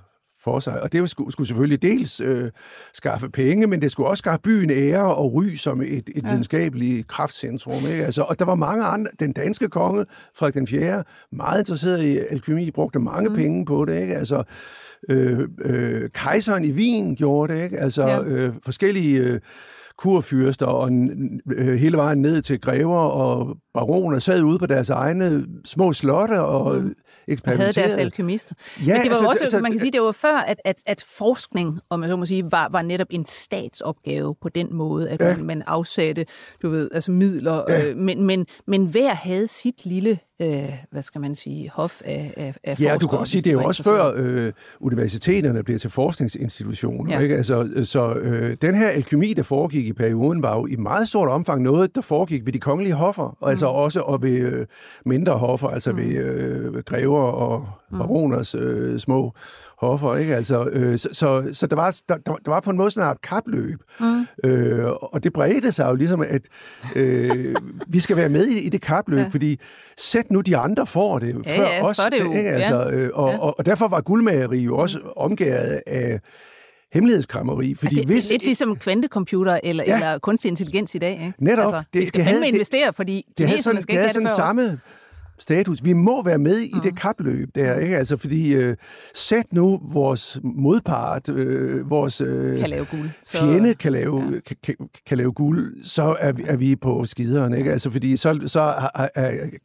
for 0.45 0.59
sig. 0.59 0.81
Og 0.81 0.93
det 0.93 1.09
skulle, 1.09 1.31
skulle 1.31 1.47
selvfølgelig 1.47 1.81
dels 1.81 2.19
øh, 2.19 2.51
skaffe 2.93 3.29
penge, 3.29 3.67
men 3.67 3.81
det 3.81 3.91
skulle 3.91 4.09
også 4.09 4.21
skaffe 4.21 4.41
byen 4.41 4.69
ære 4.69 5.15
og 5.15 5.33
ry 5.33 5.49
som 5.55 5.81
et, 5.81 5.87
et 5.87 6.11
ja. 6.15 6.29
videnskabeligt 6.29 7.07
kraftcentrum. 7.07 7.87
Ikke? 7.91 8.05
Altså, 8.05 8.21
og 8.21 8.39
der 8.39 8.45
var 8.45 8.55
mange 8.55 8.83
andre. 8.83 9.11
Den 9.19 9.33
danske 9.33 9.67
konge, 9.67 10.05
Frederik 10.35 10.53
den 10.53 10.67
4., 10.67 11.03
meget 11.31 11.59
interesseret 11.59 12.03
i 12.03 12.17
alkemi, 12.17 12.71
brugte 12.71 12.99
mange 12.99 13.29
mm. 13.29 13.35
penge 13.35 13.65
på 13.65 13.85
det. 13.85 14.01
Ikke? 14.01 14.15
Altså, 14.15 14.43
øh, 15.09 15.39
øh, 15.61 16.09
kejseren 16.13 16.65
i 16.65 16.71
Wien 16.71 17.15
gjorde 17.15 17.53
det. 17.53 17.63
Ikke? 17.63 17.79
Altså, 17.79 18.03
ja. 18.03 18.23
øh, 18.23 18.53
forskellige... 18.63 19.19
Øh, 19.19 19.39
kurfyrster 19.97 20.65
og 20.65 20.91
øh, 21.51 21.75
hele 21.75 21.97
vejen 21.97 22.21
ned 22.21 22.41
til 22.41 22.61
grever 22.61 22.97
og 22.97 23.57
baroner 23.73 24.19
sad 24.19 24.41
ude 24.41 24.59
på 24.59 24.65
deres 24.65 24.89
egne 24.89 25.45
små 25.65 25.93
slotte 25.93 26.41
og 26.41 26.75
mm 26.75 26.95
eksperimenterede. 27.27 27.73
Havde 27.75 27.87
deres 27.87 27.97
alkymister. 27.97 28.55
Ja, 28.55 28.93
Men 28.93 29.01
det 29.01 29.11
var 29.11 29.15
altså, 29.15 29.25
også, 29.25 29.41
altså, 29.41 29.59
man 29.59 29.71
kan 29.71 29.79
sige, 29.79 29.91
det 29.91 30.01
var 30.01 30.11
før, 30.11 30.37
at, 30.37 30.61
at, 30.65 30.83
at 30.85 31.05
forskning, 31.07 31.79
om 31.89 31.99
man 31.99 32.09
så 32.09 32.15
må 32.15 32.25
sige, 32.25 32.51
var, 32.51 32.69
var 32.71 32.81
netop 32.81 33.07
en 33.09 33.25
statsopgave 33.25 34.35
på 34.41 34.49
den 34.49 34.73
måde, 34.73 35.09
at 35.09 35.21
ja. 35.21 35.37
man, 35.37 35.45
man 35.45 35.63
afsatte, 35.67 36.25
du 36.61 36.69
ved, 36.69 36.89
altså 36.93 37.11
midler, 37.11 37.63
ja. 37.69 37.85
øh, 37.85 37.97
men, 37.97 38.23
men, 38.23 38.45
men 38.67 38.85
hver 38.85 39.13
havde 39.13 39.47
sit 39.47 39.85
lille 39.85 40.19
øh, 40.41 40.73
hvad 40.91 41.01
skal 41.01 41.21
man 41.21 41.35
sige, 41.35 41.71
hof 41.73 42.01
af, 42.05 42.33
af, 42.37 42.55
af 42.63 42.79
Ja, 42.79 42.97
du 43.01 43.07
kan 43.07 43.19
også 43.19 43.31
sige, 43.31 43.41
det 43.41 43.49
er 43.49 43.53
jo 43.53 43.63
også 43.63 43.83
før 43.83 44.13
øh, 44.15 44.53
universiteterne 44.79 45.63
bliver 45.63 45.79
til 45.79 45.89
forskningsinstitutioner. 45.89 47.13
Ja. 47.13 47.19
Ikke? 47.19 47.35
Altså, 47.35 47.81
så 47.83 48.13
øh, 48.13 48.57
den 48.61 48.75
her 48.75 48.87
alkymi, 48.87 49.33
der 49.33 49.43
foregik 49.43 49.87
i 49.87 49.93
perioden, 49.93 50.41
var 50.41 50.55
jo 50.57 50.65
i 50.65 50.75
meget 50.75 51.07
stort 51.07 51.29
omfang 51.29 51.61
noget, 51.61 51.95
der 51.95 52.01
foregik 52.01 52.45
ved 52.45 52.53
de 52.53 52.59
kongelige 52.59 52.93
hoffer, 52.93 53.37
mm. 53.41 53.47
altså 53.47 53.65
også 53.65 54.01
og 54.01 54.21
ved 54.21 54.53
øh, 54.53 54.65
mindre 55.05 55.37
hoffer, 55.37 55.67
altså 55.67 55.91
mm. 55.91 55.97
ved 55.97 56.17
øh, 56.17 56.83
grever 56.83 57.21
og 57.21 57.67
mm. 57.91 57.97
baroners 57.97 58.55
øh, 58.55 58.99
små 58.99 59.33
hoffer, 59.77 60.15
ikke? 60.15 60.35
Altså, 60.35 60.65
øh, 60.65 60.99
så, 60.99 61.09
så, 61.11 61.49
så 61.53 61.67
der, 61.67 61.75
var, 61.75 61.95
der, 62.09 62.17
der 62.17 62.51
var 62.51 62.59
på 62.59 62.69
en 62.69 62.77
måde 62.77 62.91
sådan 62.91 63.11
et 63.11 63.21
kapløb, 63.21 63.79
mm. 63.99 64.25
øh, 64.43 64.85
og 64.85 65.23
det 65.23 65.33
bredte 65.33 65.71
sig 65.71 65.89
jo 65.89 65.95
ligesom, 65.95 66.21
at 66.21 66.41
øh, 66.95 67.55
vi 67.87 67.99
skal 67.99 68.15
være 68.17 68.29
med 68.29 68.47
i, 68.47 68.65
i 68.65 68.69
det 68.69 68.81
kapløb, 68.81 69.19
ja. 69.19 69.27
fordi 69.31 69.59
sæt 69.97 70.31
nu 70.31 70.41
de 70.41 70.57
andre 70.57 70.87
får 70.87 71.19
det 71.19 71.35
ja, 71.45 71.59
før 71.59 71.63
ja, 71.63 71.85
os. 71.85 71.95
Så 71.95 72.01
er 72.01 72.09
det 72.09 72.19
jo, 72.19 72.33
ikke? 72.33 72.49
Altså, 72.49 72.89
øh, 72.89 73.09
og, 73.13 73.31
ja. 73.31 73.37
og, 73.37 73.55
og 73.57 73.65
derfor 73.65 73.87
var 73.87 74.01
guldmageri 74.01 74.59
jo 74.59 74.77
også 74.77 74.99
omgået 75.15 75.81
af 75.87 76.19
hemmelighedskrammeri. 76.93 77.75
Fordi 77.75 77.95
det, 77.95 78.05
hvis, 78.05 78.23
det 78.23 78.31
er 78.31 78.33
lidt 78.33 78.43
ligesom 78.45 78.75
kvantecomputer 78.75 79.59
eller, 79.63 79.83
ja. 79.87 79.95
eller 79.95 80.19
kunstig 80.19 80.49
intelligens 80.49 80.95
i 80.95 80.97
dag. 80.97 81.11
Ikke? 81.11 81.33
Netop. 81.39 81.63
Altså, 81.63 81.83
det, 81.93 82.01
vi 82.01 82.05
skal 82.05 82.23
fandme 82.23 82.47
investere, 82.47 82.93
fordi 82.93 83.25
det, 83.37 83.49
det 83.49 83.63
sådan, 83.63 83.81
skal 83.81 84.03
det 84.03 84.11
have 84.15 84.21
det 84.21 84.29
samme 84.29 84.79
status. 85.39 85.83
Vi 85.83 85.93
må 85.93 86.23
være 86.23 86.37
med 86.37 86.59
i 86.59 86.71
mm. 86.73 86.81
det 86.81 86.97
kapløb 86.97 87.49
der, 87.55 87.79
ikke? 87.79 87.97
Altså, 87.97 88.17
fordi 88.17 88.53
øh, 88.53 88.75
sæt 89.13 89.45
nu 89.51 89.81
vores 89.83 90.39
modpart, 90.43 91.29
øh, 91.29 91.89
vores 91.89 92.21
øh, 92.21 92.59
kan 92.59 92.69
lave 92.69 92.85
guld. 92.85 93.09
Så, 93.23 93.37
fjende 93.37 93.75
kan 93.75 93.91
lave, 93.91 94.23
ja. 94.33 94.55
kan, 94.63 94.75
kan, 95.05 95.17
lave 95.17 95.31
guld, 95.31 95.83
så 95.83 96.15
er, 96.19 96.33
er 96.45 96.55
vi 96.55 96.75
på 96.75 97.05
skideren, 97.05 97.53
ikke? 97.53 97.71
Altså, 97.71 97.89
fordi 97.89 98.17
så, 98.17 98.39
så 98.47 98.61
har, 98.61 99.09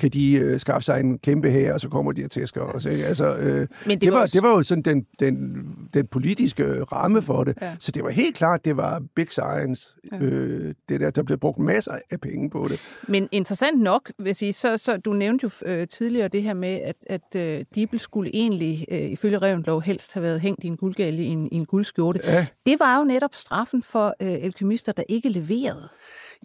kan 0.00 0.11
de 0.11 0.33
øh, 0.33 0.61
skaffe 0.61 0.85
sig 0.85 1.00
en 1.00 1.18
kæmpe 1.18 1.50
her, 1.50 1.74
og 1.74 1.80
så 1.80 1.88
kommer 1.88 2.12
de 2.12 2.24
og 2.24 2.30
tæsker 2.30 2.61
os, 2.61 2.85
ikke? 2.85 3.06
Altså, 3.06 3.37
øh, 3.37 3.66
Men 3.87 3.90
det, 3.90 4.00
det, 4.00 4.12
var, 4.12 4.20
også... 4.20 4.33
det 4.33 4.42
var 4.42 4.50
jo 4.50 4.62
sådan 4.62 4.83
den, 4.83 5.06
den, 5.20 5.66
den 5.94 6.06
politiske 6.06 6.83
ramme 6.83 7.22
for 7.22 7.44
det. 7.44 7.59
Ja. 7.62 7.76
Så 7.78 7.92
det 7.92 8.04
var 8.04 8.11
helt 8.11 8.37
klart, 8.37 8.64
det 8.64 8.76
var 8.76 9.02
big 9.14 9.28
science, 9.30 9.88
ja. 10.12 10.18
øh, 10.18 10.74
det 10.88 11.00
der, 11.00 11.11
der 11.11 11.22
blev 11.22 11.38
brugt 11.38 11.59
masser 11.59 11.92
af 12.11 12.20
penge 12.20 12.50
på 12.50 12.66
det. 12.68 12.80
Men 13.09 13.28
interessant 13.33 13.80
nok, 13.80 14.12
vil 14.18 14.26
jeg 14.26 14.37
sige, 14.37 14.52
så, 14.52 14.76
så 14.76 14.96
du 14.96 15.12
nævnte 15.12 15.44
jo 15.44 15.50
øh, 15.66 15.88
tidligere 15.88 16.29
det 16.29 16.42
her 16.42 16.55
med, 16.55 16.81
at, 16.81 16.96
at 17.07 17.37
øh, 17.37 17.64
Dibel 17.75 18.01
skulle 18.01 18.31
egentlig, 18.35 18.87
øh, 18.90 19.11
ifølge 19.11 19.38
Revenlov, 19.38 19.83
helst 19.83 20.14
have 20.14 20.23
været 20.23 20.40
hængt 20.40 20.64
i 20.64 20.66
en 20.66 20.77
guldgalge 20.77 21.23
i 21.23 21.27
en, 21.27 21.49
i 21.53 21.57
en 21.57 21.66
guldskjorte. 21.66 22.20
Ja. 22.25 22.46
Det 22.66 22.81
var 22.81 22.99
jo 22.99 23.05
netop 23.05 23.35
straffen 23.35 23.83
for 23.83 24.07
øh, 24.23 24.33
alkymister, 24.33 24.92
der 24.92 25.03
ikke 25.09 25.29
leverede. 25.29 25.88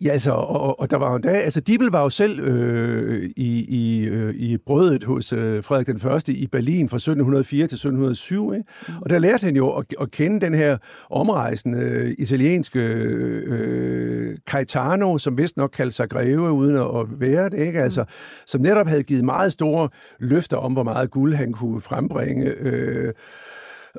Ja, 0.03 0.09
altså, 0.09 0.31
og, 0.31 0.79
og 0.79 0.91
der 0.91 0.97
var 0.97 1.11
jo 1.11 1.17
da, 1.17 1.29
altså 1.29 1.59
Dibel 1.59 1.87
var 1.87 2.03
jo 2.03 2.09
selv 2.09 2.39
øh, 2.39 3.29
i, 3.37 3.65
i, 3.67 4.07
øh, 4.07 4.35
i 4.35 4.57
brødet 4.57 5.03
hos 5.03 5.33
øh, 5.33 5.63
Frederik 5.63 5.87
den 5.87 5.99
Første 5.99 6.33
i 6.33 6.47
Berlin 6.47 6.89
fra 6.89 6.97
1704 6.97 7.59
til 7.59 7.75
1707, 7.75 8.53
ikke? 8.53 8.65
Mm. 8.87 8.93
og 9.01 9.09
der 9.09 9.19
lærte 9.19 9.43
han 9.43 9.55
jo 9.55 9.69
at, 9.69 9.85
at 10.01 10.11
kende 10.11 10.45
den 10.45 10.53
her 10.53 10.77
omrejsende 11.09 11.79
øh, 11.79 12.15
italienske 12.17 12.79
øh, 12.79 14.37
Caetano, 14.47 15.17
som 15.17 15.37
vist 15.37 15.57
nok 15.57 15.71
kaldte 15.77 15.95
sig 15.95 16.09
greve, 16.09 16.51
uden 16.51 16.77
at 16.77 17.19
være 17.19 17.49
det, 17.49 17.57
ikke? 17.59 17.81
Altså, 17.81 18.01
mm. 18.01 18.07
som 18.45 18.61
netop 18.61 18.87
havde 18.87 19.03
givet 19.03 19.25
meget 19.25 19.53
store 19.53 19.89
løfter 20.19 20.57
om, 20.57 20.73
hvor 20.73 20.83
meget 20.83 21.11
guld 21.11 21.35
han 21.35 21.51
kunne 21.51 21.81
frembringe, 21.81 22.45
øh, 22.45 23.13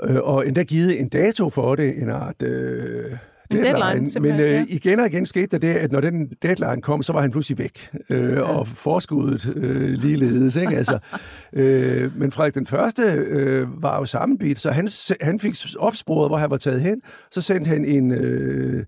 øh, 0.03 0.17
og 0.17 0.49
endda 0.49 0.63
givet 0.63 1.01
en 1.01 1.09
dato 1.09 1.51
for 1.51 1.75
det, 1.75 2.03
en 2.03 2.11
art... 2.11 2.43
Øh, 2.43 3.17
deadline, 3.51 4.07
deadline 4.07 4.21
men 4.21 4.41
øh, 4.41 4.51
ja. 4.51 4.65
igen 4.69 5.01
og 5.01 5.07
igen 5.07 5.27
skete 5.27 5.47
der 5.47 5.59
det, 5.59 5.75
at 5.75 5.93
når 5.93 6.01
den 6.01 6.29
deadline 6.43 6.83
kom, 6.83 7.03
så 7.03 7.13
var 7.13 7.21
han 7.21 7.31
pludselig 7.31 7.59
væk. 7.59 7.91
Øh, 8.11 8.33
ja. 8.33 8.41
Og 8.41 8.69
forskuddet 8.69 9.57
øh, 9.57 9.91
ligeledes. 9.91 10.57
Ikke? 10.57 10.77
Altså, 10.77 10.99
øh, 11.53 12.19
men 12.19 12.33
Frederik 12.33 12.55
den 12.55 12.67
Første 12.67 13.03
øh, 13.03 13.83
var 13.83 13.99
jo 13.99 14.05
sammenbit, 14.05 14.59
så 14.59 14.71
han, 14.71 14.89
han 15.21 15.41
fik 15.41 15.55
opsporet, 15.79 16.31
hvor 16.31 16.37
han 16.37 16.51
var 16.51 16.57
taget 16.57 16.81
hen. 16.81 17.01
Så 17.31 17.41
sendte 17.41 17.69
han 17.69 17.85
en... 17.85 18.11
Øh, 18.11 18.85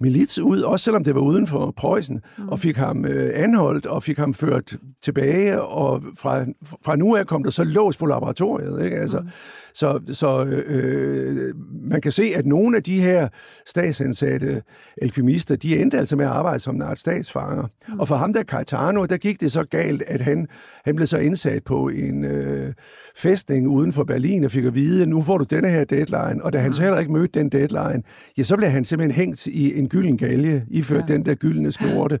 milits 0.00 0.38
ud, 0.38 0.60
også 0.60 0.84
selvom 0.84 1.04
det 1.04 1.14
var 1.14 1.20
uden 1.20 1.46
for 1.46 1.74
Preussen, 1.76 2.20
mm. 2.38 2.48
og 2.48 2.60
fik 2.60 2.76
ham 2.76 3.04
øh, 3.04 3.30
anholdt 3.34 3.86
og 3.86 4.02
fik 4.02 4.18
ham 4.18 4.34
ført 4.34 4.76
tilbage, 5.02 5.62
og 5.62 6.02
fra, 6.18 6.44
fra 6.84 6.96
nu 6.96 7.16
af 7.16 7.26
kom 7.26 7.44
der 7.44 7.50
så 7.50 7.64
lås 7.64 7.96
på 7.96 8.06
laboratoriet. 8.06 8.84
Ikke? 8.84 8.96
Altså, 8.96 9.20
mm. 9.20 9.28
Så, 9.74 10.00
så 10.12 10.44
øh, 10.44 11.54
man 11.90 12.00
kan 12.00 12.12
se, 12.12 12.22
at 12.36 12.46
nogle 12.46 12.76
af 12.76 12.82
de 12.82 13.00
her 13.00 13.28
statsansatte 13.66 14.62
alkymister, 15.02 15.56
de 15.56 15.78
endte 15.78 15.98
altså 15.98 16.16
med 16.16 16.24
at 16.24 16.30
arbejde 16.30 16.60
som 16.60 16.74
nart 16.74 16.98
statsfanger. 16.98 17.66
Mm. 17.88 18.00
Og 18.00 18.08
for 18.08 18.16
ham 18.16 18.32
der 18.32 18.42
Caetano, 18.42 19.04
der 19.04 19.16
gik 19.16 19.40
det 19.40 19.52
så 19.52 19.64
galt, 19.64 20.02
at 20.06 20.20
han, 20.20 20.46
han 20.84 20.96
blev 20.96 21.06
så 21.06 21.18
indsat 21.18 21.64
på 21.64 21.88
en 21.88 22.24
øh, 22.24 22.74
festning 23.18 23.68
uden 23.68 23.92
for 23.92 24.04
Berlin 24.04 24.44
og 24.44 24.50
fik 24.50 24.64
at 24.64 24.74
vide, 24.74 25.06
nu 25.06 25.22
får 25.22 25.38
du 25.38 25.44
denne 25.44 25.68
her 25.68 25.84
deadline. 25.84 26.44
Og 26.44 26.52
da 26.52 26.58
han 26.58 26.72
så 26.72 26.80
mm. 26.80 26.84
heller 26.84 26.98
ikke 26.98 27.12
mødte 27.12 27.38
den 27.38 27.48
deadline, 27.48 28.02
ja, 28.38 28.42
så 28.42 28.56
blev 28.56 28.68
han 28.68 28.84
simpelthen 28.84 29.24
hængt 29.24 29.46
i 29.46 29.78
en 29.78 29.88
gylden 29.88 30.16
galge, 30.16 30.64
iført 30.70 31.04
ja. 31.08 31.14
den 31.14 31.26
der 31.26 31.34
gyldne 31.34 31.72
skjorte 31.72 32.18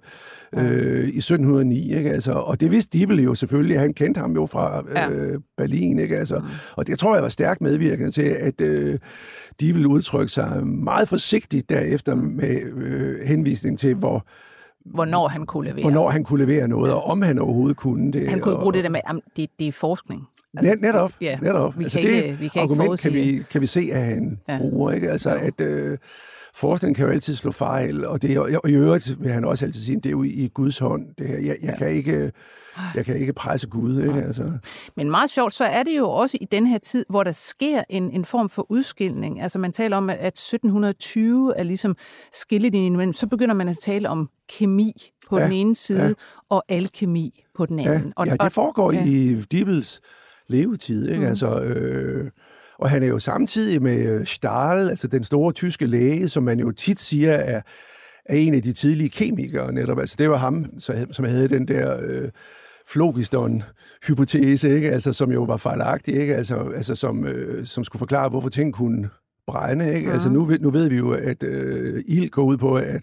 øh, 0.54 1.04
i 1.04 1.18
1709. 1.18 1.94
Ikke? 1.96 2.10
Altså, 2.10 2.32
og 2.32 2.60
det 2.60 2.70
vidste 2.70 2.98
Dibble 2.98 3.22
jo 3.22 3.34
selvfølgelig, 3.34 3.80
han 3.80 3.94
kendte 3.94 4.18
ham 4.20 4.32
jo 4.32 4.46
fra 4.46 4.84
øh, 5.12 5.40
Berlin. 5.56 5.98
Ikke? 5.98 6.16
Altså, 6.16 6.38
mm. 6.38 6.44
Og 6.76 6.86
det 6.86 6.98
tror 6.98 7.14
jeg 7.14 7.22
var 7.22 7.28
stærkt 7.28 7.60
medvirkende 7.60 8.10
til, 8.10 8.36
at 8.40 8.60
øh, 8.60 8.98
de 9.60 9.72
ville 9.72 9.88
udtrykke 9.88 10.32
sig 10.32 10.66
meget 10.66 11.08
forsigtigt 11.08 11.70
derefter 11.70 12.14
med 12.14 12.62
øh, 12.76 13.26
henvisning 13.26 13.78
til, 13.78 13.94
hvor 13.94 14.26
hvornår 14.84 15.28
han 15.28 15.46
kunne 15.46 15.68
levere. 15.68 15.82
Hvornår 15.82 16.10
han 16.10 16.24
kunne 16.24 16.46
levere 16.46 16.68
noget, 16.68 16.92
og 16.92 17.04
om 17.04 17.22
han 17.22 17.38
overhovedet 17.38 17.76
kunne 17.76 18.12
det. 18.12 18.28
Han 18.30 18.40
kunne 18.40 18.56
og, 18.56 18.60
bruge 18.60 18.72
det 18.72 18.84
der 18.84 18.90
med, 18.90 19.00
at 19.06 19.16
det, 19.36 19.50
det 19.58 19.68
er 19.68 19.72
forskning. 19.72 20.28
Altså, 20.56 20.74
netop, 20.80 21.12
ja, 21.20 21.38
netop. 21.42 21.78
Vi 21.78 21.84
altså, 21.84 22.00
kan 22.00 22.10
det 22.10 22.24
ikke, 22.24 22.38
vi 22.38 22.48
kan 22.48 22.62
argument 22.62 22.92
ikke 22.92 23.02
kan 23.02 23.12
vi, 23.12 23.42
kan 23.50 23.60
vi 23.60 23.66
se, 23.66 23.90
at 23.92 24.04
han 24.04 24.38
ja. 24.48 24.58
bruger. 24.58 24.92
Ikke? 24.92 25.10
Altså, 25.10 25.30
at 25.30 25.60
øh, 25.60 25.98
forskning 26.54 26.96
kan 26.96 27.06
jo 27.06 27.12
altid 27.12 27.34
slå 27.34 27.52
fejl, 27.52 28.06
og, 28.06 28.22
det, 28.22 28.38
og, 28.38 28.50
og 28.64 28.70
i 28.70 28.74
øvrigt 28.74 29.22
vil 29.22 29.32
han 29.32 29.44
også 29.44 29.64
altid 29.64 29.80
sige, 29.80 29.96
at 29.96 30.04
det 30.04 30.08
er 30.08 30.12
jo 30.12 30.22
i 30.22 30.50
Guds 30.54 30.78
hånd. 30.78 31.06
Det 31.18 31.26
her. 31.26 31.34
Jeg, 31.34 31.44
jeg, 31.46 31.56
ja. 31.62 31.76
kan 31.76 31.90
ikke, 31.90 32.32
jeg 32.94 33.04
kan 33.04 33.16
ikke 33.16 33.32
presse 33.32 33.66
Gud. 33.66 34.02
Ikke? 34.02 34.22
Altså. 34.22 34.52
Men 34.96 35.10
meget 35.10 35.30
sjovt, 35.30 35.52
så 35.52 35.64
er 35.64 35.82
det 35.82 35.96
jo 35.96 36.10
også 36.10 36.38
i 36.40 36.44
den 36.44 36.66
her 36.66 36.78
tid, 36.78 37.04
hvor 37.08 37.24
der 37.24 37.32
sker 37.32 37.82
en, 37.88 38.10
en 38.10 38.24
form 38.24 38.48
for 38.48 38.66
udskilning. 38.70 39.42
Altså 39.42 39.58
man 39.58 39.72
taler 39.72 39.96
om, 39.96 40.10
at 40.10 40.26
1720 40.26 41.54
er 41.56 41.62
ligesom 41.62 41.96
skillelinjen, 42.32 42.96
men 42.96 43.14
så 43.14 43.26
begynder 43.26 43.54
man 43.54 43.68
at 43.68 43.78
tale 43.78 44.08
om 44.08 44.30
kemi 44.58 45.12
på 45.28 45.38
ja, 45.38 45.44
den 45.44 45.52
ene 45.52 45.76
side, 45.76 46.06
ja. 46.06 46.12
og 46.48 46.64
alkemi 46.68 47.44
på 47.56 47.66
den 47.66 47.78
anden. 47.78 48.06
Ja, 48.06 48.12
og, 48.16 48.26
ja 48.26 48.36
det 48.40 48.52
foregår 48.52 48.92
ja. 48.92 49.04
i 49.04 49.44
Dibels 49.50 50.00
levetid. 50.48 51.08
Ikke? 51.08 51.20
Mm. 51.20 51.26
Altså, 51.26 51.60
øh, 51.60 52.30
og 52.78 52.90
han 52.90 53.02
er 53.02 53.06
jo 53.06 53.18
samtidig 53.18 53.82
med 53.82 54.20
øh, 54.20 54.26
Stahl, 54.26 54.90
altså 54.90 55.06
den 55.06 55.24
store 55.24 55.52
tyske 55.52 55.86
læge, 55.86 56.28
som 56.28 56.42
man 56.42 56.60
jo 56.60 56.70
tit 56.70 57.00
siger 57.00 57.32
er, 57.32 57.62
er 58.24 58.36
en 58.36 58.54
af 58.54 58.62
de 58.62 58.72
tidlige 58.72 59.10
kemikere 59.10 59.72
netop. 59.72 59.98
Altså 59.98 60.16
det 60.18 60.30
var 60.30 60.36
ham, 60.36 60.80
som 61.12 61.24
havde 61.24 61.48
den 61.48 61.68
der 61.68 61.98
øh, 62.02 62.28
flogiston-hypotese, 62.88 64.68
ikke? 64.68 64.90
Altså, 64.90 65.12
som 65.12 65.32
jo 65.32 65.42
var 65.42 65.56
fejlagtig, 65.56 66.14
ikke? 66.14 66.36
Altså, 66.36 66.72
altså 66.76 66.94
som, 66.94 67.26
øh, 67.26 67.66
som 67.66 67.84
skulle 67.84 68.00
forklare, 68.00 68.28
hvorfor 68.28 68.48
ting 68.48 68.74
kunne 68.74 69.08
brænde. 69.46 69.94
Ikke? 69.94 70.08
Ja. 70.08 70.12
Altså, 70.12 70.28
nu, 70.28 70.50
nu 70.60 70.70
ved 70.70 70.88
vi 70.88 70.96
jo, 70.96 71.10
at 71.12 71.42
øh, 71.42 72.04
ild 72.06 72.30
går 72.30 72.42
ud 72.42 72.56
på, 72.56 72.74
at 72.74 73.02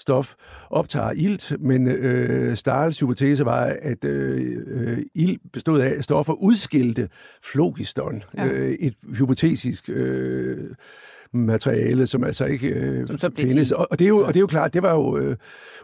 stof 0.00 0.34
optager 0.70 1.12
ilt, 1.12 1.52
men 1.60 1.86
øh, 1.86 2.56
Stahls 2.56 3.00
hypotese 3.00 3.44
var, 3.44 3.76
at 3.82 4.04
øh, 4.04 4.40
øh, 4.66 4.98
ilt 5.14 5.40
bestod 5.52 5.80
af 5.80 6.04
stoffer 6.04 6.32
udskilte 6.32 7.08
flogiston. 7.42 8.22
Ja. 8.36 8.46
Øh, 8.46 8.70
et 8.70 8.94
hypotetisk 9.18 9.88
øh, 9.88 10.70
materiale, 11.34 12.06
som 12.06 12.24
altså 12.24 12.44
ikke 12.44 12.68
øh, 12.68 13.18
som 13.18 13.32
findes. 13.36 13.72
Og, 13.72 13.86
og, 13.90 13.98
det 13.98 14.04
er 14.04 14.08
jo, 14.08 14.18
og 14.18 14.28
det 14.28 14.36
er 14.36 14.40
jo 14.40 14.46
klart, 14.46 14.74
det 14.74 14.82
var 14.82 14.92
jo 14.92 15.18
øh, 15.18 15.36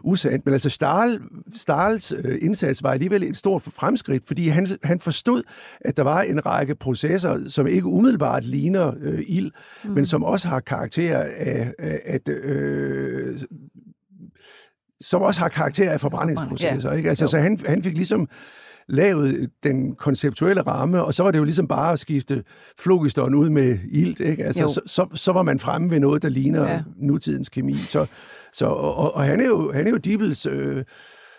usandt, 0.03 0.45
men 0.45 0.53
altså 0.53 0.69
Stahl, 0.69 1.19
Stahls 1.55 2.13
øh, 2.23 2.37
indsats 2.41 2.83
var 2.83 2.91
alligevel 2.91 3.23
et 3.23 3.37
stort 3.37 3.61
fremskridt, 3.61 4.27
fordi 4.27 4.47
han, 4.47 4.67
han 4.83 4.99
forstod, 4.99 5.43
at 5.81 5.97
der 5.97 6.03
var 6.03 6.21
en 6.21 6.45
række 6.45 6.75
processer, 6.75 7.49
som 7.49 7.67
ikke 7.67 7.85
umiddelbart 7.85 8.45
ligner 8.45 8.93
øh, 9.01 9.19
ild, 9.27 9.51
mm. 9.83 9.91
men 9.91 10.05
som 10.05 10.23
også 10.23 10.47
har 10.47 10.59
karakter 10.59 11.17
af, 11.17 11.73
af 11.79 11.99
at 12.05 12.29
øh, 12.29 13.41
som 15.01 15.21
også 15.21 15.41
har 15.41 15.49
karakter 15.49 15.91
af 15.91 16.01
forbrændingsprocesser. 16.01 16.91
Ikke? 16.91 17.09
Altså, 17.09 17.27
så 17.27 17.37
han, 17.37 17.59
han 17.65 17.83
fik 17.83 17.95
ligesom 17.95 18.29
lavet 18.89 19.49
den 19.63 19.95
konceptuelle 19.95 20.61
ramme, 20.61 21.03
og 21.03 21.13
så 21.13 21.23
var 21.23 21.31
det 21.31 21.39
jo 21.39 21.43
ligesom 21.43 21.67
bare 21.67 21.93
at 21.93 21.99
skifte 21.99 22.43
flogiston 22.79 23.35
ud 23.35 23.49
med 23.49 23.77
ilt, 23.91 24.19
ikke? 24.19 24.45
Altså, 24.45 24.67
så, 24.67 24.81
så, 24.85 25.07
så 25.13 25.31
var 25.31 25.43
man 25.43 25.59
fremme 25.59 25.89
ved 25.89 25.99
noget, 25.99 26.21
der 26.21 26.29
ligner 26.29 26.71
ja. 26.71 26.81
nutidens 26.97 27.49
kemi. 27.49 27.73
Så, 27.73 28.05
så, 28.53 28.65
og, 28.65 29.15
og 29.15 29.23
han 29.23 29.41
er 29.41 29.45
jo, 29.45 29.71
han 29.73 29.87
er 29.87 29.91
jo 29.91 29.97
Dibbles 29.97 30.45
øh, 30.45 30.83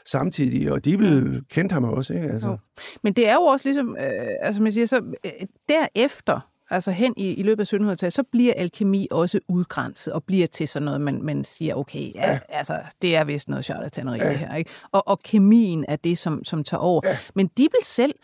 samtidig, 0.06 0.72
og 0.72 0.84
Dibble 0.84 1.42
kendte 1.50 1.72
ham 1.72 1.84
også, 1.84 2.14
ikke? 2.14 2.26
Altså. 2.28 2.48
Jo. 2.48 2.56
Men 3.02 3.12
det 3.12 3.28
er 3.28 3.34
jo 3.34 3.42
også 3.42 3.68
ligesom, 3.68 3.96
øh, 4.00 4.26
altså 4.40 4.62
man 4.62 4.72
siger, 4.72 4.86
så 4.86 5.00
øh, 5.24 5.46
derefter, 5.68 6.49
altså 6.70 6.90
hen 6.90 7.14
i, 7.16 7.35
i 7.35 7.42
løbet 7.42 7.72
af 7.72 7.76
1700-tallet, 7.76 8.12
så 8.12 8.22
bliver 8.22 8.54
alkemi 8.56 9.09
også 9.11 9.40
udgrænset 9.48 10.12
og 10.12 10.24
bliver 10.24 10.46
til 10.46 10.68
sådan 10.68 10.85
noget, 10.85 11.00
man, 11.00 11.22
man 11.22 11.44
siger, 11.44 11.74
okay, 11.74 12.14
ja, 12.14 12.30
ja. 12.33 12.38
altså, 12.48 12.80
det 13.02 13.16
er 13.16 13.24
vist 13.24 13.48
noget 13.48 13.64
charlataneri 13.64 14.18
ja. 14.18 14.28
det 14.28 14.38
her, 14.38 14.54
ikke? 14.54 14.70
Og, 14.92 15.09
og 15.09 15.20
kemien 15.20 15.85
er 15.88 15.96
det, 15.96 16.18
som, 16.18 16.44
som 16.44 16.64
tager 16.64 16.80
over. 16.80 17.00
Ja. 17.04 17.18
Men 17.35 17.46
Dibbel 17.46 17.85
selv 17.85 18.14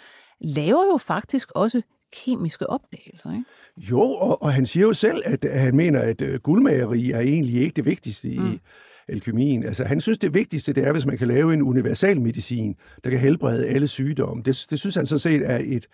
laver 0.41 0.87
jo 0.93 0.97
faktisk 0.97 1.51
også 1.55 1.83
kemiske 2.25 2.71
opdagelser, 2.71 3.33
ikke? 3.33 3.45
Jo, 3.91 4.01
og, 4.01 4.43
og 4.43 4.53
han 4.53 4.67
siger 4.67 4.87
jo 4.87 4.93
selv, 4.93 5.23
at, 5.25 5.45
at 5.45 5.61
han 5.61 5.77
mener, 5.77 6.01
at 6.01 6.23
uh, 6.23 6.35
guldmageri 6.35 7.11
er 7.11 7.21
egentlig 7.21 7.61
ikke 7.61 7.77
det 7.77 7.85
vigtigste 7.85 8.29
i 8.29 8.39
mm. 8.39 8.61
alkemien. 9.09 9.65
Altså, 9.65 9.85
han 9.85 10.01
synes, 10.01 10.19
det 10.19 10.35
vigtigste, 10.35 10.73
det 10.73 10.87
er, 10.87 10.93
hvis 10.93 11.07
man 11.07 11.19
kan 11.19 11.29
lave 11.29 11.55
en 11.55 11.63
universal 11.63 12.21
medicin, 12.21 12.77
der 13.05 13.11
kan 13.11 13.19
helbrede 13.19 13.67
alle 13.67 13.87
sygdomme. 13.87 14.43
Det, 14.43 14.67
det 14.71 14.81
synes 14.81 14.95
han 14.95 15.07
sådan 15.07 15.19
set 15.19 15.51
er 15.51 15.61
et, 15.65 15.87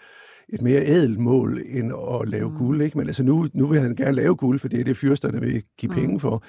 et 0.52 0.62
mere 0.62 0.82
ædelt 0.86 1.18
mål 1.18 1.62
end 1.66 1.92
at 1.92 2.28
lave 2.28 2.50
mm. 2.50 2.56
guld. 2.56 2.82
Ikke? 2.82 2.98
Men 2.98 3.06
altså 3.06 3.22
nu, 3.22 3.48
nu 3.54 3.66
vil 3.66 3.80
han 3.80 3.94
gerne 3.94 4.16
lave 4.16 4.36
guld, 4.36 4.58
for 4.58 4.68
det 4.68 4.80
er 4.80 4.84
det, 4.84 4.96
fyrsterne 4.96 5.40
vil 5.40 5.62
give 5.78 5.92
mm. 5.92 5.98
penge 5.98 6.20
for. 6.20 6.44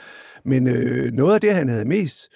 Men 0.46 0.68
øh, 0.68 1.14
noget 1.14 1.34
af 1.34 1.42
det, 1.42 1.54
han 1.54 1.70
havde 1.70 1.86
mest 1.86 2.28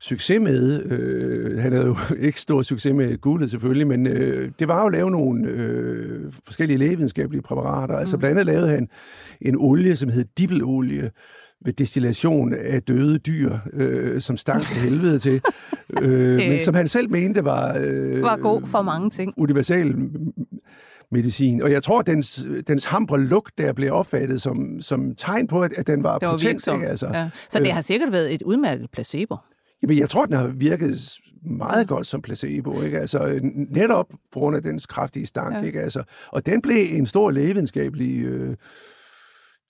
succes 0.00 0.40
med, 0.40 0.82
øh, 0.84 1.58
han 1.58 1.72
havde 1.72 1.86
jo 1.86 1.96
ikke 2.26 2.40
stor 2.40 2.62
succes 2.62 2.94
med 2.94 3.18
guldet 3.20 3.50
selvfølgelig, 3.50 3.86
men 3.86 4.06
øh, 4.06 4.50
det 4.58 4.68
var 4.68 4.80
jo 4.80 4.86
at 4.86 4.92
lave 4.92 5.10
nogle 5.10 5.48
øh, 5.48 6.32
forskellige 6.44 6.78
lægevidenskabelige 6.78 7.42
præparater. 7.42 7.80
Altså, 7.80 7.96
mm. 7.96 8.00
Altså 8.00 8.16
blandt 8.18 8.38
andet 8.38 8.46
lavede 8.46 8.68
han 8.68 8.88
en 9.40 9.56
olie, 9.58 9.96
som 9.96 10.08
hed 10.08 10.24
dibbelolie, 10.38 11.10
ved 11.64 11.72
destillation 11.72 12.54
af 12.54 12.82
døde 12.82 13.18
dyr, 13.18 13.58
øh, 13.72 14.20
som 14.20 14.36
stank 14.36 14.70
af 14.70 14.76
helvede 14.76 15.18
til, 15.18 15.40
øh, 16.02 16.36
men 16.48 16.60
som 16.60 16.74
han 16.74 16.88
selv 16.88 17.10
mente 17.10 17.44
var... 17.44 17.78
Øh, 17.80 18.22
var 18.22 18.36
god 18.36 18.62
for 18.66 18.82
mange 18.82 19.10
ting. 19.10 19.34
Universal 19.36 19.94
medicin. 21.12 21.62
Og 21.62 21.70
jeg 21.72 21.82
tror, 21.82 22.00
at 22.00 22.06
dens, 22.06 22.44
dens 22.66 22.84
hambre 22.84 23.20
lugt 23.20 23.58
der 23.58 23.72
blev 23.72 23.92
opfattet 23.92 24.42
som, 24.42 24.80
som 24.80 25.14
tegn 25.14 25.46
på, 25.46 25.62
at, 25.62 25.72
at 25.72 25.86
den 25.86 26.02
var, 26.02 26.18
det 26.18 26.28
var 26.28 26.32
potent. 26.32 26.66
Ikke? 26.66 26.86
Altså, 26.86 27.06
ja. 27.06 27.30
Så 27.48 27.58
det 27.58 27.66
øh, 27.66 27.74
har 27.74 27.80
sikkert 27.80 28.12
været 28.12 28.34
et 28.34 28.42
udmærket 28.42 28.90
placebo. 28.92 29.36
Jamen, 29.82 29.98
jeg 29.98 30.08
tror, 30.08 30.26
den 30.26 30.34
har 30.34 30.46
virket 30.46 31.18
meget 31.44 31.88
godt 31.88 32.06
som 32.06 32.22
placebo, 32.22 32.82
ikke? 32.82 32.98
Altså, 32.98 33.40
netop 33.70 34.06
på 34.32 34.38
grund 34.38 34.56
af 34.56 34.62
dens 34.62 34.86
kraftige 34.86 35.26
stank, 35.26 35.54
ja. 35.54 35.62
ikke? 35.62 35.80
Altså, 35.80 36.02
og 36.28 36.46
den 36.46 36.62
blev 36.62 36.86
en 36.90 37.06
stor 37.06 37.30
lægevidenskabelig 37.30 38.24
øh, 38.24 38.56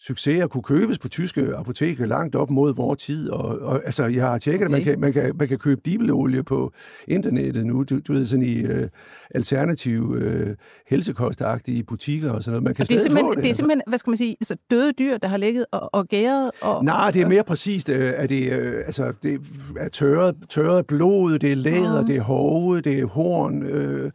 succes 0.07 0.43
at 0.43 0.51
kunne 0.51 0.63
købes 0.63 0.99
på 0.99 1.09
tyske 1.09 1.55
apoteker 1.57 2.07
langt 2.07 2.35
op 2.35 2.51
mod 2.51 2.75
vores 2.75 3.03
tid. 3.03 3.31
Og, 3.31 3.59
og 3.59 3.85
altså, 3.85 4.05
jeg 4.05 4.23
har 4.23 4.39
tjekket, 4.39 4.67
okay. 4.67 4.67
at 4.67 4.71
man 4.71 4.83
kan, 4.83 5.01
man, 5.01 5.13
kan, 5.13 5.37
man 5.37 5.49
kan 5.49 5.59
købe 5.59 5.81
dibelolie 5.85 6.43
på 6.43 6.73
internettet 7.09 7.67
nu. 7.67 7.83
Du, 7.83 8.01
du 8.01 8.13
ved, 8.13 8.27
sådan 8.27 8.45
i 8.45 8.65
uh, 8.65 8.89
alternative 9.35 10.03
uh, 10.03 10.55
helsekostagtige 10.89 11.85
butikker 11.85 12.33
og 12.33 12.43
sådan 12.43 12.53
noget. 12.53 12.63
Man 12.63 12.75
kan 12.75 12.83
og 12.83 12.89
det 12.89 12.95
er 12.95 13.01
simpelthen, 13.01 13.31
det. 13.31 13.43
det 13.43 13.51
er 13.51 13.55
simpelthen, 13.55 13.83
hvad 13.87 13.99
skal 13.99 14.11
man 14.11 14.17
sige, 14.17 14.37
altså 14.41 14.57
døde 14.71 14.93
dyr, 14.93 15.19
der 15.19 15.29
har 15.29 15.37
ligget 15.37 15.67
og, 15.73 15.95
og 15.95 16.09
gæret? 16.09 16.51
Og, 16.61 16.85
Nej, 16.85 17.11
det 17.11 17.23
er 17.23 17.29
mere 17.29 17.45
præcist. 17.45 17.89
Uh, 17.89 17.95
er 17.97 18.27
det, 18.27 18.47
uh, 18.47 18.77
altså, 18.87 19.13
det 19.23 19.41
er 19.77 19.89
tørret, 19.89 20.37
tørret 20.49 20.87
blod, 20.87 21.39
det 21.39 21.53
er 21.53 21.57
læder, 21.57 22.03
uh. 22.03 22.09
det 22.09 22.17
er 22.17 22.23
hove, 22.23 22.81
det 22.81 22.99
er 22.99 23.05
horn, 23.05 23.63
uh, 23.63 24.11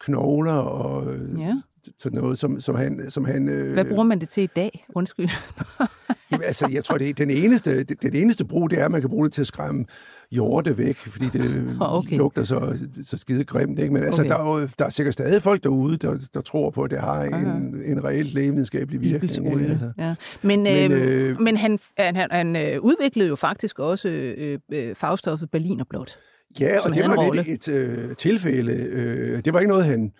knogler 0.00 0.52
og... 0.52 1.14
Ja 1.38 1.60
sådan 1.98 2.20
noget, 2.20 2.38
som, 2.38 2.60
som 2.60 2.74
han... 2.74 3.10
Som 3.10 3.24
han 3.24 3.48
øh... 3.48 3.72
Hvad 3.72 3.84
bruger 3.84 4.04
man 4.04 4.20
det 4.20 4.28
til 4.28 4.42
i 4.42 4.48
dag? 4.56 4.86
Undskyld. 4.94 5.28
Jamen, 6.32 6.44
altså, 6.44 6.68
jeg 6.72 6.84
tror, 6.84 6.98
det 6.98 7.08
er 7.08 7.14
den 7.14 7.30
eneste, 7.30 7.84
det, 7.84 8.02
den 8.02 8.14
eneste 8.14 8.44
brug, 8.44 8.70
det 8.70 8.78
er, 8.78 8.84
at 8.84 8.90
man 8.90 9.00
kan 9.00 9.10
bruge 9.10 9.24
det 9.24 9.32
til 9.32 9.40
at 9.40 9.46
skræmme 9.46 9.84
hjorte 10.30 10.78
væk, 10.78 10.96
fordi 10.96 11.24
det 11.32 11.76
okay. 11.80 12.16
lugter 12.16 12.44
så, 12.44 12.78
så 13.04 13.16
skide 13.16 13.44
grimt. 13.44 13.78
Ikke? 13.78 13.92
Men 13.92 14.02
altså, 14.02 14.22
okay. 14.22 14.30
der, 14.30 14.38
er 14.38 14.60
jo, 14.60 14.68
der 14.78 14.84
er 14.84 14.90
sikkert 14.90 15.12
stadig 15.12 15.42
folk 15.42 15.62
derude, 15.62 15.96
der, 15.96 16.28
der 16.34 16.40
tror 16.40 16.70
på, 16.70 16.82
at 16.82 16.90
det 16.90 16.98
har 16.98 17.22
en, 17.22 17.34
okay. 17.34 17.90
en 17.90 18.04
reelt 18.04 18.34
lægevidenskabelig 18.34 19.02
virkning. 19.02 19.60
Ikke? 19.60 19.70
Altså. 19.70 19.92
Ja. 19.98 20.14
Men, 20.42 20.62
men, 20.62 20.92
øh, 20.92 21.30
øh, 21.30 21.40
men 21.40 21.56
han, 21.56 21.78
han, 21.98 22.28
han 22.30 22.56
øh, 22.56 22.80
udviklede 22.80 23.28
jo 23.28 23.36
faktisk 23.36 23.78
også 23.78 24.08
øh, 24.08 24.58
øh, 24.72 24.94
fagstoffet 24.94 25.50
Berlinerblåt. 25.50 26.18
Ja, 26.60 26.80
og 26.80 26.94
det 26.94 27.04
var 27.04 27.32
lidt 27.32 27.68
et 27.68 27.74
øh, 27.74 28.16
tilfælde. 28.16 28.72
Øh, 28.72 29.44
det 29.44 29.52
var 29.52 29.60
ikke 29.60 29.70
noget, 29.70 29.84
han 29.84 30.12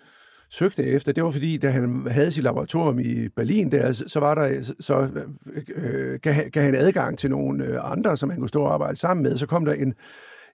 søgte 0.53 0.83
efter, 0.83 1.11
det 1.11 1.23
var 1.23 1.31
fordi, 1.31 1.57
da 1.57 1.69
han 1.69 2.07
havde 2.11 2.31
sit 2.31 2.43
laboratorium 2.43 2.99
i 2.99 3.29
Berlin, 3.35 3.71
der, 3.71 3.91
så 3.91 4.19
var 4.19 4.35
der, 4.35 4.73
så 4.79 5.09
øh, 5.75 6.19
gav, 6.19 6.49
gav 6.49 6.63
han 6.63 6.75
adgang 6.75 7.17
til 7.17 7.29
nogle 7.29 7.65
øh, 7.65 7.91
andre, 7.91 8.17
som 8.17 8.29
han 8.29 8.39
kunne 8.39 8.49
stå 8.49 8.63
og 8.63 8.73
arbejde 8.73 8.95
sammen 8.95 9.23
med. 9.23 9.37
Så 9.37 9.45
kom 9.45 9.65
der 9.65 9.73
en, 9.73 9.93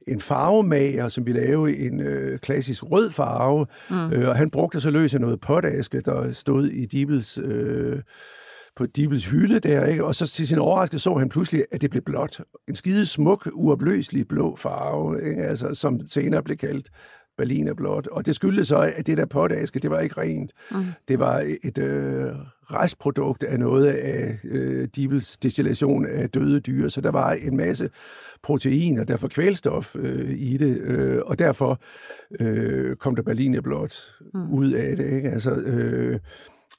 en 0.07 0.19
farvemager, 0.19 1.07
som 1.07 1.25
ville 1.25 1.41
lave 1.41 1.77
en 1.77 1.99
øh, 1.99 2.39
klassisk 2.39 2.91
rød 2.91 3.11
farve, 3.11 3.65
mm. 3.89 4.11
øh, 4.11 4.29
og 4.29 4.35
han 4.35 4.49
brugte 4.49 4.81
så 4.81 4.89
løs 4.89 5.13
af 5.13 5.21
noget 5.21 5.41
potaske, 5.41 6.01
der 6.01 6.33
stod 6.33 6.65
i 6.65 6.85
Dibels... 6.85 7.37
Øh, 7.37 7.99
på 8.75 8.85
Dibels 8.85 9.25
hylde 9.25 9.59
der, 9.59 9.85
ikke? 9.85 10.05
og 10.05 10.15
så 10.15 10.27
til 10.27 10.47
sin 10.47 10.57
overraskelse 10.57 11.03
så 11.03 11.13
han 11.13 11.29
pludselig, 11.29 11.65
at 11.71 11.81
det 11.81 11.89
blev 11.89 12.03
blåt. 12.03 12.41
En 12.67 12.75
skide 12.75 13.05
smuk, 13.05 13.49
uopløselig 13.53 14.27
blå 14.27 14.55
farve, 14.55 15.29
ikke? 15.29 15.43
Altså, 15.43 15.73
som 15.73 15.99
senere 16.07 16.43
blev 16.43 16.57
kaldt 16.57 16.89
Berlinerblåt. 17.39 18.07
Og 18.07 18.25
det 18.25 18.35
skyldtes 18.35 18.67
så, 18.67 18.91
at 18.95 19.07
det 19.07 19.17
der 19.17 19.25
potaske, 19.25 19.79
det 19.79 19.89
var 19.89 19.99
ikke 19.99 20.21
rent. 20.21 20.51
Mm. 20.71 20.77
Det 21.07 21.19
var 21.19 21.55
et 21.63 21.77
øh, 21.77 22.31
restprodukt 22.71 23.43
af 23.43 23.59
noget 23.59 23.87
af 23.87 24.37
øh, 24.43 24.87
Dibels 24.95 25.37
destillation 25.37 26.05
af 26.05 26.29
døde 26.29 26.59
dyr, 26.59 26.89
så 26.89 27.01
der 27.01 27.11
var 27.11 27.31
en 27.31 27.57
masse 27.57 27.89
proteiner, 28.43 29.03
derfor 29.03 29.27
kvælstof 29.27 29.95
øh, 29.95 30.29
i 30.29 30.57
det, 30.57 30.77
øh, 30.77 31.21
og 31.25 31.39
derfor 31.39 31.81
øh, 32.39 32.95
kom 32.95 33.15
der 33.15 33.23
Berlinerblåt 33.23 34.15
mm. 34.33 34.53
ud 34.53 34.71
af 34.71 34.97
det. 34.97 35.11
Ikke? 35.11 35.29
Altså, 35.29 35.51
øh, 35.51 36.19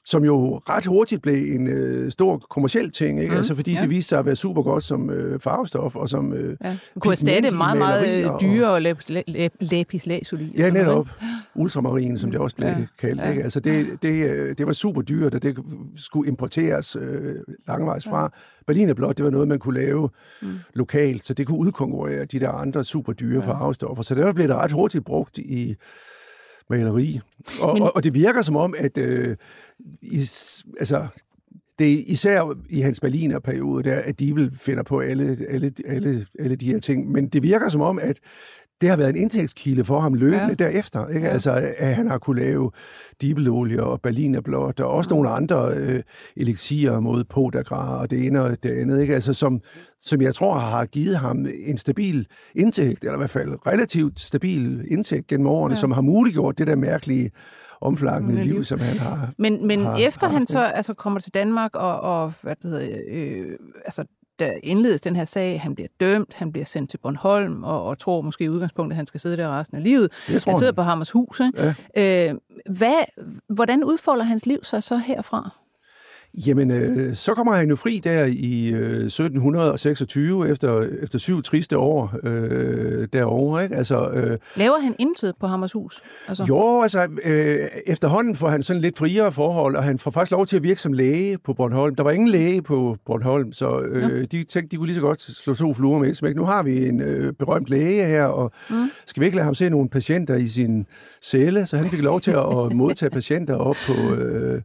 som 0.05 0.25
jo 0.25 0.57
ret 0.69 0.85
hurtigt 0.85 1.21
blev 1.21 1.55
en 1.55 1.67
øh, 1.67 2.11
stor 2.11 2.37
kommersiel 2.37 2.91
ting, 2.91 3.19
ikke? 3.19 3.31
Mm, 3.31 3.37
altså 3.37 3.55
fordi 3.55 3.73
ja. 3.73 3.81
det 3.81 3.89
viste 3.89 4.09
sig 4.09 4.19
at 4.19 4.25
være 4.25 4.35
super 4.35 4.61
godt 4.61 4.83
som 4.83 5.09
øh, 5.09 5.39
farvestof 5.39 5.95
og 5.95 6.09
som 6.09 6.33
øh, 6.33 6.57
ja. 6.63 6.77
kunne 6.99 7.11
erstatte 7.11 7.51
meget, 7.51 7.77
meget 7.77 8.31
dyre 8.41 8.69
og 8.69 8.81
lapis 9.59 10.05
lazuli. 10.07 10.53
Ja, 10.57 10.69
netop. 10.69 11.07
Ultramarin, 11.55 12.17
som 12.17 12.31
det 12.31 12.39
også 12.39 12.55
blev 12.55 12.67
ja. 12.67 12.75
kaldt. 12.99 13.21
Ja. 13.21 13.29
Ikke? 13.29 13.43
Altså 13.43 13.59
det, 13.59 14.01
det, 14.01 14.29
øh, 14.29 14.57
det 14.57 14.67
var 14.67 14.73
super 14.73 15.01
dyrt, 15.01 15.35
og 15.35 15.43
det 15.43 15.57
skulle 15.95 16.27
importeres 16.27 16.95
øh, 16.95 17.35
langvejs 17.67 18.05
fra. 18.05 18.21
Ja. 18.21 18.27
Berlinerblåt, 18.67 19.17
det 19.17 19.25
var 19.25 19.31
noget, 19.31 19.47
man 19.47 19.59
kunne 19.59 19.79
lave 19.79 20.09
mm. 20.41 20.47
lokalt, 20.73 21.25
så 21.25 21.33
det 21.33 21.47
kunne 21.47 21.57
udkonkurrere 21.57 22.25
de 22.25 22.39
der 22.39 22.49
andre 22.49 22.83
super 22.83 23.13
dyre 23.13 23.43
ja. 23.43 23.51
farvestoffer. 23.51 24.03
Så 24.03 24.15
det 24.15 24.35
blev 24.35 24.47
det 24.47 24.55
ret 24.55 24.71
hurtigt 24.71 25.05
brugt 25.05 25.37
i 25.37 25.75
maleri. 26.69 27.19
Og, 27.61 27.73
Men... 27.73 27.83
og, 27.83 27.95
og 27.95 28.03
det 28.03 28.13
virker 28.13 28.41
som 28.41 28.55
om, 28.55 28.73
at 28.77 28.97
øh, 28.97 29.35
is, 30.01 30.65
altså, 30.79 31.07
det 31.79 31.93
er 31.93 32.03
især 32.07 32.57
i 32.69 32.79
hans 32.79 32.99
Berliner-periode, 32.99 33.83
der, 33.83 33.95
at 33.95 34.19
Dibel 34.19 34.51
finder 34.57 34.83
på 34.83 34.99
alle, 34.99 35.37
alle, 35.49 35.73
alle, 35.85 36.25
alle 36.39 36.55
de 36.55 36.71
her 36.71 36.79
ting. 36.79 37.11
Men 37.11 37.27
det 37.27 37.43
virker 37.43 37.69
som 37.69 37.81
om, 37.81 37.99
at 37.99 38.19
det 38.81 38.89
har 38.89 38.97
været 38.97 39.09
en 39.09 39.15
indtægtskilde 39.15 39.85
for 39.85 39.99
ham 39.99 40.13
løbende 40.13 40.55
ja. 40.59 40.65
derefter. 40.65 41.07
Ikke? 41.07 41.27
Ja. 41.27 41.33
Altså, 41.33 41.73
at 41.77 41.95
han 41.95 42.07
har 42.07 42.17
kunne 42.17 42.41
lave 42.41 42.71
dibelolie 43.21 43.83
og 43.83 44.01
berlinerblåt, 44.01 44.79
og 44.79 44.91
også 44.91 45.07
ja. 45.09 45.15
nogle 45.15 45.29
andre 45.29 45.71
øh, 45.75 46.03
elixier 46.35 46.99
mod 46.99 47.23
podagra 47.23 47.99
og 47.99 48.11
det 48.11 48.27
ene 48.27 48.41
og 48.41 48.63
det 48.63 48.71
andet, 48.71 49.01
ikke? 49.01 49.13
Altså, 49.13 49.33
som, 49.33 49.61
som 50.01 50.21
jeg 50.21 50.35
tror 50.35 50.57
har 50.57 50.85
givet 50.85 51.17
ham 51.17 51.45
en 51.65 51.77
stabil 51.77 52.27
indtægt, 52.55 53.03
eller 53.03 53.15
i 53.15 53.17
hvert 53.17 53.29
fald 53.29 53.67
relativt 53.67 54.19
stabil 54.19 54.85
indtægt 54.87 55.27
gennem 55.27 55.47
årene, 55.47 55.73
ja. 55.73 55.79
som 55.79 55.91
har 55.91 56.01
muliggjort 56.01 56.57
det 56.57 56.67
der 56.67 56.75
mærkelige 56.75 57.31
omflakkende 57.81 58.43
liv, 58.43 58.53
liv, 58.53 58.63
som 58.63 58.79
han 58.79 58.97
har 58.97 59.33
Men, 59.37 59.67
men 59.67 59.79
har, 59.79 59.95
efter 59.95 60.27
har 60.27 60.33
han 60.33 60.47
så 60.47 60.59
altså, 60.59 60.93
kommer 60.93 61.19
til 61.19 61.33
Danmark 61.33 61.75
og, 61.75 61.99
og 61.99 62.33
hvad 62.41 62.55
det 62.55 62.71
hedder, 62.71 62.99
øh, 63.07 63.57
altså, 63.85 64.05
der 64.45 64.53
indledes 64.63 65.01
den 65.01 65.15
her 65.15 65.25
sag, 65.25 65.61
han 65.61 65.75
bliver 65.75 65.87
dømt, 65.99 66.33
han 66.33 66.51
bliver 66.51 66.65
sendt 66.65 66.89
til 66.89 66.97
Bornholm, 66.97 67.63
og, 67.63 67.83
og 67.83 67.97
tror 67.97 68.21
måske 68.21 68.43
i 68.43 68.49
udgangspunktet, 68.49 68.93
at 68.93 68.97
han 68.97 69.05
skal 69.05 69.19
sidde 69.19 69.37
der 69.37 69.59
resten 69.59 69.77
af 69.77 69.83
livet. 69.83 70.11
Han 70.27 70.41
sidder 70.41 70.65
han. 70.65 70.75
på 70.75 70.81
Hammers 70.81 71.11
hus. 71.11 71.39
Ikke? 71.39 71.75
Ja. 71.95 72.29
Øh, 72.29 72.35
hvad, 72.69 72.93
hvordan 73.49 73.83
udfolder 73.83 74.23
hans 74.23 74.45
liv 74.45 74.63
sig 74.63 74.83
så 74.83 74.97
herfra? 74.97 75.60
Jamen, 76.33 76.71
øh, 76.71 77.15
så 77.15 77.33
kommer 77.33 77.53
han 77.53 77.69
jo 77.69 77.75
fri 77.75 78.01
der 78.03 78.25
i 78.25 78.71
øh, 78.73 79.05
1726, 79.05 80.49
efter, 80.49 80.81
efter 81.03 81.19
syv 81.19 81.41
triste 81.43 81.77
år 81.77 82.13
øh, 82.23 83.07
derovre, 83.13 83.63
ikke? 83.63 83.75
Altså, 83.75 84.09
øh, 84.09 84.37
Laver 84.55 84.79
han 84.79 84.95
intet 84.99 85.33
på 85.39 85.47
Hammers 85.47 85.71
hus? 85.71 86.01
Altså, 86.27 86.43
jo, 86.47 86.81
altså, 86.81 87.07
øh, 87.23 87.59
efterhånden 87.87 88.35
får 88.35 88.49
han 88.49 88.63
sådan 88.63 88.81
lidt 88.81 88.97
friere 88.97 89.31
forhold, 89.31 89.75
og 89.75 89.83
han 89.83 89.99
får 89.99 90.11
faktisk 90.11 90.31
lov 90.31 90.45
til 90.45 90.57
at 90.57 90.63
virke 90.63 90.81
som 90.81 90.93
læge 90.93 91.37
på 91.37 91.53
Bornholm. 91.53 91.95
Der 91.95 92.03
var 92.03 92.11
ingen 92.11 92.29
læge 92.29 92.61
på 92.61 92.97
Bornholm, 93.05 93.53
så 93.53 93.79
øh, 93.79 94.03
ja. 94.03 94.21
de 94.21 94.43
tænkte, 94.43 94.67
de 94.71 94.75
kunne 94.75 94.87
lige 94.87 94.95
så 94.95 95.01
godt 95.01 95.21
slå 95.21 95.53
to 95.53 95.73
fluer 95.73 95.99
med 95.99 96.09
et 96.09 96.17
smæk. 96.17 96.35
Nu 96.35 96.45
har 96.45 96.63
vi 96.63 96.87
en 96.87 97.01
øh, 97.01 97.33
berømt 97.33 97.69
læge 97.69 98.07
her, 98.07 98.25
og 98.25 98.51
mm. 98.69 98.91
skal 99.05 99.21
vi 99.21 99.25
ikke 99.25 99.35
lade 99.35 99.45
ham 99.45 99.55
se 99.55 99.69
nogle 99.69 99.89
patienter 99.89 100.35
i 100.35 100.47
sin 100.47 100.85
celle? 101.21 101.67
Så 101.67 101.77
han 101.77 101.89
fik 101.89 102.01
lov 102.01 102.21
til 102.21 102.31
at 102.31 102.73
modtage 102.73 103.09
patienter 103.09 103.55
op 103.55 103.75
på... 103.87 104.15
Øh, 104.15 104.61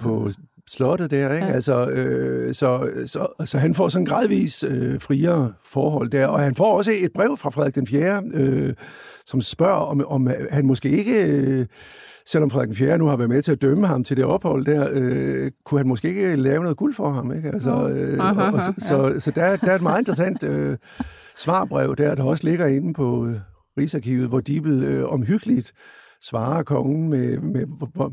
på 0.00 0.30
slottet 0.68 1.10
der, 1.10 1.32
ikke? 1.32 1.46
Ja. 1.46 1.52
Altså, 1.52 1.86
øh, 1.86 2.54
så, 2.54 2.90
så, 3.06 3.44
så 3.44 3.58
han 3.58 3.74
får 3.74 3.88
sådan 3.88 4.04
gradvis 4.04 4.64
øh, 4.68 5.00
friere 5.00 5.52
forhold 5.64 6.10
der, 6.10 6.26
og 6.26 6.40
han 6.40 6.54
får 6.54 6.76
også 6.76 6.90
et 6.94 7.12
brev 7.14 7.36
fra 7.36 7.50
Frederik 7.50 7.74
den 7.74 7.86
4., 7.86 8.22
øh, 8.34 8.74
som 9.26 9.40
spørger, 9.40 9.72
om, 9.72 10.04
om 10.06 10.30
han 10.50 10.66
måske 10.66 10.88
ikke, 10.88 11.26
øh, 11.26 11.66
selvom 12.26 12.50
Frederik 12.50 12.68
den 12.68 12.76
4. 12.76 12.98
nu 12.98 13.06
har 13.06 13.16
været 13.16 13.30
med 13.30 13.42
til 13.42 13.52
at 13.52 13.62
dømme 13.62 13.86
ham 13.86 14.04
til 14.04 14.16
det 14.16 14.24
ophold 14.24 14.64
der, 14.64 14.88
øh, 14.92 15.50
kunne 15.64 15.80
han 15.80 15.88
måske 15.88 16.08
ikke 16.08 16.36
lave 16.36 16.62
noget 16.62 16.76
guld 16.76 16.94
for 16.94 17.10
ham, 17.10 17.32
ikke? 17.32 17.48
Altså, 17.48 17.88
øh, 17.88 18.18
aha, 18.20 18.40
aha, 18.40 18.50
og, 18.50 18.62
så, 18.62 18.74
ja. 18.80 18.86
så, 18.86 19.20
så 19.20 19.30
der, 19.30 19.56
der 19.56 19.70
er 19.70 19.74
et 19.74 19.82
meget 19.82 19.98
interessant 19.98 20.44
øh, 20.44 20.76
svarbrev 21.36 21.96
der, 21.96 22.14
der 22.14 22.22
også 22.22 22.44
ligger 22.44 22.66
inde 22.66 22.94
på 22.94 23.26
øh, 23.26 23.36
Rigsarkivet, 23.78 24.28
hvor 24.28 24.40
Dibel 24.40 24.82
øh, 24.82 25.12
omhyggeligt 25.12 25.72
svarer 26.28 26.62
kongen 26.62 27.08
med, 27.08 27.38
med 27.38 27.66
hvor, 27.78 27.88
hvor, 27.94 28.12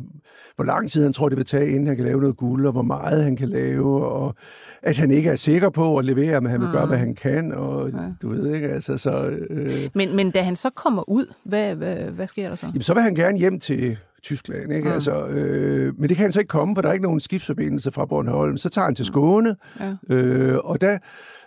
hvor 0.55 0.65
lang 0.65 0.91
tid 0.91 1.03
han 1.03 1.13
tror, 1.13 1.29
det 1.29 1.37
vil 1.37 1.45
tage, 1.45 1.69
inden 1.69 1.87
han 1.87 1.95
kan 1.95 2.05
lave 2.05 2.21
noget 2.21 2.37
guld, 2.37 2.65
og 2.65 2.71
hvor 2.71 2.81
meget 2.81 3.23
han 3.23 3.35
kan 3.35 3.49
lave, 3.49 4.05
og 4.05 4.35
at 4.81 4.97
han 4.97 5.11
ikke 5.11 5.29
er 5.29 5.35
sikker 5.35 5.69
på 5.69 5.97
at 5.97 6.05
levere, 6.05 6.41
men 6.41 6.51
han 6.51 6.59
vil 6.59 6.67
mm. 6.67 6.73
gøre, 6.73 6.85
hvad 6.85 6.97
han 6.97 7.15
kan, 7.15 7.53
og 7.53 7.89
ja. 7.89 7.97
du 8.21 8.29
ved 8.29 8.55
ikke, 8.55 8.67
altså 8.67 8.97
så... 8.97 9.25
Øh... 9.49 9.89
Men, 9.93 10.15
men 10.15 10.31
da 10.31 10.41
han 10.41 10.55
så 10.55 10.69
kommer 10.69 11.09
ud, 11.09 11.25
hvad, 11.43 11.75
hvad, 11.75 11.95
hvad 11.95 12.27
sker 12.27 12.49
der 12.49 12.55
så? 12.55 12.65
Jamen, 12.65 12.81
så 12.81 12.93
vil 12.93 13.03
han 13.03 13.15
gerne 13.15 13.37
hjem 13.37 13.59
til 13.59 13.97
Tyskland, 14.23 14.73
ikke? 14.73 14.87
Mm. 14.87 14.93
Altså, 14.93 15.27
øh, 15.27 15.99
men 15.99 16.09
det 16.09 16.17
kan 16.17 16.23
han 16.23 16.31
så 16.31 16.39
ikke 16.39 16.49
komme, 16.49 16.75
for 16.75 16.81
der 16.81 16.89
er 16.89 16.93
ikke 16.93 17.03
nogen 17.03 17.19
skibsforbindelse 17.19 17.91
fra 17.91 18.05
Bornholm. 18.05 18.57
Så 18.57 18.69
tager 18.69 18.85
han 18.85 18.95
til 18.95 19.05
Skåne, 19.05 19.55
ja. 19.79 20.15
øh, 20.15 20.59
og 20.63 20.81
der 20.81 20.97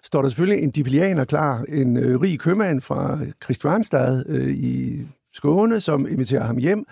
står 0.02 0.22
der 0.22 0.28
selvfølgelig 0.28 0.62
en 0.64 0.70
dipilianer 0.70 1.24
klar, 1.24 1.64
en 1.68 1.96
øh, 1.96 2.20
rig 2.20 2.40
købmand 2.40 2.80
fra 2.80 3.18
Christianstad 3.44 4.24
øh, 4.28 4.50
i 4.50 5.06
Skåne, 5.36 5.80
som 5.80 6.06
inviterer 6.08 6.44
ham 6.44 6.56
hjem, 6.56 6.84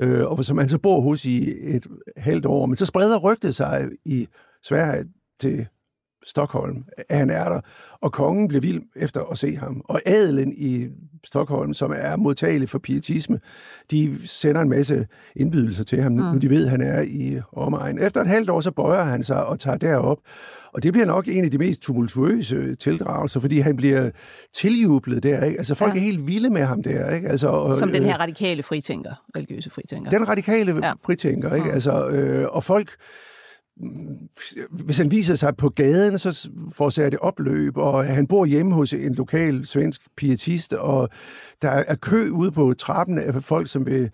øh, 0.00 0.26
og 0.26 0.44
som 0.44 0.58
han 0.58 0.68
så 0.68 0.78
bor 0.78 1.00
hos 1.00 1.24
i 1.24 1.50
et 1.76 1.86
halvt 2.16 2.46
år. 2.46 2.66
Men 2.66 2.76
så 2.76 2.86
spreder 2.86 3.18
rygtet 3.18 3.54
sig 3.54 3.88
i 4.04 4.26
Sverige 4.62 5.04
til 5.40 5.66
Stockholm, 6.26 6.84
at 7.08 7.18
han 7.18 7.30
er 7.30 7.48
der, 7.48 7.60
og 8.02 8.12
kongen 8.12 8.48
bliver 8.48 8.60
vild 8.60 8.82
efter 8.96 9.20
at 9.30 9.38
se 9.38 9.56
ham. 9.56 9.82
Og 9.84 10.00
adelen 10.06 10.52
i 10.56 10.86
Stockholm, 11.24 11.74
som 11.74 11.92
er 11.96 12.16
modtagelig 12.16 12.68
for 12.68 12.78
pietisme, 12.78 13.40
de 13.90 14.28
sender 14.28 14.60
en 14.60 14.68
masse 14.68 15.06
indbydelser 15.36 15.84
til 15.84 16.02
ham, 16.02 16.12
mm. 16.12 16.18
nu 16.18 16.38
de 16.38 16.50
ved, 16.50 16.64
at 16.64 16.70
han 16.70 16.80
er 16.80 17.02
i 17.02 17.40
omegn. 17.52 17.98
Efter 17.98 18.20
et 18.20 18.26
halvt 18.26 18.50
år, 18.50 18.60
så 18.60 18.70
bøjer 18.70 19.02
han 19.02 19.22
sig 19.22 19.46
og 19.46 19.58
tager 19.58 19.76
derop. 19.76 20.18
Og 20.72 20.82
det 20.82 20.92
bliver 20.92 21.06
nok 21.06 21.28
en 21.28 21.44
af 21.44 21.50
de 21.50 21.58
mest 21.58 21.82
tumultuøse 21.82 22.74
tildragelser, 22.74 23.40
fordi 23.40 23.58
han 23.58 23.76
bliver 23.76 24.10
tiljublet 24.54 25.22
der. 25.22 25.44
Ikke? 25.44 25.58
Altså 25.58 25.74
folk 25.74 25.94
ja. 25.94 25.98
er 25.98 26.04
helt 26.04 26.26
vilde 26.26 26.50
med 26.50 26.62
ham 26.62 26.82
der. 26.82 27.14
Ikke? 27.14 27.28
Altså, 27.28 27.48
og, 27.48 27.74
Som 27.74 27.92
den 27.92 28.02
her 28.02 28.16
radikale 28.16 28.62
fritænker, 28.62 29.22
religiøse 29.36 29.70
fritænker. 29.70 30.10
Den 30.10 30.28
radikale 30.28 30.86
ja. 30.86 30.92
fritænker. 31.04 31.54
Ikke? 31.54 31.66
Ja. 31.66 31.74
Altså, 31.74 32.08
øh, 32.08 32.46
og 32.50 32.64
folk 32.64 32.96
hvis 34.70 34.98
han 34.98 35.10
viser 35.10 35.34
sig 35.34 35.56
på 35.56 35.68
gaden, 35.68 36.18
så 36.18 36.50
forårsager 36.74 37.10
det 37.10 37.18
opløb, 37.18 37.76
og 37.76 38.04
han 38.04 38.26
bor 38.26 38.44
hjemme 38.44 38.74
hos 38.74 38.92
en 38.92 39.14
lokal 39.14 39.66
svensk 39.66 40.02
pietist, 40.16 40.72
og 40.72 41.08
der 41.62 41.68
er 41.68 41.94
kø 41.94 42.28
ude 42.30 42.50
på 42.50 42.74
trappen 42.78 43.18
af 43.18 43.42
folk, 43.42 43.68
som 43.68 43.86
vil 43.86 44.10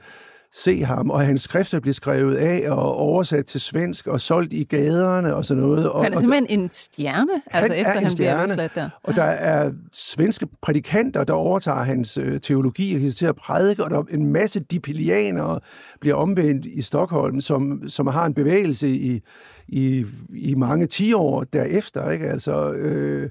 se 0.55 0.85
ham, 0.85 1.11
og 1.11 1.21
hans 1.21 1.43
skrifter 1.43 1.81
bliver 1.81 1.95
skrevet 1.95 2.37
af 2.37 2.71
og 2.71 2.97
oversat 2.97 3.47
til 3.47 3.61
svensk 3.61 4.07
og 4.07 4.21
solgt 4.21 4.53
i 4.53 4.65
gaderne 4.65 5.35
og 5.35 5.45
sådan 5.45 5.63
noget. 5.63 5.91
Og, 5.91 6.05
han 6.05 6.15
er 6.15 6.21
simpelthen 6.21 6.61
en 6.61 6.71
stjerne, 6.71 7.43
altså 7.51 7.73
efter 7.73 7.93
han 7.93 8.11
stjerne, 8.11 8.55
bliver 8.55 8.69
der. 8.75 8.91
Og 9.03 9.15
der 9.15 9.23
er 9.23 9.73
svenske 9.93 10.47
prædikanter, 10.63 11.25
der 11.25 11.33
overtager 11.33 11.83
hans 11.83 12.19
øh, 12.19 12.41
teologi 12.41 13.09
og 13.09 13.15
til 13.15 13.27
at 13.27 13.37
prædike, 13.37 13.85
og 13.85 13.91
der 13.91 13.99
er 13.99 14.03
en 14.11 14.33
masse 14.33 14.61
dipilianere 14.61 15.61
bliver 16.01 16.17
omvendt 16.17 16.67
i 16.67 16.83
Stockholm, 16.83 17.41
som, 17.41 17.89
som 17.89 18.07
har 18.07 18.27
en 18.27 18.35
bevægelse 18.35 18.89
i, 18.89 19.21
i, 19.69 20.05
i 20.35 20.55
mange 20.55 20.87
tiår 20.87 21.45
derefter. 21.45 22.11
Ikke? 22.11 22.27
Altså, 22.27 22.73
øh, 22.73 23.31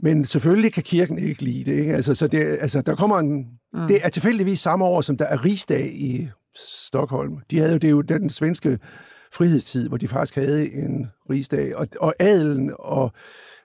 men 0.00 0.24
selvfølgelig 0.24 0.72
kan 0.72 0.82
kirken 0.82 1.18
ikke 1.18 1.42
lide 1.42 1.70
det. 1.70 1.78
Ikke? 1.78 1.94
Altså, 1.94 2.14
så 2.14 2.26
det, 2.26 2.58
altså, 2.60 2.80
der 2.80 2.94
kommer 2.94 3.18
en, 3.18 3.46
mm. 3.72 3.88
Det 3.88 4.00
er 4.02 4.08
tilfældigvis 4.08 4.60
samme 4.60 4.84
år, 4.84 5.00
som 5.00 5.16
der 5.16 5.24
er 5.24 5.44
rigsdag 5.44 5.86
i 5.94 6.28
Stockholm. 6.56 7.38
De 7.50 7.58
havde 7.58 7.72
jo, 7.72 7.78
det 7.78 7.88
er 7.88 7.92
jo 7.92 8.00
den 8.00 8.30
svenske 8.30 8.78
frihedstid, 9.32 9.88
hvor 9.88 9.96
de 9.96 10.08
faktisk 10.08 10.34
havde 10.34 10.72
en 10.72 11.06
rigsdag, 11.30 11.76
og, 11.76 11.86
og 12.00 12.14
adelen 12.18 12.72
og 12.78 13.12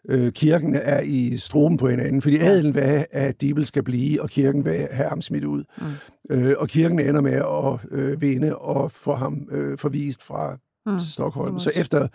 øh, 0.10 0.32
kirken 0.32 0.76
er 0.76 1.01
i 1.01 1.38
struben 1.38 1.78
på 1.78 1.88
hinanden, 1.88 2.22
fordi 2.22 2.38
adelen 2.38 2.74
vil 2.74 2.84
have, 2.84 3.06
at 3.12 3.41
Dibel 3.41 3.66
skal 3.66 3.84
blive, 3.84 4.22
og 4.22 4.30
kirken 4.30 4.66
vil 4.66 4.88
have 4.91 5.10
ham 5.10 5.22
smidt 5.22 5.43
ud. 5.43 5.64
Mm. 5.78 6.36
Øh, 6.36 6.56
og 6.58 6.68
kirken 6.68 6.99
ender 6.99 7.22
med 7.22 7.34
at 7.34 7.99
øh, 7.99 8.22
vinde 8.22 8.58
og 8.58 8.91
få 8.91 9.16
ham 9.16 9.47
øh, 9.51 9.78
forvist 9.78 10.24
fra 10.24 10.58
mm. 10.86 10.99
Stockholm. 10.99 11.60
Så 11.60 11.72
efter 11.76 12.08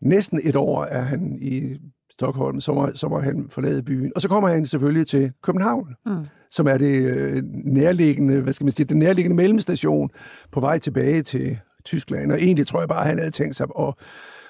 næsten 0.00 0.40
et 0.42 0.56
år 0.56 0.84
er 0.84 1.00
han 1.00 1.38
i 1.40 1.76
Stockholm, 2.18 2.60
så 2.60 2.72
må, 2.72 2.88
så 2.94 3.08
må 3.08 3.20
han 3.20 3.46
forlade 3.50 3.82
byen. 3.82 4.12
Og 4.14 4.20
så 4.20 4.28
kommer 4.28 4.48
han 4.48 4.66
selvfølgelig 4.66 5.06
til 5.06 5.32
København, 5.42 5.94
mm. 6.06 6.26
som 6.50 6.66
er 6.66 6.78
det 6.78 7.02
øh, 7.02 7.42
nærliggende, 7.64 8.40
hvad 8.40 8.52
skal 8.52 8.64
man 8.64 8.72
sige, 8.72 8.86
den 8.86 8.98
nærliggende 8.98 9.36
mellemstation 9.36 10.10
på 10.52 10.60
vej 10.60 10.78
tilbage 10.78 11.22
til 11.22 11.58
Tyskland. 11.84 12.32
Og 12.32 12.38
egentlig 12.42 12.66
tror 12.66 12.80
jeg 12.80 12.88
bare, 12.88 13.00
at 13.00 13.06
han 13.06 13.18
havde 13.18 13.30
tænkt 13.30 13.56
sig 13.56 13.66
at 13.78 13.94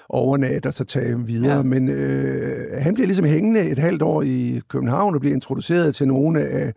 overnatte 0.09 0.67
og 0.67 0.73
så 0.73 0.83
tage 0.83 1.25
videre. 1.25 1.55
Ja. 1.55 1.63
Men 1.63 1.89
øh, 1.89 2.81
han 2.81 2.93
bliver 2.93 3.07
ligesom 3.07 3.25
hængende 3.25 3.61
et 3.61 3.79
halvt 3.79 4.01
år 4.01 4.21
i 4.21 4.61
København 4.69 5.15
og 5.15 5.19
bliver 5.19 5.35
introduceret 5.35 5.95
til 5.95 6.07
nogle 6.07 6.41
af 6.41 6.73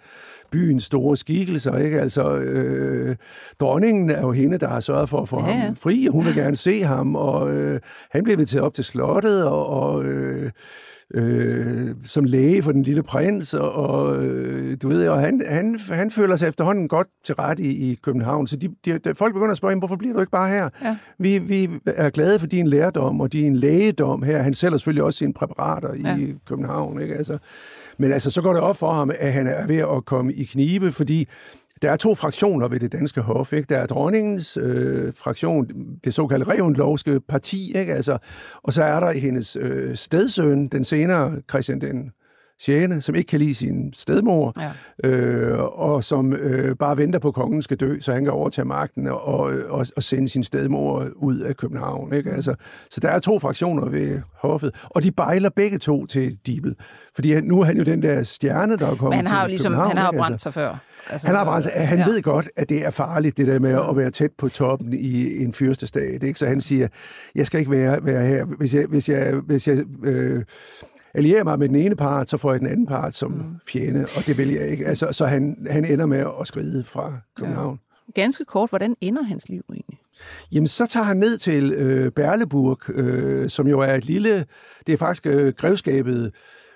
byens 0.51 0.85
store 0.85 1.17
skikkelser. 1.17 1.77
Ikke? 1.79 2.01
Altså, 2.01 2.37
øh, 2.37 3.17
dronningen 3.61 4.11
er 4.11 4.21
jo 4.21 4.33
hende, 4.33 4.59
der 4.59 4.69
har 4.69 4.81
sørget 4.81 5.09
for 5.09 5.21
at 5.21 5.29
få 5.29 5.41
ja, 5.41 5.47
ja. 5.47 5.53
ham 5.53 5.77
fri, 5.77 6.07
og 6.07 6.13
hun 6.13 6.25
vil 6.25 6.35
gerne 6.35 6.57
se 6.57 6.83
ham, 6.83 7.17
og 7.17 7.51
øh, 7.51 7.81
han 8.11 8.23
bliver 8.23 8.37
inviteret 8.37 8.65
op 8.65 8.75
til 8.75 8.85
slottet, 8.85 9.45
og, 9.45 9.67
og 9.67 10.05
øh, 10.05 10.51
øh, 11.15 11.87
som 12.05 12.25
læge 12.25 12.63
for 12.63 12.73
den 12.73 12.83
lille 12.83 13.03
prins, 13.03 13.55
og, 13.55 13.73
og 13.73 14.25
øh, 14.25 14.77
du 14.83 14.89
ved, 14.89 15.09
og 15.09 15.21
han, 15.21 15.43
han, 15.49 15.79
han 15.91 16.11
føler 16.11 16.37
sig 16.37 16.49
efterhånden 16.49 16.89
godt 16.89 17.07
til 17.25 17.35
ret 17.35 17.59
i, 17.59 17.91
i 17.91 17.95
København, 18.03 18.47
så 18.47 18.57
de, 18.57 18.69
de, 18.85 18.99
de, 18.99 19.15
folk 19.15 19.35
begynder 19.35 19.51
at 19.51 19.57
spørge 19.57 19.79
hvorfor 19.79 19.97
bliver 19.97 20.15
du 20.15 20.21
ikke 20.21 20.31
bare 20.31 20.49
her? 20.49 20.69
Ja. 20.85 20.97
Vi, 21.19 21.39
vi 21.39 21.69
er 21.87 22.11
glade 22.11 22.39
for 22.39 22.47
din 22.47 22.67
lærdom 22.67 23.21
og 23.21 23.33
din 23.33 23.57
lægedom 23.57 24.23
her. 24.23 24.43
Han 24.43 24.55
sælger 24.55 24.77
selvfølgelig 24.77 25.05
også 25.05 25.19
sine 25.19 25.33
præparater 25.33 25.95
ja. 25.95 26.17
i 26.17 26.35
København, 26.49 27.03
ikke? 27.03 27.15
Altså, 27.15 27.39
men 27.99 28.13
altså, 28.13 28.31
så 28.31 28.43
går 28.43 28.53
det 28.53 28.63
op 28.63 28.77
for 28.77 28.93
ham, 28.93 29.11
at 29.19 29.33
han 29.33 29.47
er 29.47 29.67
ved 29.67 29.77
at 29.77 30.05
komme 30.05 30.33
i 30.33 30.45
knibe, 30.45 30.93
fordi 30.93 31.29
der 31.83 31.91
er 31.91 31.97
to 31.97 32.15
fraktioner 32.15 32.69
ved 32.69 32.81
det 32.81 32.93
danske 32.93 33.21
hof. 33.21 33.53
Ikke? 33.53 33.67
Der 33.69 33.79
er 33.79 33.87
dronningens 33.87 34.57
øh, 34.57 35.13
fraktion, 35.17 35.67
det 36.05 36.15
såkaldte 36.15 36.53
Revendlovske 36.53 37.21
parti, 37.21 37.73
ikke? 37.77 37.95
Altså, 37.95 38.19
og 38.63 38.73
så 38.73 38.83
er 38.83 39.01
der 39.01 39.13
hendes 39.13 39.57
øh, 39.61 39.97
stedsøn, 39.97 40.69
den 40.69 40.85
senere 40.85 41.41
Christian 41.51 41.81
den 41.81 42.11
6., 42.61 43.05
som 43.05 43.15
ikke 43.15 43.29
kan 43.29 43.39
lide 43.39 43.55
sin 43.55 43.93
stedmor, 43.93 44.55
ja. 45.05 45.09
øh, 45.09 45.59
og 45.59 46.05
som 46.05 46.33
øh, 46.33 46.77
bare 46.77 46.97
venter 46.97 47.19
på, 47.19 47.29
at 47.29 47.35
kongen 47.35 47.63
skal 47.63 47.77
dø, 47.77 48.01
så 48.01 48.13
han 48.13 48.25
kan 48.25 48.33
overtage 48.33 48.65
magten 48.65 49.07
og, 49.07 49.25
og, 49.71 49.87
og 49.97 50.03
sende 50.03 50.29
sin 50.29 50.45
stedmor 50.45 51.05
ud 51.17 51.39
af 51.39 51.57
København. 51.57 52.13
Ikke? 52.13 52.31
Altså, 52.31 52.55
så 52.91 53.01
der 53.01 53.09
er 53.09 53.19
to 53.19 53.39
fraktioner 53.39 53.89
ved 53.89 54.21
hoffet, 54.39 54.75
og 54.85 55.03
de 55.03 55.13
bejler 55.13 55.51
begge 55.57 55.79
to 55.79 56.07
til 56.07 56.39
Dibel. 56.47 56.77
Fordi 57.15 57.41
nu 57.41 57.61
er 57.61 57.65
han 57.65 57.77
jo 57.77 57.83
den 57.83 58.03
der 58.03 58.23
stjerne, 58.23 58.77
der 58.77 58.87
er 58.87 58.95
kommet 58.95 59.19
Men 59.19 59.27
han 59.27 59.27
har 59.27 59.43
jo 59.43 59.49
ligesom, 59.49 59.75
han 59.75 59.97
har 59.97 60.11
jo 60.13 60.19
brændt 60.19 60.35
altså. 60.35 60.43
sig 60.43 60.55
før. 60.55 60.79
Altså, 61.11 61.27
han 61.27 61.37
har 61.37 61.45
brændt 61.45 61.65
sig. 61.65 61.73
Han 61.75 61.99
ja. 61.99 62.07
ved 62.07 62.23
godt, 62.23 62.51
at 62.57 62.69
det 62.69 62.85
er 62.87 62.91
farligt, 62.91 63.37
det 63.37 63.47
der 63.47 63.59
med 63.59 63.81
at 63.91 63.97
være 63.97 64.11
tæt 64.11 64.31
på 64.39 64.49
toppen 64.49 64.93
i 64.93 65.43
en 65.43 65.53
fyrstestat. 65.53 66.23
Ikke? 66.23 66.39
Så 66.39 66.47
han 66.47 66.61
siger, 66.61 66.89
jeg 67.35 67.47
skal 67.47 67.61
ikke 67.61 67.71
være, 67.71 68.05
være 68.05 68.27
her. 68.27 68.45
Hvis 68.45 68.75
jeg, 68.75 68.87
hvis 68.87 69.09
jeg, 69.09 69.35
hvis 69.35 69.69
jeg 69.69 69.85
øh, 70.05 70.45
allierer 71.15 71.45
mig 71.45 71.59
med 71.59 71.69
den 71.69 71.77
ene 71.77 71.97
part, 71.97 72.29
så 72.29 72.37
får 72.37 72.53
jeg 72.53 72.61
den 72.61 72.69
anden 72.69 72.87
part 72.87 73.15
som 73.15 73.31
mm. 73.31 73.45
fjende, 73.69 74.07
og 74.17 74.27
det 74.27 74.39
vil 74.39 74.51
jeg 74.53 74.69
ikke. 74.69 74.87
Altså, 74.87 75.13
så 75.13 75.27
han, 75.27 75.67
han 75.71 75.85
ender 75.85 76.07
med 76.07 76.25
at 76.41 76.47
skride 76.47 76.85
fra 76.85 77.13
København. 77.37 77.81
ganske 78.15 78.45
kort, 78.45 78.71
hvordan 78.71 78.97
ender 79.01 79.23
hans 79.23 79.49
liv 79.49 79.63
egentlig? 79.73 79.99
Jamen, 80.53 80.67
så 80.67 80.87
tager 80.87 81.05
han 81.05 81.17
ned 81.17 81.39
til 81.39 81.73
øh, 81.73 82.13
Berleburg, 82.13 82.91
øh, 82.91 83.49
som 83.49 83.69
jo 83.69 83.81
er 83.81 83.95
et 83.95 84.05
lille... 84.05 84.45
Det 84.87 84.93
er 84.93 84.97
faktisk 84.97 85.27
øh, 85.27 85.53
grevskabet 85.57 86.33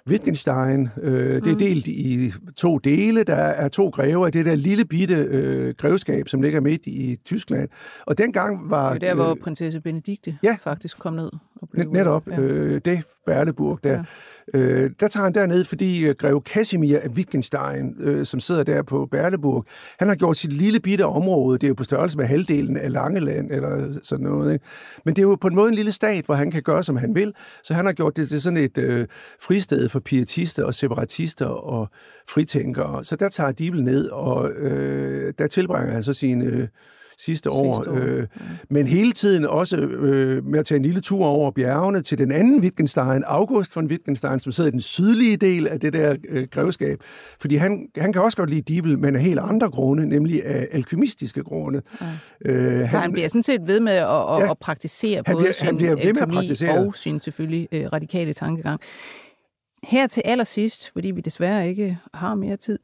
Wittgenstein. 0.09 0.89
Øh, 1.03 1.35
det 1.35 1.47
er 1.47 1.53
mm. 1.53 1.59
delt 1.59 1.87
i 1.87 2.33
to 2.57 2.79
dele. 2.79 3.25
Der 3.25 3.35
er 3.35 3.69
to 3.69 3.89
grever 3.89 4.27
i 4.27 4.31
det 4.31 4.47
der 4.47 4.55
lille 4.55 4.85
bitte 4.85 5.15
øh, 5.15 5.75
grevskab, 5.79 6.29
som 6.29 6.43
ligger 6.43 6.61
midt 6.61 6.87
i 6.87 7.19
Tyskland. 7.25 7.69
Og 8.07 8.19
dengang 8.19 8.71
var... 8.71 8.95
Det 8.95 9.03
er 9.03 9.07
der, 9.09 9.15
hvor 9.15 9.31
øh, 9.31 9.37
prinsesse 9.37 9.81
Benedikte 9.81 10.39
ja, 10.43 10.57
faktisk 10.63 10.99
kom 10.99 11.13
ned. 11.13 11.31
Og 11.57 11.69
blev, 11.69 11.91
netop. 11.91 12.29
Ja. 12.29 12.41
Øh, 12.41 12.81
det 12.85 13.05
Berleburg 13.27 13.81
der. 13.85 13.93
Ja. 13.93 14.05
Øh, 14.55 14.91
der 15.01 15.09
tager 15.09 15.25
han 15.25 15.35
derned, 15.35 15.65
fordi 15.65 16.07
øh, 16.07 16.15
greve 16.19 16.41
Casimir 16.45 16.99
af 16.99 17.09
Wittgenstein, 17.09 17.95
øh, 18.01 18.27
som 18.27 18.41
sidder 18.41 18.63
der 18.63 18.83
på 18.83 19.09
Berleburg, 19.11 19.65
han 19.99 20.09
har 20.09 20.15
gjort 20.15 20.37
sit 20.37 20.53
lille 20.53 20.81
bitte 20.81 21.07
område, 21.07 21.59
det 21.59 21.65
er 21.65 21.69
jo 21.69 21.75
på 21.75 21.85
størrelse 21.85 22.17
med 22.17 22.27
halvdelen 22.27 22.77
af 22.77 22.93
Langeland, 22.93 23.51
eller 23.51 23.99
sådan 24.03 24.25
noget. 24.25 24.53
Ikke? 24.53 24.65
Men 25.05 25.17
det 25.17 25.23
er 25.23 25.27
jo 25.27 25.37
på 25.41 25.49
en 25.49 25.55
måde 25.55 25.69
en 25.69 25.75
lille 25.75 25.93
stat, 25.93 26.25
hvor 26.25 26.35
han 26.35 26.51
kan 26.51 26.63
gøre, 26.63 26.83
som 26.83 26.97
han 26.97 27.15
vil. 27.15 27.33
Så 27.63 27.75
han 27.75 27.87
har 27.87 27.93
gjort 27.93 28.17
det 28.17 28.29
til 28.29 28.43
sådan 28.43 28.57
et 28.57 28.79
øh, 28.79 29.07
fristed 29.41 29.89
for 29.89 30.01
pietister 30.01 30.65
og 30.65 30.75
separatister 30.75 31.47
og 31.47 31.89
fritænkere. 32.29 33.05
Så 33.05 33.17
der 33.17 33.29
tager 33.29 33.53
Dibel 33.53 33.83
ned, 33.85 34.09
og 34.09 34.51
øh, 34.51 35.33
der 35.39 35.47
tilbringer 35.47 35.93
han 35.93 36.03
så 36.03 36.13
sine... 36.13 36.45
Øh, 36.45 36.69
sidste 37.19 37.51
år. 37.51 37.85
Sidste 37.85 37.91
år. 37.91 38.07
Øh, 38.07 38.19
ja. 38.19 38.45
Men 38.71 38.87
hele 38.87 39.13
tiden 39.13 39.47
også 39.47 39.77
øh, 39.77 40.45
med 40.47 40.59
at 40.59 40.67
tage 40.67 40.77
en 40.77 40.83
lille 40.83 41.01
tur 41.01 41.27
over 41.27 41.51
bjergene 41.51 42.03
til 42.03 42.19
den 42.19 42.33
anden 42.33 42.61
Wittgenstein, 42.61 43.23
August 43.27 43.77
von 43.77 43.87
Wittgenstein, 43.87 44.39
som 44.39 44.53
sidder 44.53 44.69
i 44.69 44.73
den 44.73 44.81
sydlige 44.81 45.37
del 45.37 45.69
af 45.69 45.81
det 45.81 45.93
der 45.93 46.17
øh, 46.29 46.49
grevskab. 46.51 46.99
Fordi 47.41 47.57
han, 47.57 47.89
han 47.97 48.13
kan 48.13 48.23
også 48.23 48.37
godt 48.37 48.51
lide 48.51 48.63
Dibel, 48.63 48.99
men 48.99 49.17
af 49.17 49.23
helt 49.23 49.41
andre 49.41 49.71
grunde, 49.71 50.09
nemlig 50.09 50.45
af 50.45 50.69
alkymistiske 50.73 51.43
grunde. 51.43 51.83
Ja. 52.01 52.07
Øh, 52.53 52.79
han, 52.79 52.91
Så 52.91 52.99
han 52.99 53.13
bliver 53.13 53.29
sådan 53.29 53.43
set 53.43 53.67
ved 53.67 53.81
med 53.81 53.93
at, 53.93 54.07
at, 54.07 54.41
ja, 54.41 54.51
at 54.51 54.59
praktisere 54.59 55.23
både 55.25 55.37
bliver, 55.37 55.53
sin 55.53 55.67
han 55.67 55.77
bliver 55.77 55.97
ved 55.97 56.13
med 56.13 56.23
at 56.23 56.29
praktisere. 56.29 56.79
og 56.79 56.97
sin 56.97 57.21
selvfølgelig 57.21 57.69
øh, 57.73 57.93
radikale 57.93 58.33
tankegang. 58.33 58.81
Her 59.83 60.07
til 60.07 60.23
allersidst, 60.25 60.93
fordi 60.93 61.11
vi 61.11 61.21
desværre 61.21 61.69
ikke 61.69 61.99
har 62.15 62.35
mere 62.35 62.57
tid, 62.57 62.79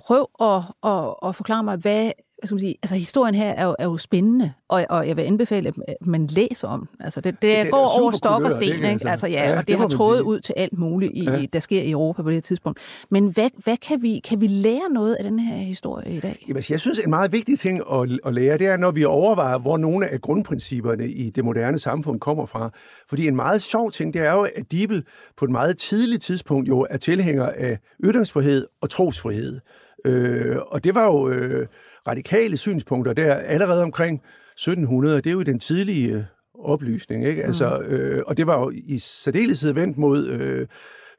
prøv 0.00 0.28
at, 0.40 0.62
at, 0.92 1.14
at 1.28 1.36
forklare 1.36 1.62
mig, 1.64 1.76
hvad 1.76 2.10
hvad 2.42 2.46
skal 2.46 2.54
man 2.54 2.60
sige, 2.60 2.76
altså 2.82 2.94
historien 2.94 3.34
her 3.34 3.50
er 3.50 3.64
jo, 3.64 3.76
er 3.78 3.84
jo 3.84 3.96
spændende, 3.96 4.52
og, 4.68 4.86
og 4.90 5.08
jeg 5.08 5.16
vil 5.16 5.22
anbefale, 5.22 5.72
at 5.88 5.96
man 6.00 6.26
læser 6.26 6.68
om 6.68 6.88
Altså 7.00 7.20
det, 7.20 7.42
det, 7.42 7.64
det 7.64 7.70
går 7.70 8.00
over 8.00 8.10
stok 8.10 8.42
og 8.42 8.52
sten, 8.52 8.74
ikke? 8.74 8.86
Altså. 8.86 9.08
altså 9.08 9.26
ja, 9.26 9.48
ja, 9.48 9.50
og 9.50 9.58
det, 9.58 9.68
det 9.68 9.78
har 9.78 9.88
trådet 9.88 10.20
ud 10.20 10.40
til 10.40 10.54
alt 10.56 10.78
muligt, 10.78 11.12
i, 11.14 11.24
ja. 11.24 11.44
der 11.52 11.60
sker 11.60 11.82
i 11.82 11.90
Europa 11.90 12.22
på 12.22 12.28
det 12.28 12.36
her 12.36 12.40
tidspunkt. 12.40 12.80
Men 13.10 13.26
hvad, 13.26 13.50
hvad 13.56 13.76
kan, 13.76 14.02
vi, 14.02 14.20
kan 14.28 14.40
vi 14.40 14.46
lære 14.46 14.90
noget 14.90 15.14
af 15.14 15.24
den 15.24 15.38
her 15.38 15.56
historie 15.56 16.16
i 16.16 16.20
dag? 16.20 16.44
Jamen, 16.48 16.62
jeg 16.70 16.80
synes, 16.80 16.98
en 16.98 17.10
meget 17.10 17.32
vigtig 17.32 17.58
ting 17.58 17.80
at, 17.92 18.18
at 18.26 18.34
lære, 18.34 18.58
det 18.58 18.66
er, 18.66 18.76
når 18.76 18.90
vi 18.90 19.04
overvejer, 19.04 19.58
hvor 19.58 19.76
nogle 19.76 20.08
af 20.08 20.20
grundprincipperne 20.20 21.08
i 21.08 21.30
det 21.30 21.44
moderne 21.44 21.78
samfund 21.78 22.20
kommer 22.20 22.46
fra. 22.46 22.70
Fordi 23.08 23.28
en 23.28 23.36
meget 23.36 23.62
sjov 23.62 23.90
ting, 23.90 24.14
det 24.14 24.26
er 24.26 24.32
jo, 24.32 24.42
at 24.56 24.72
Dibel 24.72 25.04
på 25.36 25.44
et 25.44 25.50
meget 25.50 25.76
tidligt 25.78 26.22
tidspunkt 26.22 26.68
jo 26.68 26.86
er 26.90 26.96
tilhænger 26.96 27.46
af 27.46 27.78
ytringsfrihed 28.04 28.66
og 28.80 28.90
trosfrihed. 28.90 29.60
Øh, 30.04 30.56
og 30.66 30.84
det 30.84 30.94
var 30.94 31.04
jo... 31.04 31.28
Øh, 31.28 31.66
radikale 32.08 32.56
synspunkter 32.56 33.12
der 33.12 33.34
allerede 33.34 33.82
omkring 33.82 34.20
1700. 34.52 35.16
Det 35.16 35.26
er 35.26 35.32
jo 35.32 35.42
den 35.42 35.60
tidlige 35.60 36.14
øh, 36.14 36.22
oplysning, 36.54 37.24
ikke? 37.24 37.44
Altså, 37.44 37.82
mm. 37.84 37.94
øh, 37.94 38.22
og 38.26 38.36
det 38.36 38.46
var 38.46 38.58
jo 38.58 38.72
i 38.74 38.98
særdeleshed 38.98 39.72
vendt 39.72 39.98
mod 39.98 40.26
øh, 40.26 40.66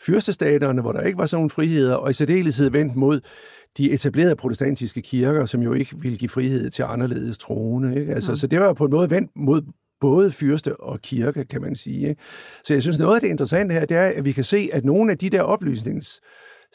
fyrstestaterne, 0.02 0.82
hvor 0.82 0.92
der 0.92 1.02
ikke 1.02 1.18
var 1.18 1.26
sådan 1.26 1.38
nogle 1.38 1.50
friheder, 1.50 1.96
og 1.96 2.10
i 2.10 2.14
særdeleshed 2.14 2.70
vendt 2.70 2.96
mod 2.96 3.22
de 3.78 3.92
etablerede 3.92 4.36
protestantiske 4.36 5.02
kirker, 5.02 5.46
som 5.46 5.62
jo 5.62 5.74
ikke 5.74 5.96
ville 6.00 6.18
give 6.18 6.30
frihed 6.30 6.70
til 6.70 6.84
anderledes 6.84 7.38
troende. 7.38 8.00
Ikke? 8.00 8.14
Altså, 8.14 8.32
mm. 8.32 8.36
Så 8.36 8.48
det 8.48 8.60
var 8.60 8.74
på 8.74 8.86
en 8.86 8.92
måde 8.92 9.10
vendt 9.10 9.32
mod 9.36 9.62
både 10.02 10.32
fyrste 10.32 10.76
og 10.80 11.02
kirke, 11.02 11.46
kan 11.46 11.62
man 11.62 11.76
sige. 11.76 12.10
Ikke? 12.10 12.22
Så 12.64 12.74
jeg 12.74 12.82
synes, 12.82 13.00
noget 13.00 13.16
af 13.16 13.22
det 13.22 13.28
interessante 13.28 13.74
her, 13.74 13.86
det 13.86 13.98
er, 13.98 14.12
at 14.16 14.26
vi 14.26 14.32
kan 14.32 14.44
se, 14.44 14.70
at 14.74 14.86
nogle 14.86 15.12
af 15.12 15.18
de 15.18 15.30
der 15.30 15.42
oplysnings 15.42 16.22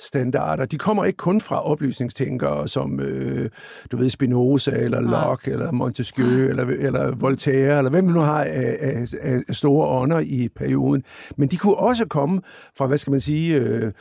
standarder, 0.01 0.67
de 0.67 0.79
kommer 0.79 1.05
ikke 1.05 1.17
kun 1.17 1.41
fra 1.41 1.65
oplysningstænkere 1.65 2.69
som, 2.69 3.01
øh, 3.01 3.51
du 3.93 3.97
ved, 3.97 4.11
Spinoza, 4.11 4.71
eller 4.71 5.01
Locke, 5.01 5.51
eller 5.51 5.73
Montesquieu, 5.73 6.49
eller, 6.49 6.65
eller 6.65 7.15
Voltaire, 7.15 7.79
eller 7.79 7.91
hvem 7.91 8.05
nu 8.05 8.21
har 8.21 8.45
af, 8.45 8.77
af, 8.81 9.07
af 9.49 9.55
store 9.55 9.89
ånder 9.89 10.19
i 10.19 10.49
perioden. 10.57 11.05
Men 11.37 11.49
de 11.49 11.57
kunne 11.57 11.77
også 11.77 12.07
komme 12.07 12.41
fra, 12.77 12.87
hvad 12.87 12.99
skal 12.99 13.11
man 13.11 13.21
sige, 13.21 13.57
øh, 13.57 13.93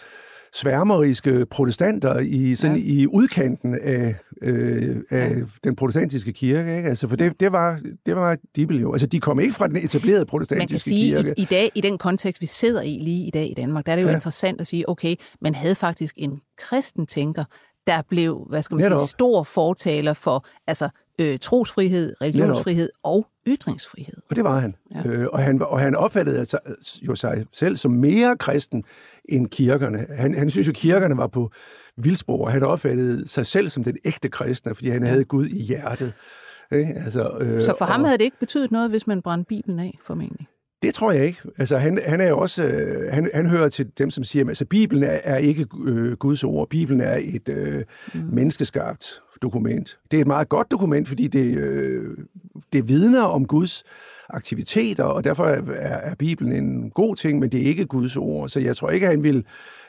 sværmeriske 0.54 1.46
protestanter 1.52 2.20
i, 2.20 2.56
sådan, 2.56 2.78
ja. 2.78 2.84
i 2.84 3.08
udkanten 3.08 3.80
af, 3.82 4.16
øh, 4.42 4.96
af 5.10 5.30
ja. 5.30 5.36
den 5.64 5.76
protestantiske 5.76 6.34
kirke. 6.34 6.78
Ikke? 6.78 6.90
Altså, 6.90 7.08
for 7.08 7.16
det, 7.16 7.40
det, 7.40 7.52
var, 7.52 7.80
det 8.06 8.16
var 8.16 8.38
Dibel 8.56 8.82
jo. 8.82 8.92
Altså, 8.92 9.08
de 9.08 9.20
kom 9.20 9.40
ikke 9.40 9.54
fra 9.54 9.68
den 9.68 9.78
etablerede 9.78 10.26
protestantiske 10.26 10.90
kirke. 10.90 11.14
Man 11.16 11.24
kan 11.24 11.34
sige, 11.36 11.38
i, 11.38 11.42
i 11.42 11.46
dag, 11.46 11.72
i 11.76 11.82
den 11.82 11.98
kontekst, 11.98 12.42
vi 12.42 12.46
sidder 12.46 12.82
i 12.82 13.00
lige 13.02 13.28
i 13.28 13.32
dag 13.32 13.52
i 13.52 13.54
Danmark, 13.54 13.86
der 13.86 13.92
er 13.92 13.96
det 13.96 14.04
jo 14.04 14.10
ja. 14.10 14.16
interessant 14.16 14.62
at 14.62 14.68
sige, 14.68 14.90
okay, 14.90 15.16
man 15.42 15.56
havde 15.56 15.76
faktisk 15.76 16.16
en 16.18 16.42
kristen 16.58 17.08
tænker, 17.08 17.44
der 17.88 18.02
blev, 18.10 18.46
hvad 18.50 18.62
skal 18.62 18.76
man 18.76 18.84
Netop. 18.84 19.00
sige, 19.00 19.10
stor 19.10 19.44
fortaler 19.44 20.14
for 20.14 20.46
altså, 20.68 20.90
øh, 21.20 21.40
trosfrihed, 21.40 22.16
religionsfrihed 22.22 22.90
og 23.04 23.28
ytringsfrihed. 23.48 24.18
Og 24.30 24.36
det 24.36 24.44
var 24.44 24.60
han. 24.60 24.76
Ja. 24.96 25.10
Øh, 25.10 25.28
og 25.34 25.40
han. 25.40 25.62
Og 25.62 25.80
han 25.80 25.96
opfattede 25.96 26.46
sig, 26.46 26.60
jo 27.02 27.16
sig 27.16 27.46
selv 27.54 27.78
som 27.78 27.92
mere 27.92 28.38
kristen 28.38 28.84
end 29.30 29.48
kirkerne. 29.48 30.06
Han, 30.10 30.36
han 30.36 30.50
synes 30.50 30.68
jo, 30.68 30.74
kirkerne 30.76 31.18
var 31.18 31.28
på 31.28 31.52
vildspor. 31.98 32.50
Han 32.50 32.64
opfattede 32.64 33.28
sig 33.28 33.46
selv 33.46 33.70
som 33.70 33.84
den 33.84 33.98
ægte 34.06 34.30
kristne, 34.30 34.76
fordi 34.76 34.90
han 34.90 35.04
ja. 35.04 35.10
havde 35.10 35.24
Gud 35.24 35.46
i 35.46 35.64
hjertet. 35.64 36.14
Ikke? 36.72 36.94
Altså, 37.04 37.38
øh, 37.40 37.62
Så 37.62 37.76
for 37.78 37.86
ham 37.86 38.02
og, 38.02 38.08
havde 38.08 38.18
det 38.18 38.24
ikke 38.24 38.40
betydet 38.40 38.72
noget, 38.72 38.90
hvis 38.90 39.08
man 39.08 39.22
brændte 39.22 39.48
Bibelen 39.48 39.80
af, 39.80 40.00
formentlig? 40.06 40.48
Det 40.82 40.94
tror 40.94 41.12
jeg 41.12 41.26
ikke. 41.26 41.40
Altså, 41.58 41.78
han, 41.78 42.00
han 42.06 42.22
er 42.22 42.30
jo 42.30 42.40
også, 42.40 42.64
øh, 42.64 43.14
han, 43.14 43.30
han 43.34 43.50
hører 43.50 43.70
til 43.70 43.88
dem, 43.98 44.10
som 44.10 44.24
siger, 44.24 44.44
at 44.44 44.50
altså, 44.50 44.66
Bibelen 44.66 45.04
er, 45.04 45.20
er 45.24 45.38
ikke 45.38 45.68
øh, 45.86 46.12
Guds 46.12 46.44
ord. 46.44 46.70
Bibelen 46.70 47.02
er 47.02 47.20
et 47.22 47.50
øh, 47.50 47.84
mm. 48.14 48.22
menneskeskabt 48.34 49.22
dokument. 49.42 50.00
Det 50.12 50.18
er 50.18 50.22
et 50.22 50.28
meget 50.28 50.50
godt 50.50 50.72
dokument, 50.72 51.08
fordi 51.08 51.28
det, 51.28 51.58
øh, 51.58 52.18
det 52.74 52.88
vidner 52.88 53.24
om 53.24 53.46
Guds 53.46 53.84
aktiviteter, 54.30 55.04
og 55.04 55.24
derfor 55.24 55.46
er, 55.46 55.62
er 55.78 56.16
Bibelen 56.16 56.66
en 56.66 56.90
god 56.90 57.16
ting, 57.16 57.40
men 57.40 57.52
det 57.52 57.62
er 57.62 57.66
ikke 57.66 57.86
Guds 57.86 58.18
ord. 58.18 58.50
Så 58.50 58.60
jeg 58.60 58.76
tror 58.76 58.90
ikke, 58.90 59.06
at 59.06 59.12
han 59.12 59.24
vil, 59.24 59.46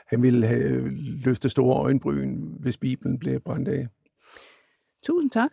han 0.07 0.21
vil 0.21 0.45
have 0.45 0.89
løfte 1.25 1.49
store 1.49 1.75
øjenbryn, 1.83 2.37
hvis 2.59 2.77
Bibelen 2.77 3.19
bliver 3.19 3.39
brændt 3.39 3.67
af. 3.67 3.87
Tusind 5.05 5.31
tak. 5.31 5.51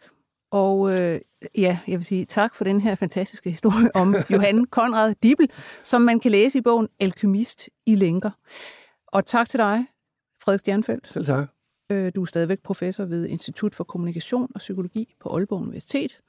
Og 0.50 0.94
øh, 0.94 1.20
ja, 1.58 1.78
jeg 1.88 1.98
vil 1.98 2.04
sige 2.04 2.24
tak 2.24 2.54
for 2.54 2.64
den 2.64 2.80
her 2.80 2.94
fantastiske 2.94 3.50
historie 3.50 3.96
om 3.96 4.14
Johan 4.32 4.64
Konrad 4.64 5.14
Dibel, 5.22 5.50
som 5.82 6.02
man 6.02 6.20
kan 6.20 6.30
læse 6.30 6.58
i 6.58 6.60
bogen 6.60 6.88
Alkymist 7.00 7.68
i 7.86 7.94
lænker. 7.94 8.30
Og 9.06 9.26
tak 9.26 9.48
til 9.48 9.58
dig, 9.58 9.86
Frederik 10.42 10.60
Stjernfeldt. 10.60 11.08
Selv 11.08 11.24
tak. 11.24 11.55
Øh, 11.90 12.12
du 12.14 12.22
er 12.22 12.26
stadigvæk 12.26 12.62
professor 12.62 13.04
ved 13.04 13.26
Institut 13.26 13.74
for 13.74 13.84
Kommunikation 13.84 14.50
og 14.54 14.58
Psykologi 14.58 15.14
på 15.20 15.28
Aalborg 15.28 15.60
Universitet. 15.60 16.20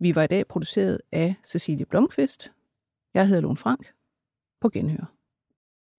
Vi 0.00 0.14
var 0.14 0.22
i 0.22 0.26
dag 0.26 0.46
produceret 0.46 1.00
af 1.12 1.34
Cecilie 1.46 1.86
Blomqvist. 1.86 2.52
Jeg 3.14 3.28
hedder 3.28 3.42
Lone 3.42 3.56
Frank. 3.56 3.92
På 4.60 4.68
genhør. 4.68 5.14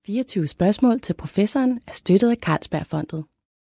24 0.05 0.47
spørgsmål 0.47 0.99
til 0.99 1.14
professoren 1.14 1.82
er 1.88 1.91
støttet 1.91 2.30
af 2.30 2.38
Carlsbergfondet. 2.38 3.26